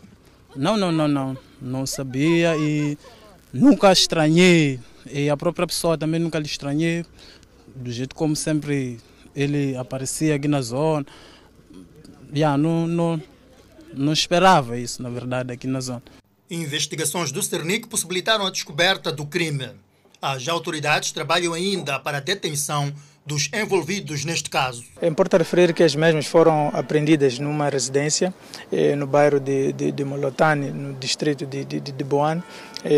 Não, 0.56 0.76
não, 0.76 0.92
não, 0.92 1.08
não. 1.08 1.38
Não 1.62 1.86
sabia 1.86 2.56
e 2.58 2.98
nunca 3.54 3.92
estranhei. 3.92 4.80
E 5.10 5.30
a 5.30 5.38
própria 5.38 5.66
pessoa 5.66 5.98
também 5.98 6.20
nunca 6.20 6.40
lhe 6.40 6.46
estranhei. 6.46 7.06
Do 7.76 7.92
jeito 7.92 8.16
como 8.16 8.36
sempre 8.36 9.00
ele 9.36 9.78
aparecia 9.78 10.36
aqui 10.36 10.48
na 10.48 10.62
zona. 10.62 11.06
Já, 12.34 12.58
não, 12.58 12.86
não, 12.86 13.22
não 13.94 14.12
esperava 14.12 14.78
isso, 14.78 15.02
na 15.02 15.10
verdade, 15.10 15.54
aqui 15.54 15.68
na 15.68 15.80
zona. 15.80 16.04
Investigações 16.50 17.30
do 17.32 17.44
Cernic 17.44 17.88
possibilitaram 17.88 18.46
a 18.46 18.50
descoberta 18.50 19.12
do 19.12 19.26
crime. 19.26 19.72
As 20.22 20.48
autoridades 20.48 21.12
trabalham 21.12 21.54
ainda 21.54 22.00
para 22.00 22.18
a 22.18 22.22
detenção 22.22 22.94
dos 23.26 23.50
envolvidos 23.54 24.24
neste 24.24 24.50
caso. 24.50 24.86
É 25.02 25.08
importante 25.08 25.40
referir 25.42 25.74
que 25.74 25.84
as 25.84 25.94
mesmas 25.94 26.26
foram 26.26 26.72
apreendidas 26.74 27.38
numa 27.38 27.68
residência 27.68 28.34
eh, 28.72 28.96
no 28.96 29.06
bairro 29.06 29.38
de, 29.42 29.74
de, 29.74 29.92
de, 29.92 30.06
Molotane, 30.06 30.72
no 30.72 30.94
distrito 30.94 31.46
de, 31.46 31.66
de, 31.66 31.82
de 31.82 32.04
Boane, 32.06 32.42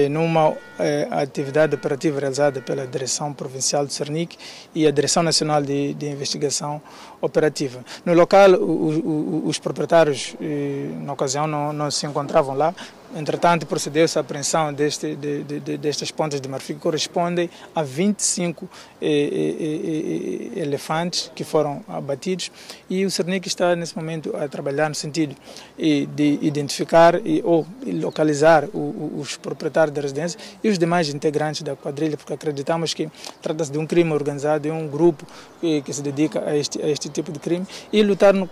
numa 0.10 0.56
eh, 0.78 1.08
atividade 1.12 1.76
operativa 1.76 2.20
realizada 2.20 2.62
pela 2.62 2.86
Direção 2.88 3.34
Provincial 3.34 3.86
do 3.86 3.92
Cernic 3.92 4.38
e 4.74 4.88
a 4.88 4.92
Direção 4.92 5.24
Nacional 5.24 5.62
de, 5.62 5.94
de 5.94 6.08
Investigação 6.08 6.82
Operativa. 7.22 7.84
No 8.06 8.14
local, 8.14 8.52
o, 8.54 9.44
o, 9.44 9.48
os 9.48 9.60
proprietários, 9.60 10.36
eh, 10.42 10.90
na 11.02 11.14
ocasião, 11.14 11.48
não, 11.48 11.74
não 11.74 11.92
se 11.92 12.06
encontravam 12.06 12.56
lá, 12.56 12.74
Entretanto, 13.16 13.66
procedeu-se 13.66 14.20
à 14.20 14.22
apreensão 14.22 14.72
deste, 14.72 15.16
de, 15.16 15.44
de, 15.44 15.60
de, 15.60 15.78
destas 15.78 16.12
pontas 16.12 16.40
de 16.40 16.48
marfim 16.48 16.76
que 16.76 16.80
correspondem 16.80 17.50
a 17.74 17.82
25 17.82 18.70
eh, 19.02 20.52
eh, 20.56 20.60
elefantes 20.60 21.32
que 21.34 21.44
foram 21.44 21.84
abatidos 21.88 22.52
e 22.88 23.04
o 23.06 23.10
Cernic 23.10 23.48
está 23.48 23.76
nesse 23.76 23.98
momento 23.98 24.36
a 24.38 24.48
trabalhar 24.48 24.90
no 24.90 24.96
sentido 24.96 25.36
de 25.76 26.38
identificar 26.40 27.16
e, 27.26 27.42
ou 27.44 27.66
localizar 27.88 28.66
os 28.74 29.38
proprietários 29.38 29.68
da 29.70 30.01
residência 30.01 30.39
e 30.63 30.70
os 30.70 30.78
demais 30.78 31.09
integrantes 31.09 31.61
da 31.61 31.76
quadrilha, 31.76 32.17
porque 32.17 32.34
acreditamos 32.34 32.93
que 32.93 33.09
trata-se 33.41 33.72
de 33.72 33.78
um 33.78 33.86
crime 33.86 34.11
organizado, 34.11 34.63
de 34.63 34.72
um 34.72 34.88
grupo 34.88 35.26
que 35.59 35.93
se 35.93 36.01
dedica 36.01 36.43
a 36.45 36.55
este, 36.55 36.82
a 36.82 36.88
este 36.88 37.09
tipo 37.09 37.32
de 37.32 37.39
crime 37.39 37.65
e 37.91 38.01
lutar 38.03 38.34
no, 38.34 38.49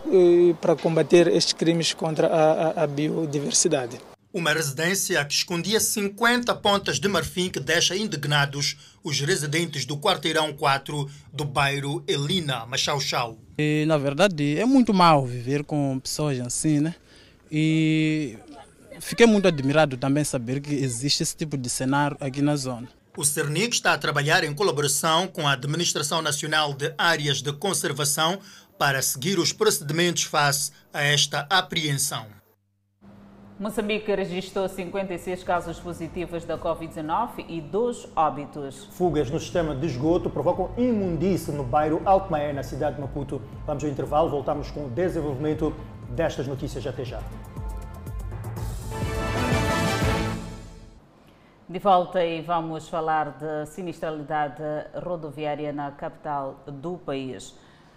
para 0.61 0.75
combater 0.75 1.27
estes 1.27 1.53
crimes 1.53 1.93
contra 1.93 2.27
a, 2.27 2.69
a, 2.69 2.83
a 2.83 2.87
biodiversidade. 2.87 3.97
Uma 4.33 4.53
residência 4.53 5.23
que 5.25 5.33
escondia 5.33 5.79
50 5.79 6.53
pontas 6.55 6.99
de 6.99 7.07
marfim 7.07 7.49
que 7.49 7.59
deixa 7.59 7.95
indignados 7.95 8.77
os 9.03 9.19
residentes 9.19 9.85
do 9.85 9.97
quarteirão 9.97 10.53
4 10.53 11.09
do 11.33 11.45
bairro 11.45 12.03
Elina, 12.07 12.65
Machau 12.65 12.99
Chau. 12.99 13.39
E, 13.57 13.85
na 13.87 13.97
verdade, 13.97 14.59
é 14.59 14.65
muito 14.65 14.93
mal 14.93 15.25
viver 15.25 15.63
com 15.63 15.97
pessoas 15.99 16.39
assim, 16.41 16.79
né? 16.79 16.93
E 17.51 18.37
fiquei 18.99 19.25
muito 19.25 19.47
admirado 19.47 19.97
também 19.97 20.23
saber 20.23 20.61
que 20.61 20.73
existe 20.73 21.23
esse 21.23 21.35
tipo 21.35 21.57
de 21.57 21.69
cenário 21.69 22.17
aqui 22.19 22.41
na 22.41 22.55
zona. 22.55 22.87
O 23.17 23.25
Cernic 23.25 23.75
está 23.75 23.93
a 23.93 23.97
trabalhar 23.97 24.43
em 24.43 24.53
colaboração 24.53 25.27
com 25.27 25.47
a 25.47 25.53
Administração 25.53 26.21
Nacional 26.21 26.73
de 26.73 26.93
Áreas 26.97 27.41
de 27.41 27.51
Conservação 27.51 28.39
para 28.77 29.01
seguir 29.01 29.39
os 29.39 29.51
procedimentos 29.51 30.23
face 30.23 30.71
a 30.93 31.01
esta 31.01 31.47
apreensão. 31.49 32.27
Moçambique 33.59 34.13
registrou 34.13 34.69
56 34.69 35.43
casos 35.43 35.79
positivos 35.79 36.45
da 36.45 36.59
Covid-19 36.59 37.45
e 37.49 37.59
dois 37.59 38.07
óbitos. 38.15 38.87
Fugas 38.91 39.31
no 39.31 39.39
sistema 39.39 39.73
de 39.75 39.87
esgoto 39.87 40.29
provocam 40.29 40.69
imundície 40.77 41.51
no 41.51 41.63
bairro 41.63 41.99
Altomaé, 42.05 42.53
na 42.53 42.61
cidade 42.61 42.97
de 42.97 43.01
Maputo. 43.01 43.41
Vamos 43.65 43.83
ao 43.83 43.89
intervalo, 43.89 44.29
voltamos 44.29 44.69
com 44.69 44.85
o 44.85 44.89
desenvolvimento 44.91 45.73
destas 46.11 46.45
notícias 46.45 46.85
até 46.85 47.03
já. 47.03 47.19
De 51.69 51.79
volta 51.79 52.23
e 52.23 52.41
vamos 52.41 52.87
falar 52.87 53.37
de 53.37 53.65
sinistralidade 53.67 54.63
rodoviária 55.03 55.73
na 55.73 55.91
capital 55.91 56.55
do 56.65 56.97
país. 56.97 57.53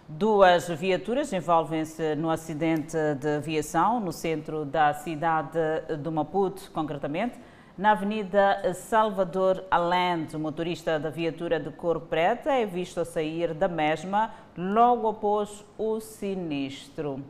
Duas 0.07 0.67
viaturas 0.67 1.31
envolvem-se 1.31 2.15
no 2.15 2.29
acidente 2.29 2.97
de 3.19 3.37
aviação 3.37 4.01
no 4.01 4.11
centro 4.11 4.65
da 4.65 4.93
cidade 4.93 5.57
do 5.99 6.11
Maputo, 6.11 6.69
concretamente 6.71 7.39
na 7.77 7.91
Avenida 7.91 8.73
Salvador 8.73 9.63
Allende. 9.71 10.35
O 10.35 10.39
motorista 10.39 10.99
da 10.99 11.09
viatura 11.09 11.57
de 11.57 11.71
cor 11.71 12.01
preta 12.01 12.51
é 12.51 12.65
visto 12.65 12.99
a 12.99 13.05
sair 13.05 13.53
da 13.53 13.69
mesma 13.69 14.33
logo 14.57 15.07
após 15.07 15.63
o 15.77 16.01
sinistro. 16.01 17.23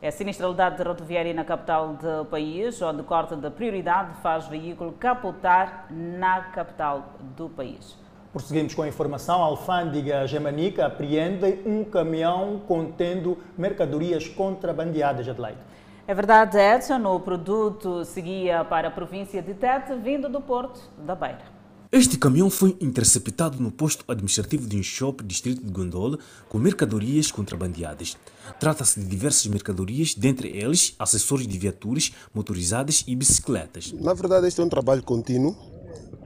É 0.00 0.08
a 0.08 0.12
sinistralidade 0.12 0.82
rodoviária 0.82 1.32
na 1.32 1.42
capital 1.42 1.94
do 1.94 2.26
país, 2.26 2.82
onde 2.82 3.02
corte 3.02 3.34
de 3.34 3.48
prioridade 3.48 4.20
faz 4.20 4.46
veículo 4.46 4.92
capotar 4.92 5.86
na 5.90 6.42
capital 6.42 7.14
do 7.34 7.48
país. 7.48 7.96
Prosseguimos 8.30 8.74
com 8.74 8.82
a 8.82 8.88
informação. 8.88 9.42
A 9.42 9.46
alfândega 9.46 10.26
germânica 10.26 10.84
apreende 10.84 11.60
um 11.64 11.82
caminhão 11.82 12.60
contendo 12.68 13.38
mercadorias 13.56 14.28
contrabandeadas, 14.28 15.26
Adelaide. 15.26 15.60
É 16.06 16.12
verdade, 16.12 16.58
Edson. 16.58 17.02
O 17.06 17.18
produto 17.18 18.04
seguia 18.04 18.62
para 18.64 18.88
a 18.88 18.90
província 18.90 19.40
de 19.40 19.54
Tete, 19.54 19.94
vindo 19.94 20.28
do 20.28 20.42
Porto 20.42 20.78
da 20.98 21.14
Beira. 21.14 21.55
Este 21.96 22.18
caminhão 22.18 22.50
foi 22.50 22.76
interceptado 22.78 23.58
no 23.58 23.70
posto 23.70 24.04
administrativo 24.06 24.68
de 24.68 24.76
um 24.76 24.82
shopping 24.82 25.26
distrito 25.26 25.64
de 25.64 25.72
Gondola 25.72 26.18
com 26.46 26.58
mercadorias 26.58 27.30
contrabandeadas. 27.30 28.18
Trata-se 28.60 29.00
de 29.00 29.06
diversas 29.06 29.46
mercadorias, 29.46 30.14
dentre 30.14 30.48
eles 30.54 30.94
acessórios 30.98 31.48
de 31.48 31.56
viaturas 31.56 32.12
motorizadas 32.34 33.02
e 33.06 33.16
bicicletas. 33.16 33.92
Na 33.92 34.12
verdade, 34.12 34.46
este 34.46 34.60
é 34.60 34.64
um 34.64 34.68
trabalho 34.68 35.02
contínuo 35.02 35.56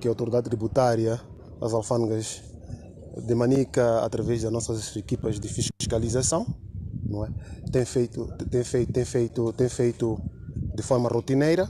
que 0.00 0.08
a 0.08 0.10
autoridade 0.10 0.48
tributária 0.48 1.20
as 1.60 1.72
alfândegas 1.72 2.42
de 3.24 3.34
Manica 3.36 4.00
através 4.00 4.42
das 4.42 4.50
nossas 4.50 4.96
equipas 4.96 5.38
de 5.38 5.46
fiscalização, 5.46 6.52
não 7.04 7.24
é? 7.24 7.30
Tem 7.70 7.84
feito, 7.84 8.26
tem 8.50 8.64
feito, 8.64 8.92
tem 8.92 9.04
feito, 9.04 9.52
tem 9.52 9.68
feito 9.68 10.20
de 10.74 10.82
forma 10.82 11.08
rotineira 11.08 11.68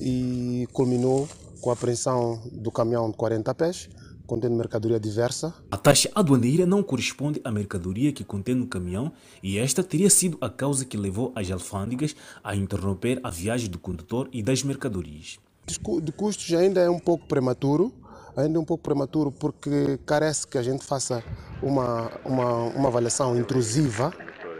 e 0.00 0.68
culminou 0.72 1.28
com 1.60 1.70
a 1.70 1.72
apreensão 1.72 2.40
do 2.52 2.70
caminhão 2.70 3.10
de 3.10 3.16
40 3.16 3.54
pés, 3.54 3.88
contendo 4.26 4.56
mercadoria 4.56 4.98
diversa. 4.98 5.54
A 5.70 5.76
taxa 5.76 6.10
aduaneira 6.14 6.66
não 6.66 6.82
corresponde 6.82 7.40
à 7.44 7.50
mercadoria 7.50 8.12
que 8.12 8.24
contém 8.24 8.54
no 8.54 8.66
caminhão 8.66 9.12
e 9.42 9.58
esta 9.58 9.82
teria 9.82 10.10
sido 10.10 10.36
a 10.40 10.50
causa 10.50 10.84
que 10.84 10.96
levou 10.96 11.32
as 11.34 11.50
alfândegas 11.50 12.14
a 12.42 12.54
interromper 12.54 13.20
a 13.22 13.30
viagem 13.30 13.70
do 13.70 13.78
condutor 13.78 14.28
e 14.32 14.42
das 14.42 14.62
mercadorias. 14.62 15.38
De 15.66 16.12
custos 16.12 16.52
ainda 16.54 16.80
é 16.80 16.90
um 16.90 16.98
pouco 16.98 17.26
prematuro, 17.26 17.92
ainda 18.36 18.58
é 18.58 18.60
um 18.60 18.64
pouco 18.64 18.82
prematuro 18.82 19.32
porque 19.32 19.98
carece 20.06 20.46
que 20.46 20.58
a 20.58 20.62
gente 20.62 20.84
faça 20.84 21.24
uma, 21.62 22.10
uma, 22.24 22.62
uma 22.64 22.88
avaliação 22.88 23.36
intrusiva, 23.36 24.12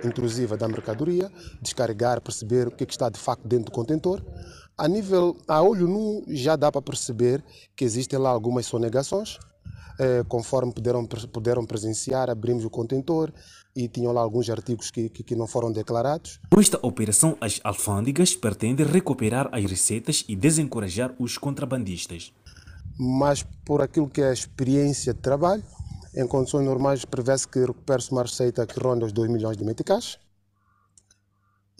intrusiva 0.05 0.57
da 0.57 0.66
mercadoria, 0.66 1.30
descarregar, 1.61 2.20
perceber 2.20 2.68
o 2.68 2.70
que, 2.70 2.84
é 2.84 2.86
que 2.86 2.92
está 2.92 3.09
de 3.09 3.18
facto 3.18 3.47
dentro 3.47 3.66
do 3.66 3.72
contentor. 3.72 4.20
A 4.78 4.86
nível, 4.88 5.38
a 5.48 5.62
olho 5.62 5.88
nu, 5.88 6.22
já 6.28 6.54
dá 6.54 6.70
para 6.70 6.82
perceber 6.82 7.42
que 7.74 7.82
existem 7.82 8.18
lá 8.18 8.28
algumas 8.28 8.66
sonegações, 8.66 9.38
eh, 9.98 10.22
conforme 10.28 10.70
puderam, 10.70 11.06
puderam 11.06 11.64
presenciar, 11.64 12.28
abrimos 12.28 12.62
o 12.62 12.68
contentor 12.68 13.32
e 13.74 13.88
tinham 13.88 14.12
lá 14.12 14.20
alguns 14.20 14.50
artigos 14.50 14.90
que, 14.90 15.08
que, 15.08 15.22
que 15.22 15.34
não 15.34 15.46
foram 15.46 15.72
declarados. 15.72 16.38
Com 16.52 16.60
esta 16.60 16.78
operação, 16.86 17.38
as 17.40 17.58
alfândegas 17.64 18.36
pretendem 18.36 18.84
recuperar 18.84 19.48
as 19.50 19.64
receitas 19.64 20.22
e 20.28 20.36
desencorajar 20.36 21.14
os 21.18 21.38
contrabandistas. 21.38 22.30
Mas 22.98 23.42
por 23.64 23.80
aquilo 23.80 24.10
que 24.10 24.20
é 24.20 24.28
a 24.28 24.32
experiência 24.34 25.14
de 25.14 25.20
trabalho, 25.20 25.64
em 26.14 26.26
condições 26.26 26.66
normais 26.66 27.02
prevê-se 27.06 27.48
que 27.48 27.60
recupere-se 27.60 28.12
uma 28.12 28.24
receita 28.24 28.66
que 28.66 28.78
ronda 28.78 29.06
os 29.06 29.12
2 29.12 29.30
milhões 29.30 29.56
de 29.56 29.64
meticais 29.64 30.18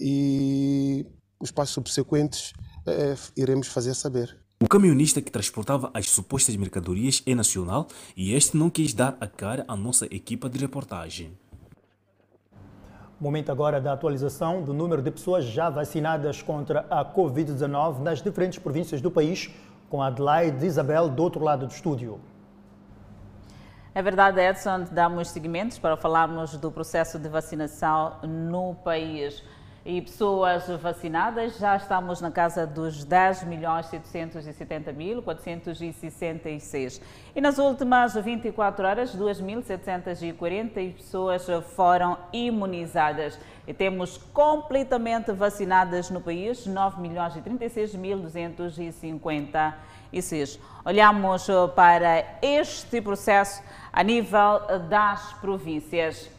e 0.01 1.05
os 1.39 1.51
passos 1.51 1.75
subsequentes 1.75 2.55
eh, 2.87 3.15
iremos 3.37 3.69
fazer 3.69 3.95
saber. 3.95 4.37
O 4.59 4.69
caminhonista 4.69 5.21
que 5.21 5.31
transportava 5.31 5.91
as 5.93 6.09
supostas 6.09 6.57
mercadorias 6.57 7.23
é 7.27 7.35
nacional 7.35 7.89
e 8.17 8.33
este 8.33 8.57
não 8.57 8.71
quis 8.71 8.95
dar 8.95 9.17
a 9.21 9.27
cara 9.27 9.65
à 9.69 9.77
nossa 9.77 10.07
equipa 10.07 10.49
de 10.49 10.59
reportagem. 10.59 11.37
Momento 13.21 13.53
agora 13.53 13.81
da 13.81 13.93
atualização 13.93 14.63
do 14.63 14.73
número 14.73 15.03
de 15.03 15.11
pessoas 15.11 15.45
já 15.45 15.69
vacinadas 15.69 16.41
contra 16.41 16.87
a 16.91 17.05
Covid-19 17.05 18.01
nas 18.01 18.23
diferentes 18.23 18.59
províncias 18.59 19.01
do 19.01 19.11
país, 19.11 19.51
com 19.91 20.03
Adelaide 20.03 20.65
Isabel 20.65 21.09
do 21.09 21.23
outro 21.23 21.43
lado 21.43 21.67
do 21.67 21.73
estúdio. 21.73 22.21
É 23.95 24.03
verdade, 24.03 24.41
Edson, 24.41 24.85
damos 24.91 25.29
seguimentos 25.29 25.79
para 25.79 25.97
falarmos 25.97 26.57
do 26.59 26.71
processo 26.71 27.19
de 27.19 27.29
vacinação 27.29 28.19
no 28.23 28.75
país 28.75 29.43
e 29.87 30.03
pessoas 30.03 30.67
vacinadas, 30.83 31.57
já 31.59 31.77
estamos 31.77 32.21
na 32.21 32.33
casa 32.33 32.67
dos 32.67 33.05
10 33.05 33.45
milhões 33.45 33.87
770 33.87 34.93
mil 34.93 35.23
466. 35.23 37.01
E 37.37 37.41
nas 37.41 37.57
últimas 37.57 38.15
24 38.15 38.85
horas, 38.85 39.17
2.740 39.17 40.95
pessoas 40.95 41.47
foram 41.77 42.19
imunizadas. 42.33 43.39
E 43.65 43.73
temos 43.73 44.19
completamente 44.19 45.31
vacinadas 45.31 46.11
no 46.11 46.21
país 46.21 46.67
9 46.67 47.01
milhões 47.01 47.37
e 47.37 47.41
36 47.41 47.95
mil 47.95 48.19
256. 48.19 50.59
Olhamos 50.85 51.47
para 51.77 52.25
este 52.43 53.01
processo 53.01 53.63
a 53.93 54.03
nível 54.03 54.63
das 54.89 55.33
províncias. 55.35 56.35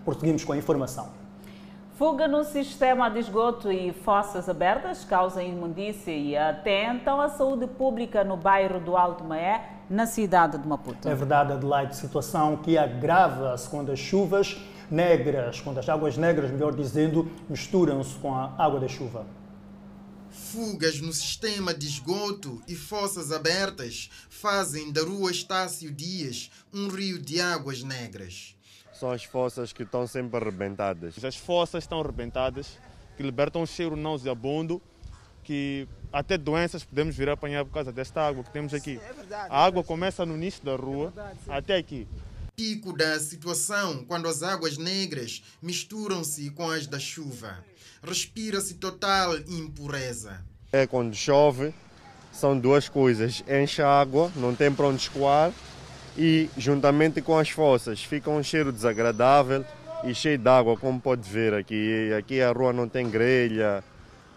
Prosseguimos 0.04 0.44
com 0.44 0.52
a 0.52 0.58
informação. 0.58 1.18
Fuga 1.96 2.28
no 2.28 2.44
sistema 2.44 3.08
de 3.10 3.20
esgoto 3.20 3.70
e 3.70 3.92
fossas 3.92 4.48
abertas 4.48 5.04
causam 5.04 5.42
imundícia 5.42 6.10
e 6.10 6.34
atentam 6.36 7.20
à 7.20 7.28
saúde 7.28 7.66
pública 7.66 8.24
no 8.24 8.38
bairro 8.38 8.80
do 8.80 8.96
Alto 8.96 9.22
Maé, 9.22 9.80
na 9.90 10.06
cidade 10.06 10.56
de 10.56 10.66
Maputo. 10.66 11.06
É 11.08 11.14
verdade, 11.14 11.52
Adelaide, 11.52 11.94
situação 11.96 12.56
que 12.56 12.78
agrava-se 12.78 13.68
quando 13.68 13.92
as 13.92 13.98
chuvas 13.98 14.58
negras, 14.90 15.60
quando 15.60 15.78
as 15.78 15.88
águas 15.88 16.16
negras, 16.16 16.50
melhor 16.50 16.74
dizendo, 16.74 17.30
misturam-se 17.48 18.14
com 18.16 18.34
a 18.34 18.54
água 18.58 18.80
da 18.80 18.88
chuva. 18.88 19.26
Fugas 20.30 21.00
no 21.00 21.12
sistema 21.12 21.74
de 21.74 21.86
esgoto 21.86 22.62
e 22.66 22.74
fossas 22.74 23.32
abertas 23.32 24.10
fazem 24.28 24.92
da 24.92 25.02
rua 25.02 25.30
Estácio 25.30 25.90
Dias 25.90 26.50
um 26.72 26.88
rio 26.88 27.20
de 27.20 27.40
águas 27.40 27.82
negras. 27.82 28.56
São 28.92 29.10
as 29.10 29.24
fossas 29.24 29.72
que 29.72 29.82
estão 29.82 30.06
sempre 30.06 30.36
arrebentadas. 30.36 31.24
As 31.24 31.36
fossas 31.36 31.84
estão 31.84 32.00
arrebentadas, 32.00 32.78
que 33.16 33.22
libertam 33.22 33.62
um 33.62 33.66
cheiro 33.66 33.96
nauseabundo, 33.96 34.80
que 35.42 35.88
até 36.12 36.36
doenças 36.36 36.84
podemos 36.84 37.16
vir 37.16 37.28
a 37.28 37.32
apanhar 37.32 37.64
por 37.64 37.72
causa 37.72 37.92
desta 37.92 38.20
água 38.20 38.44
que 38.44 38.50
temos 38.50 38.74
aqui. 38.74 39.00
A 39.48 39.64
água 39.64 39.82
começa 39.82 40.26
no 40.26 40.34
início 40.34 40.64
da 40.64 40.76
rua 40.76 41.12
até 41.48 41.76
aqui. 41.76 42.06
Pico 42.60 42.92
da 42.92 43.18
situação 43.18 44.04
quando 44.04 44.28
as 44.28 44.42
águas 44.42 44.76
negras 44.76 45.42
misturam-se 45.62 46.50
com 46.50 46.68
as 46.68 46.86
da 46.86 46.98
chuva. 46.98 47.64
Respira-se 48.02 48.74
total 48.74 49.38
impureza. 49.48 50.44
É 50.70 50.86
quando 50.86 51.16
chove, 51.16 51.72
são 52.30 52.58
duas 52.58 52.86
coisas. 52.86 53.42
Enche 53.48 53.80
a 53.80 53.88
água, 53.88 54.30
não 54.36 54.54
tem 54.54 54.70
para 54.70 54.88
onde 54.88 55.00
escoar 55.00 55.54
e 56.18 56.50
juntamente 56.54 57.22
com 57.22 57.38
as 57.38 57.48
fossas 57.48 58.04
fica 58.04 58.28
um 58.28 58.42
cheiro 58.42 58.70
desagradável 58.70 59.64
e 60.04 60.14
cheio 60.14 60.36
de 60.36 60.48
água, 60.48 60.76
como 60.76 61.00
pode 61.00 61.26
ver 61.30 61.54
aqui. 61.54 62.12
Aqui 62.12 62.42
a 62.42 62.52
rua 62.52 62.74
não 62.74 62.86
tem 62.86 63.08
grelha, 63.08 63.82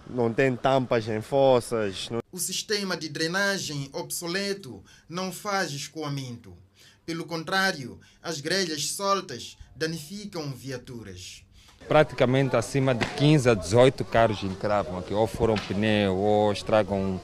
não 0.09 0.33
tem 0.33 0.55
tampas 0.55 1.09
em 1.09 1.21
fossas. 1.21 2.07
O 2.31 2.39
sistema 2.39 2.95
de 2.95 3.09
drenagem 3.09 3.89
obsoleto 3.91 4.81
não 5.09 5.29
faz 5.29 5.71
escoamento. 5.71 6.62
Pelo 7.05 7.25
contrário, 7.25 7.99
as 8.21 8.39
grelhas 8.39 8.91
soltas 8.91 9.57
danificam 9.75 10.53
viaturas. 10.53 11.43
Praticamente 11.85 12.55
acima 12.55 12.95
de 12.95 13.05
15 13.05 13.49
a 13.49 13.53
18 13.53 14.05
carros 14.05 14.41
encravam 14.41 14.97
aqui, 14.97 15.13
ou 15.13 15.27
foram 15.27 15.55
pneu, 15.55 16.15
ou 16.15 16.53
estragam 16.53 17.19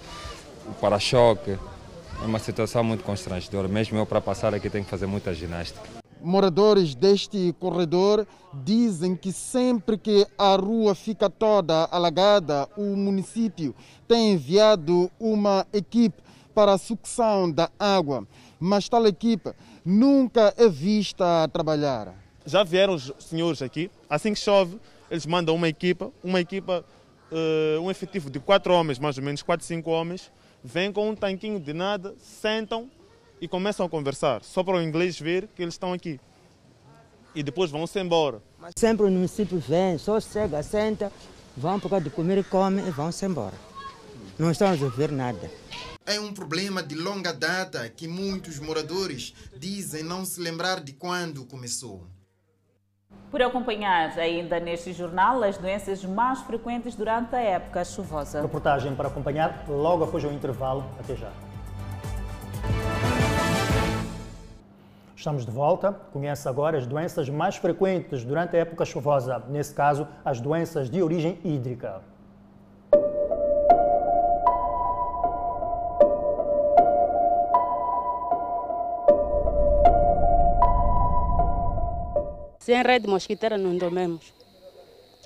o 0.68 0.74
para-choque. 0.82 1.52
É 1.52 2.26
uma 2.26 2.40
situação 2.40 2.84
muito 2.84 3.06
constrangedora. 3.06 3.70
Mesmo 3.70 3.98
eu, 3.98 4.06
para 4.06 4.20
passar 4.20 4.54
aqui, 4.54 4.70
tenho 4.70 4.84
que 4.84 4.92
fazer 4.92 5.06
muita 5.06 5.34
ginástica. 5.34 5.88
Moradores 6.22 6.94
deste 6.94 7.56
corredor 7.58 8.28
dizem 8.66 9.16
que 9.16 9.32
sempre 9.32 9.98
que 9.98 10.28
a 10.38 10.58
rua 10.58 10.94
fica 10.94 11.30
toda 11.30 11.86
alagada, 11.86 12.68
o 12.76 12.98
município 12.98 13.74
tem 14.06 14.34
enviado 14.34 15.10
uma 15.18 15.66
equipe 15.72 16.22
para 16.54 16.74
a 16.74 16.78
sucção 16.78 17.50
da 17.50 17.72
água, 17.80 18.28
mas 18.60 18.90
tal 18.90 19.08
equipe 19.08 19.54
nunca 19.86 20.54
é 20.58 20.68
vista 20.68 21.44
a 21.44 21.48
trabalhar. 21.48 22.14
Já 22.46 22.64
vieram 22.64 22.94
os 22.94 23.12
senhores 23.20 23.62
aqui, 23.62 23.92
assim 24.10 24.34
que 24.34 24.40
chove, 24.40 24.80
eles 25.10 25.26
mandam 25.26 25.56
uma 25.56 25.68
equipa, 25.68 26.12
uma 26.24 26.40
equipa, 26.40 26.84
uh, 27.32 27.82
um 27.82 27.90
efetivo 27.90 28.30
de 28.30 28.40
quatro 28.40 28.74
homens, 28.74 29.00
mais 29.00 29.18
ou 29.18 29.24
menos, 29.24 29.42
quatro, 29.42 29.66
cinco 29.66 29.90
homens, 29.90 30.32
vêm 30.64 30.92
com 30.92 31.10
um 31.10 31.16
tanquinho 31.16 31.60
de 31.60 31.74
nada, 31.74 32.16
sentam 32.20 32.90
e 33.42 33.48
começam 33.48 33.86
a 33.86 33.90
conversar, 33.90 34.44
só 34.44 34.64
para 34.64 34.78
o 34.78 34.82
inglês 34.82 35.20
ver 35.20 35.48
que 35.56 35.62
eles 35.62 35.76
estão 35.76 35.94
aqui. 35.94 36.20
E 37.34 37.44
depois 37.44 37.72
vão-se 37.72 38.00
embora. 38.00 38.42
Mas 38.60 38.74
sempre 38.76 39.06
o 39.06 39.12
município 39.12 39.60
vem, 39.60 39.98
só 39.98 40.20
chega, 40.20 40.62
senta, 40.64 41.12
vão 41.56 41.80
por 41.80 41.90
causa 41.90 42.06
de 42.06 42.10
comer 42.10 42.40
e 42.40 42.44
comem 42.44 42.88
e 42.88 42.92
vão-se 42.92 43.26
embora. 43.26 43.69
Não 44.40 44.50
estão 44.50 44.70
a 44.70 44.72
resolver 44.72 45.12
nada. 45.12 45.52
É 46.06 46.18
um 46.18 46.34
problema 46.34 46.82
de 46.82 46.96
longa 46.96 47.34
data 47.34 47.90
que 47.90 48.08
muitos 48.08 48.58
moradores 48.58 49.36
dizem 49.58 50.02
não 50.02 50.24
se 50.24 50.40
lembrar 50.40 50.80
de 50.80 50.94
quando 50.94 51.44
começou. 51.44 52.08
Por 53.30 53.42
acompanhar 53.42 54.18
ainda 54.18 54.58
neste 54.58 54.94
jornal 54.94 55.44
as 55.44 55.58
doenças 55.58 56.06
mais 56.06 56.40
frequentes 56.40 56.96
durante 56.96 57.36
a 57.36 57.42
época 57.42 57.84
chuvosa. 57.84 58.42
Reportagem 58.42 58.96
para 58.96 59.10
acompanhar 59.10 59.66
logo 59.68 60.06
após 60.06 60.24
o 60.24 60.32
intervalo. 60.32 60.86
Até 60.98 61.18
já. 61.18 61.34
Estamos 65.18 65.46
de 65.46 65.52
volta. 65.52 65.92
Conhece 65.92 66.48
agora 66.48 66.78
as 66.78 66.88
doenças 66.88 67.28
mais 67.28 67.58
frequentes 67.58 68.24
durante 68.24 68.56
a 68.56 68.60
época 68.60 68.86
chuvosa, 68.86 69.44
nesse 69.50 69.74
caso, 69.74 70.08
as 70.24 70.40
doenças 70.40 70.90
de 70.90 71.04
origem 71.04 71.38
hídrica. 71.44 72.02
Sem 82.70 82.84
rede 82.84 83.08
mosquiteira 83.08 83.58
não 83.58 83.76
dormimos. 83.76 84.26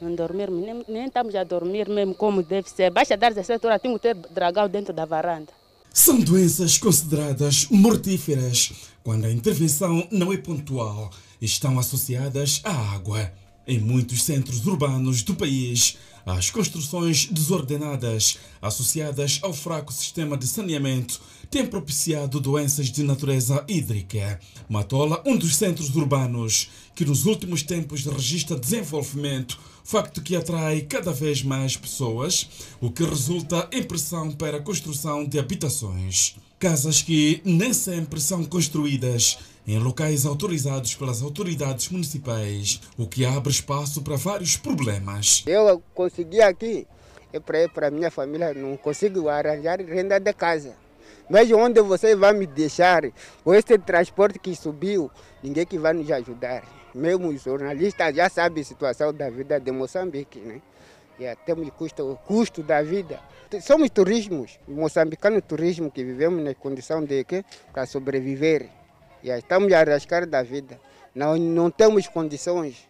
Não 0.02 0.16
dormimos, 0.16 0.64
nem, 0.66 0.86
nem 0.88 1.08
estamos 1.08 1.36
a 1.36 1.44
dormir 1.44 1.90
mesmo 1.90 2.16
como 2.16 2.42
deve 2.42 2.70
ser. 2.70 2.90
Basta 2.90 3.18
dar 3.18 3.34
17 3.34 3.68
horas, 3.68 3.82
temos 3.82 4.00
que 4.00 4.04
ter 4.04 4.16
dragão 4.34 4.70
dentro 4.70 4.94
da 4.94 5.04
varanda. 5.04 5.52
São 5.94 6.22
doenças 6.22 6.78
consideradas 6.78 7.68
mortíferas 7.70 8.72
quando 9.04 9.26
a 9.26 9.30
intervenção 9.30 10.08
não 10.10 10.32
é 10.32 10.38
pontual 10.38 11.10
estão 11.42 11.78
associadas 11.78 12.62
à 12.64 12.72
água. 12.96 13.30
Em 13.68 13.78
muitos 13.78 14.24
centros 14.24 14.66
urbanos 14.66 15.22
do 15.22 15.36
país, 15.36 15.98
as 16.26 16.50
construções 16.50 17.26
desordenadas 17.26 18.38
associadas 18.62 19.40
ao 19.42 19.54
fraco 19.54 19.92
sistema 19.92 20.38
de 20.38 20.48
saneamento 20.48 21.20
têm 21.50 21.66
propiciado 21.66 22.40
doenças 22.40 22.88
de 22.88 23.04
natureza 23.04 23.64
hídrica. 23.68 24.40
Matola, 24.70 25.22
um 25.26 25.36
dos 25.36 25.56
centros 25.56 25.96
urbanos 25.96 26.70
que 26.96 27.06
nos 27.06 27.26
últimos 27.26 27.62
tempos 27.62 28.06
registra 28.06 28.58
desenvolvimento 28.58 29.60
facto 29.84 30.22
que 30.22 30.36
atrai 30.36 30.82
cada 30.82 31.12
vez 31.12 31.44
mais 31.44 31.76
pessoas, 31.76 32.48
o 32.80 32.90
que 32.90 33.04
resulta 33.04 33.68
em 33.72 33.84
pressão 33.84 34.32
para 34.32 34.58
a 34.58 34.62
construção 34.62 35.26
de 35.26 35.38
habitações. 35.38 36.36
Casas 36.58 37.02
que 37.02 37.42
nem 37.44 37.74
sempre 37.74 38.22
são 38.22 38.46
construídas 38.46 39.38
em 39.68 39.80
locais 39.80 40.26
autorizados 40.26 40.96
pelas 40.96 41.22
autoridades 41.22 41.90
municipais, 41.90 42.82
o 42.98 43.08
que 43.08 43.26
abre 43.26 43.52
espaço 43.52 44.02
para 44.02 44.16
vários 44.16 44.58
problemas. 44.58 45.44
Eu 45.46 45.82
consegui 45.94 46.42
aqui, 46.42 46.88
é 47.32 47.40
para 47.40 47.68
para 47.70 47.92
minha 47.92 48.12
família, 48.12 48.54
não 48.54 48.78
consigo 48.78 49.30
arranjar 49.30 49.80
renda 49.82 50.20
de 50.20 50.34
casa. 50.34 50.76
Mas 51.30 51.50
onde 51.52 51.82
você 51.82 52.16
vai 52.16 52.34
me 52.34 52.46
deixar? 52.46 53.04
Com 53.44 53.54
este 53.54 53.78
transporte 53.78 54.40
que 54.40 54.56
subiu, 54.56 55.10
ninguém 55.42 55.66
que 55.66 55.80
vai 55.80 55.94
nos 55.94 56.12
ajudar 56.12 56.64
mesmo 56.94 57.30
os 57.30 57.42
jornalistas 57.42 58.16
já 58.16 58.30
sabem 58.30 58.62
a 58.62 58.66
situação 58.66 59.14
da 59.14 59.30
vida 59.30 59.60
de 59.60 59.72
Moçambique, 59.72 60.40
né? 60.40 60.62
Já 61.20 61.36
temos 61.36 61.70
custo, 61.72 62.20
custo 62.26 62.64
da 62.64 62.82
vida. 62.82 63.20
Somos 63.62 63.90
turismos, 63.92 64.60
moçambicano 64.68 65.40
turismo 65.42 65.92
que 65.92 66.04
vivemos 66.04 66.44
na 66.44 66.56
condição 66.56 67.04
de 67.04 67.24
que 67.24 67.46
para 67.72 67.86
sobreviver. 67.86 68.70
Estamos 69.24 69.72
a 69.72 69.80
arriscar 69.80 70.28
da 70.28 70.44
vida. 70.44 70.80
Não, 71.16 71.38
não 71.38 71.72
temos 71.72 72.08
condições. 72.08 72.88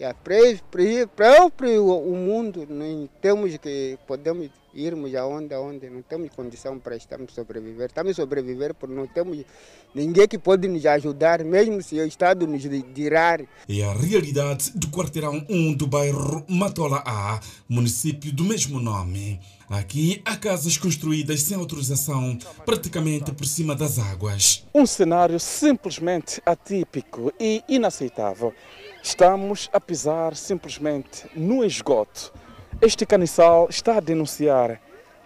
Já 0.00 0.14
para 0.14 1.40
o 1.80 2.14
mundo, 2.14 2.64
não 2.70 3.08
temos 3.20 3.56
que 3.56 3.98
podemos 4.06 4.48
irmos 4.72 5.12
aonde, 5.16 5.52
aonde 5.52 5.90
não 5.90 6.02
temos 6.02 6.30
condição 6.30 6.78
para 6.78 6.94
estarmos 6.94 7.34
sobreviver. 7.34 7.86
Estamos 7.86 8.12
a 8.12 8.14
sobreviver 8.14 8.74
porque 8.74 8.94
não 8.94 9.08
temos 9.08 9.44
ninguém 9.92 10.28
que 10.28 10.38
pode 10.38 10.68
nos 10.68 10.86
ajudar, 10.86 11.42
mesmo 11.42 11.82
se 11.82 11.98
o 11.98 12.06
Estado 12.06 12.46
nos 12.46 12.62
tirar. 12.94 13.40
É 13.68 13.82
a 13.82 13.92
realidade 13.92 14.70
do 14.72 14.86
quarteirão 14.86 15.44
1 15.50 15.74
do 15.74 15.88
bairro 15.88 16.44
Matola 16.48 17.02
A, 17.04 17.40
município 17.68 18.32
do 18.32 18.44
mesmo 18.44 18.78
nome. 18.78 19.40
Aqui 19.68 20.22
há 20.24 20.36
casas 20.36 20.78
construídas 20.78 21.42
sem 21.42 21.56
autorização, 21.56 22.38
praticamente 22.64 23.32
por 23.32 23.46
cima 23.46 23.74
das 23.74 23.98
águas. 23.98 24.64
Um 24.72 24.86
cenário 24.86 25.40
simplesmente 25.40 26.40
atípico 26.46 27.32
e 27.38 27.64
inaceitável. 27.68 28.54
Estamos 29.10 29.70
a 29.72 29.80
pisar 29.80 30.36
simplesmente 30.36 31.26
no 31.34 31.64
esgoto 31.64 32.30
este 32.78 33.06
caniçal 33.06 33.66
está 33.70 33.96
a 33.96 34.00
denunciar 34.00 34.78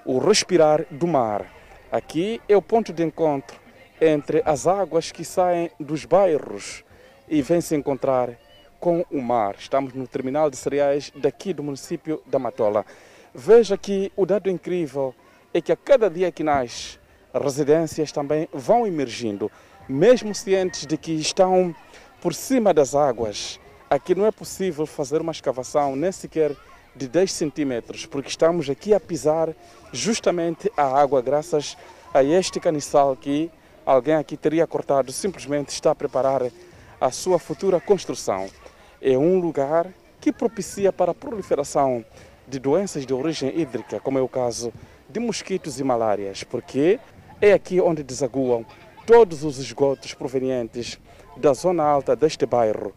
o 0.07 0.19
respirar 0.19 0.87
do 0.89 1.09
mar. 1.09 1.53
Aqui 1.91 2.41
é 2.49 2.57
o 2.57 2.63
ponto 2.63 2.93
de 2.93 3.03
encontro 3.03 3.59
entre 4.01 4.41
as 4.47 4.69
águas 4.69 5.11
que 5.11 5.25
saem 5.25 5.69
dos 5.81 6.05
bairros 6.05 6.85
e 7.29 7.43
vêm 7.43 7.61
se 7.61 7.75
encontrar 7.75 8.39
com 8.79 9.05
o 9.11 9.21
mar. 9.21 9.57
Estamos 9.59 9.93
no 9.95 10.07
terminal 10.07 10.49
de 10.49 10.57
cereais 10.57 11.13
daqui 11.17 11.53
do 11.53 11.65
município 11.65 12.23
da 12.25 12.39
Matola. 12.39 12.87
Veja 13.35 13.77
que 13.77 14.13
o 14.15 14.25
dado 14.25 14.49
incrível 14.49 15.13
é 15.53 15.61
que 15.61 15.73
a 15.73 15.77
cada 15.77 16.09
dia 16.09 16.31
que 16.31 16.45
nasce, 16.45 17.01
residências 17.35 18.13
também 18.13 18.49
vão 18.53 18.87
emergindo, 18.87 19.51
mesmo 19.89 20.33
cientes 20.33 20.87
de 20.87 20.97
que 20.97 21.13
estão 21.15 21.75
por 22.21 22.33
cima 22.33 22.73
das 22.73 22.95
águas. 22.95 23.59
Aqui 23.93 24.15
não 24.15 24.25
é 24.25 24.31
possível 24.31 24.87
fazer 24.87 25.21
uma 25.21 25.33
escavação, 25.33 25.95
nem 25.95 26.11
sequer 26.11 26.57
de 26.97 27.07
10 27.07 27.31
centímetros, 27.31 28.07
porque 28.07 28.31
estamos 28.31 28.71
aqui 28.71 28.95
a 28.95 28.99
pisar 28.99 29.51
justamente 29.93 30.73
a 30.75 30.99
água 30.99 31.21
graças 31.21 31.77
a 32.15 32.25
este 32.25 32.59
caniçal 32.59 33.15
que 33.15 33.51
alguém 33.85 34.15
aqui 34.15 34.35
teria 34.35 34.67
cortado, 34.67 35.13
simplesmente 35.13 35.69
está 35.69 35.91
a 35.91 35.95
preparar 35.95 36.41
a 36.99 37.11
sua 37.11 37.39
futura 37.39 37.79
construção. 37.83 38.49
É 38.99 39.19
um 39.19 39.39
lugar 39.39 39.93
que 40.23 40.33
propicia 40.33 40.91
para 40.91 41.11
a 41.11 41.15
proliferação 41.15 42.03
de 42.49 42.59
doenças 42.59 43.05
de 43.05 43.13
origem 43.13 43.61
hídrica, 43.61 44.01
como 44.01 44.19
é 44.19 44.23
o 44.23 44.29
caso 44.29 44.73
de 45.07 45.21
mosquitos 45.21 45.79
e 45.79 45.85
malárias, 45.85 46.43
porque 46.43 46.99
é 47.43 47.53
aqui 47.53 47.79
onde 47.79 48.03
desaguam 48.03 48.65
todos 49.05 49.45
os 49.45 49.59
esgotos 49.59 50.15
provenientes 50.15 50.99
da 51.37 51.53
zona 51.53 51.85
alta 51.85 52.17
deste 52.17 52.47
bairro, 52.47 52.95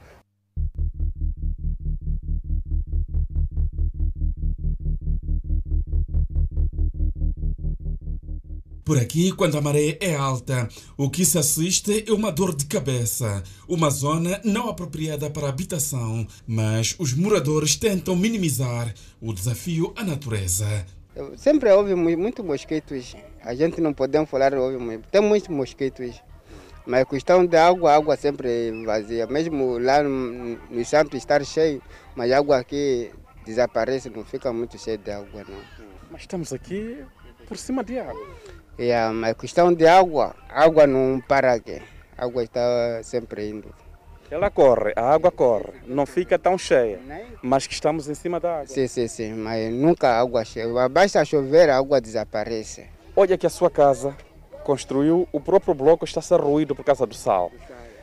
Por 8.86 9.00
aqui, 9.00 9.32
quando 9.32 9.58
a 9.58 9.62
maré 9.62 9.98
é 10.00 10.14
alta, 10.14 10.70
o 10.96 11.10
que 11.10 11.26
se 11.26 11.40
assiste 11.40 12.06
é 12.08 12.14
uma 12.14 12.32
dor 12.32 12.56
de 12.56 12.68
cabeça, 12.68 13.42
uma 13.68 13.90
zona 13.90 14.40
não 14.44 14.70
apropriada 14.70 15.28
para 15.28 15.50
habitação, 15.50 16.28
mas 16.46 16.96
os 17.00 17.12
moradores 17.16 17.76
tentam 17.76 18.16
minimizar 18.16 18.94
o 19.20 19.34
desafio 19.34 19.92
à 19.96 20.04
natureza. 20.04 20.86
Sempre 21.36 21.72
houve 21.72 21.96
muito 21.96 22.44
mosquitos, 22.44 23.16
a 23.42 23.56
gente 23.56 23.82
não 23.82 23.92
podemos 23.92 24.30
falar, 24.30 24.54
houve, 24.54 25.00
tem 25.12 25.20
muitos 25.20 25.50
mosquitos, 25.50 26.22
mas 26.86 27.02
a 27.02 27.06
questão 27.06 27.44
da 27.44 27.66
água, 27.66 27.92
a 27.92 27.96
água 27.96 28.16
sempre 28.16 28.72
vazia, 28.86 29.26
mesmo 29.26 29.80
lá 29.80 30.04
no, 30.04 30.60
no 30.70 30.86
centro 30.86 31.18
estar 31.18 31.44
cheio, 31.44 31.82
mas 32.16 32.32
a 32.32 32.38
água 32.38 32.60
aqui 32.60 33.10
desaparece, 33.48 34.12
não 34.12 34.24
fica 34.24 34.54
muito 34.54 34.78
cheio 34.78 35.00
de 35.00 35.10
água, 35.10 35.44
não. 35.50 35.88
Mas 36.12 36.22
estamos 36.22 36.54
aqui 36.54 37.04
por 37.48 37.58
cima 37.58 37.84
de 37.84 37.98
água. 37.98 38.28
Yeah, 38.78 39.14
mas 39.14 39.38
questão 39.38 39.74
de 39.74 39.88
água, 39.88 40.36
água 40.50 40.86
não 40.86 41.22
para 41.22 41.54
aqui. 41.54 41.82
A 42.18 42.26
água 42.26 42.44
está 42.44 43.02
sempre 43.04 43.50
indo. 43.50 43.74
Ela 44.30 44.50
corre, 44.50 44.92
a 44.96 45.14
água 45.14 45.32
corre, 45.32 45.72
não 45.86 46.06
fica 46.06 46.38
tão 46.38 46.58
cheia, 46.58 47.00
mas 47.42 47.68
que 47.68 47.74
estamos 47.74 48.10
em 48.10 48.16
cima 48.16 48.40
da 48.40 48.56
água. 48.56 48.68
Sim, 48.68 48.88
sim, 48.88 49.08
sim, 49.08 49.34
mas 49.34 49.72
nunca 49.72 50.10
a 50.10 50.20
água 50.20 50.44
chega. 50.44 50.90
Basta 50.90 51.24
chover, 51.24 51.70
a 51.70 51.78
água 51.78 52.02
desaparece. 52.02 52.88
Olha 53.16 53.38
que 53.38 53.46
a 53.46 53.50
sua 53.50 53.70
casa 53.70 54.18
construiu, 54.64 55.28
o 55.32 55.40
próprio 55.40 55.74
bloco 55.74 56.04
está 56.04 56.22
ser 56.22 56.42
ruído 56.42 56.76
por 56.76 56.84
causa 56.84 57.06
do 57.06 57.14
sal. 57.14 57.52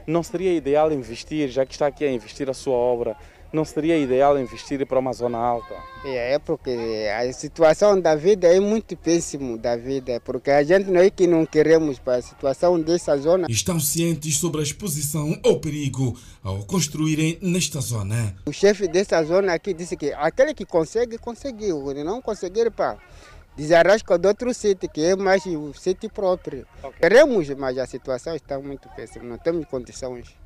Não 0.07 0.23
seria 0.23 0.55
ideal 0.55 0.91
investir, 0.93 1.49
já 1.49 1.67
que 1.67 1.73
está 1.73 1.89
aqui 1.89 2.05
a 2.05 2.11
investir 2.11 2.49
a 2.49 2.55
sua 2.55 2.75
obra, 2.75 3.17
não 3.53 3.65
seria 3.65 3.99
ideal 3.99 4.39
investir 4.39 4.85
para 4.87 4.99
uma 4.99 5.13
zona 5.13 5.39
alta? 5.39 5.75
É, 6.05 6.39
porque 6.39 6.71
a 7.17 7.33
situação 7.33 8.01
da 8.01 8.15
vida 8.17 8.49
é 8.49 8.59
muito 8.59 8.97
péssima 8.97 9.57
da 9.57 9.77
vida, 9.77 10.21
porque 10.25 10.51
a 10.51 10.63
gente 10.63 10.91
não 10.91 11.01
é 11.01 11.11
que 11.11 11.27
não 11.27 11.47
queremos 11.47 11.99
para 11.99 12.17
a 12.17 12.23
situação 12.23 12.81
dessa 12.81 13.17
zona. 13.17 13.47
Estão 13.49 13.79
cientes 13.79 14.37
sobre 14.39 14.61
a 14.61 14.65
exposição 14.65 15.39
ao 15.45 15.61
perigo 15.61 16.19
ao 16.43 16.65
construírem 16.65 17.39
nesta 17.41 17.81
zona. 17.81 18.35
O 18.47 18.53
chefe 18.53 18.89
dessa 18.89 19.23
zona 19.23 19.55
aqui 19.55 19.73
disse 19.73 19.97
que 19.97 20.13
aquele 20.13 20.55
que 20.55 20.65
consegue, 20.65 21.19
conseguiu. 21.19 21.93
Não 22.05 22.21
conseguir, 22.21 22.71
pá, 22.71 22.99
desarrasca 23.57 24.19
de 24.19 24.27
outro 24.27 24.53
sítio, 24.55 24.89
que 24.89 25.03
é 25.03 25.15
mais 25.15 25.45
o 25.47 25.73
sítio 25.75 26.11
próprio. 26.11 26.67
Okay. 26.83 27.01
Queremos, 27.01 27.49
mas 27.51 27.79
a 27.79 27.87
situação 27.87 28.35
está 28.35 28.59
muito 28.59 28.89
péssima, 28.97 29.25
não 29.25 29.39
temos 29.39 29.67
condições. 29.67 30.42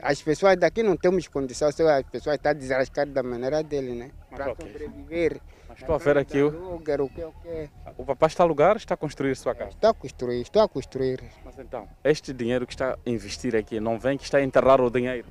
As 0.00 0.20
pessoas 0.20 0.56
daqui 0.58 0.82
não 0.82 0.96
temos 0.96 1.28
condição, 1.28 1.70
só 1.72 1.88
as 1.88 2.04
pessoas 2.04 2.36
estão 2.36 2.54
desarrascadas 2.54 3.14
da 3.14 3.22
maneira 3.22 3.62
dele, 3.62 3.94
né? 3.94 4.10
Para 4.30 4.52
okay. 4.52 4.66
sobreviver. 4.66 5.40
Mas 5.68 5.80
estou 5.80 5.94
a 5.94 5.98
ver 5.98 6.18
aqui 6.18 6.42
o... 6.42 6.50
Lugar, 6.74 7.00
o, 7.00 7.08
que, 7.08 7.24
o, 7.24 7.32
que. 7.32 7.70
o 7.96 8.04
papai 8.04 8.28
está 8.28 8.42
a 8.42 8.46
alugar 8.46 8.76
está 8.76 8.94
a 8.94 8.96
construir 8.96 9.34
sua 9.34 9.54
casa? 9.54 9.70
Estou 9.70 9.90
a 9.90 9.94
construir, 9.94 10.40
estou 10.40 10.62
a 10.62 10.68
construir. 10.68 11.24
Mas 11.44 11.58
então, 11.58 11.88
este 12.04 12.32
dinheiro 12.32 12.66
que 12.66 12.74
está 12.74 12.94
a 12.94 13.10
investir 13.10 13.56
aqui, 13.56 13.80
não 13.80 13.98
vem 13.98 14.18
que 14.18 14.24
está 14.24 14.38
a 14.38 14.42
enterrar 14.42 14.80
o 14.80 14.90
dinheiro? 14.90 15.26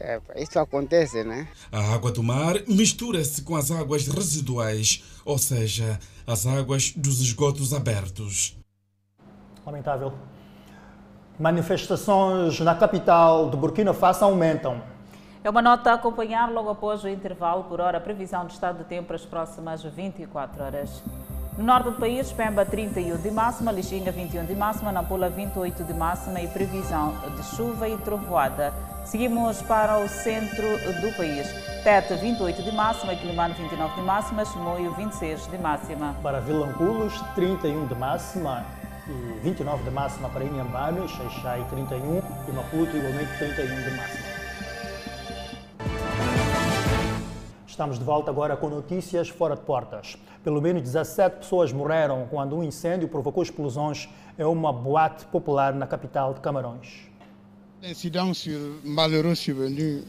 É, 0.00 0.20
isso 0.36 0.58
acontece, 0.60 1.24
né? 1.24 1.48
A 1.72 1.92
água 1.92 2.12
do 2.12 2.22
mar 2.22 2.54
mistura-se 2.68 3.42
com 3.42 3.56
as 3.56 3.70
águas 3.70 4.06
residuais, 4.06 5.02
ou 5.24 5.38
seja, 5.38 5.98
as 6.24 6.46
águas 6.46 6.92
dos 6.92 7.20
esgotos 7.20 7.74
abertos. 7.74 8.56
Lamentável. 9.66 10.12
Manifestações 11.38 12.58
na 12.58 12.74
capital 12.74 13.48
de 13.48 13.56
Burkina 13.56 13.94
Faso 13.94 14.24
aumentam. 14.24 14.82
É 15.44 15.48
uma 15.48 15.62
nota 15.62 15.92
a 15.92 15.94
acompanhar 15.94 16.50
logo 16.50 16.68
após 16.68 17.04
o 17.04 17.08
intervalo 17.08 17.62
por 17.64 17.80
hora. 17.80 18.00
Previsão 18.00 18.44
de 18.44 18.54
estado 18.54 18.78
de 18.78 18.84
tempo 18.84 19.06
para 19.06 19.16
as 19.16 19.24
próximas 19.24 19.84
24 19.84 20.64
horas. 20.64 21.00
No 21.56 21.62
norte 21.62 21.84
do 21.84 21.92
país, 21.92 22.32
Pemba 22.32 22.64
31 22.64 23.18
de 23.18 23.30
máxima, 23.30 23.70
Lixinga 23.70 24.10
21 24.10 24.46
de 24.46 24.56
máxima, 24.56 24.90
Nampula 24.90 25.28
28 25.28 25.84
de 25.84 25.94
máxima 25.94 26.40
e 26.40 26.48
previsão 26.48 27.14
de 27.36 27.44
chuva 27.44 27.88
e 27.88 27.96
trovoada. 27.98 28.74
Seguimos 29.04 29.62
para 29.62 29.96
o 29.98 30.08
centro 30.08 30.66
do 31.00 31.16
país. 31.16 31.46
Tete 31.84 32.14
28 32.14 32.64
de 32.64 32.72
máxima, 32.72 33.14
Quilimano 33.14 33.54
29 33.54 33.94
de 33.94 34.02
máxima, 34.02 34.44
Chimoio 34.44 34.92
26 34.92 35.46
de 35.46 35.58
máxima. 35.58 36.16
Para 36.20 36.40
Vilanculos, 36.40 37.14
31 37.36 37.86
de 37.86 37.94
máxima, 37.94 38.64
e 39.08 39.40
29 39.40 39.84
de 39.84 39.90
máxima 39.90 40.28
para 40.28 40.44
Inhambane, 40.44 41.08
Xaixai 41.08 41.66
31 41.70 42.18
e 42.48 42.52
Maputo 42.52 42.96
igualmente 42.96 43.38
31 43.38 43.82
de 43.82 43.90
máxima. 43.96 44.38
Estamos 47.66 47.98
de 47.98 48.04
volta 48.04 48.30
agora 48.30 48.56
com 48.56 48.68
notícias 48.68 49.28
fora 49.28 49.54
de 49.54 49.62
portas. 49.62 50.16
Pelo 50.42 50.60
menos 50.60 50.82
17 50.82 51.38
pessoas 51.38 51.72
morreram 51.72 52.26
quando 52.28 52.56
um 52.56 52.64
incêndio 52.64 53.08
provocou 53.08 53.42
explosões 53.42 54.08
em 54.38 54.44
uma 54.44 54.72
boate 54.72 55.24
popular 55.26 55.72
na 55.72 55.86
capital 55.86 56.34
de 56.34 56.40
Camarões. 56.40 57.08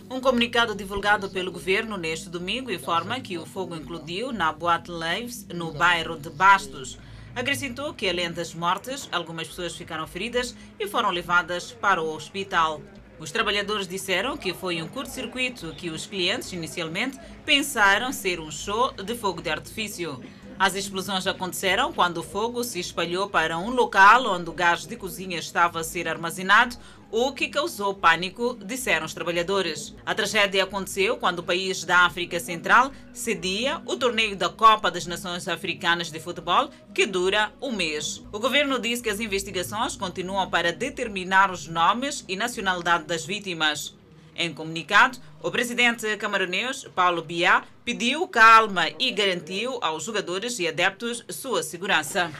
Um 0.09 0.19
comunicado 0.19 0.73
divulgado 0.73 1.29
pelo 1.29 1.51
governo 1.51 1.95
neste 1.95 2.27
domingo 2.27 2.71
informa 2.71 3.19
que 3.19 3.37
o 3.37 3.45
fogo 3.45 3.75
incluiu 3.75 4.31
na 4.31 4.51
boate 4.51 4.89
Leves, 4.89 5.45
no 5.53 5.71
bairro 5.71 6.17
de 6.17 6.31
Bastos. 6.31 6.97
Acrescentou 7.39 7.93
que, 7.93 8.09
além 8.09 8.29
das 8.29 8.53
mortes, 8.53 9.07
algumas 9.13 9.47
pessoas 9.47 9.73
ficaram 9.73 10.05
feridas 10.05 10.53
e 10.77 10.85
foram 10.85 11.09
levadas 11.09 11.71
para 11.71 12.01
o 12.01 12.13
hospital. 12.13 12.81
Os 13.17 13.31
trabalhadores 13.31 13.87
disseram 13.87 14.35
que 14.35 14.53
foi 14.53 14.81
um 14.81 14.89
curto-circuito 14.89 15.73
que 15.73 15.89
os 15.89 16.05
clientes 16.05 16.51
inicialmente 16.51 17.17
pensaram 17.45 18.11
ser 18.11 18.41
um 18.41 18.51
show 18.51 18.91
de 18.91 19.15
fogo 19.15 19.41
de 19.41 19.49
artifício. 19.49 20.21
As 20.59 20.75
explosões 20.75 21.25
aconteceram 21.27 21.93
quando 21.93 22.17
o 22.17 22.23
fogo 22.23 22.61
se 22.61 22.77
espalhou 22.77 23.29
para 23.29 23.57
um 23.57 23.69
local 23.69 24.25
onde 24.25 24.49
o 24.49 24.53
gás 24.53 24.85
de 24.85 24.97
cozinha 24.97 25.39
estava 25.39 25.79
a 25.79 25.83
ser 25.85 26.09
armazenado, 26.09 26.75
o 27.11 27.31
que 27.33 27.47
causou 27.47 27.93
pânico, 27.93 28.57
disseram 28.63 29.05
os 29.05 29.13
trabalhadores. 29.13 29.95
A 30.05 30.13
tragédia 30.13 30.63
aconteceu 30.63 31.17
quando 31.17 31.39
o 31.39 31.43
país 31.43 31.83
da 31.83 32.05
África 32.05 32.39
Central 32.39 32.91
cedia 33.13 33.81
o 33.85 33.95
torneio 33.95 34.35
da 34.35 34.49
Copa 34.49 34.91
das 34.91 35.07
Nações 35.07 35.47
Africanas 35.47 36.11
de 36.11 36.19
Futebol, 36.19 36.69
que 36.93 37.05
dura 37.05 37.51
um 37.61 37.71
mês. 37.71 38.23
O 38.31 38.39
governo 38.39 38.79
diz 38.79 39.01
que 39.01 39.09
as 39.09 39.19
investigações 39.19 39.95
continuam 39.95 40.49
para 40.49 40.71
determinar 40.71 41.51
os 41.51 41.67
nomes 41.67 42.23
e 42.27 42.35
nacionalidade 42.35 43.05
das 43.05 43.25
vítimas. 43.25 43.95
Em 44.35 44.53
comunicado, 44.53 45.17
o 45.41 45.51
presidente 45.51 46.15
camaronês, 46.17 46.85
Paulo 46.95 47.21
Biá, 47.21 47.63
pediu 47.83 48.27
calma 48.27 48.85
e 48.97 49.11
garantiu 49.11 49.79
aos 49.81 50.03
jogadores 50.03 50.59
e 50.59 50.67
adeptos 50.67 51.25
sua 51.29 51.61
segurança. 51.61 52.31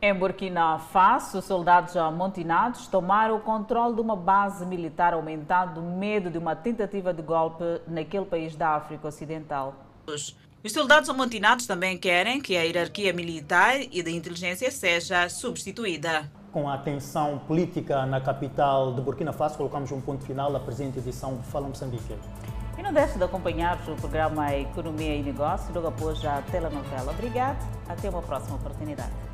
Em 0.00 0.14
Burkina 0.14 0.78
Faso, 0.78 1.42
soldados 1.42 1.96
amotinados 1.96 2.86
tomaram 2.86 3.36
o 3.36 3.40
controle 3.40 3.96
de 3.96 4.00
uma 4.00 4.14
base 4.14 4.64
militar, 4.64 5.12
aumentando 5.12 5.80
o 5.80 5.82
medo 5.82 6.30
de 6.30 6.38
uma 6.38 6.54
tentativa 6.54 7.12
de 7.12 7.20
golpe 7.20 7.64
naquele 7.88 8.24
país 8.24 8.54
da 8.54 8.76
África 8.76 9.08
Ocidental. 9.08 9.74
Os 10.06 10.36
soldados 10.72 11.10
amotinados 11.10 11.66
também 11.66 11.98
querem 11.98 12.40
que 12.40 12.56
a 12.56 12.62
hierarquia 12.62 13.12
militar 13.12 13.74
e 13.90 14.00
da 14.00 14.10
inteligência 14.10 14.70
seja 14.70 15.28
substituída. 15.28 16.30
Com 16.52 16.70
a 16.70 16.78
tensão 16.78 17.38
política 17.40 18.06
na 18.06 18.20
capital 18.20 18.94
de 18.94 19.00
Burkina 19.00 19.32
Faso, 19.32 19.56
colocamos 19.56 19.90
um 19.90 20.00
ponto 20.00 20.24
final 20.24 20.54
à 20.54 20.60
presente 20.60 21.00
edição 21.00 21.34
do 21.34 21.42
Fala 21.42 21.66
Moçambique. 21.66 22.14
E 22.78 22.82
não 22.82 22.92
deixe 22.92 23.18
de 23.18 23.24
acompanhar 23.24 23.76
o 23.88 23.96
programa 23.96 24.54
Economia 24.54 25.16
e 25.16 25.22
Negócio 25.24 25.74
logo 25.74 25.88
após 25.88 26.24
a 26.24 26.40
telenovela. 26.42 27.10
Obrigado, 27.10 27.58
até 27.88 28.08
uma 28.08 28.22
próxima 28.22 28.54
oportunidade. 28.54 29.27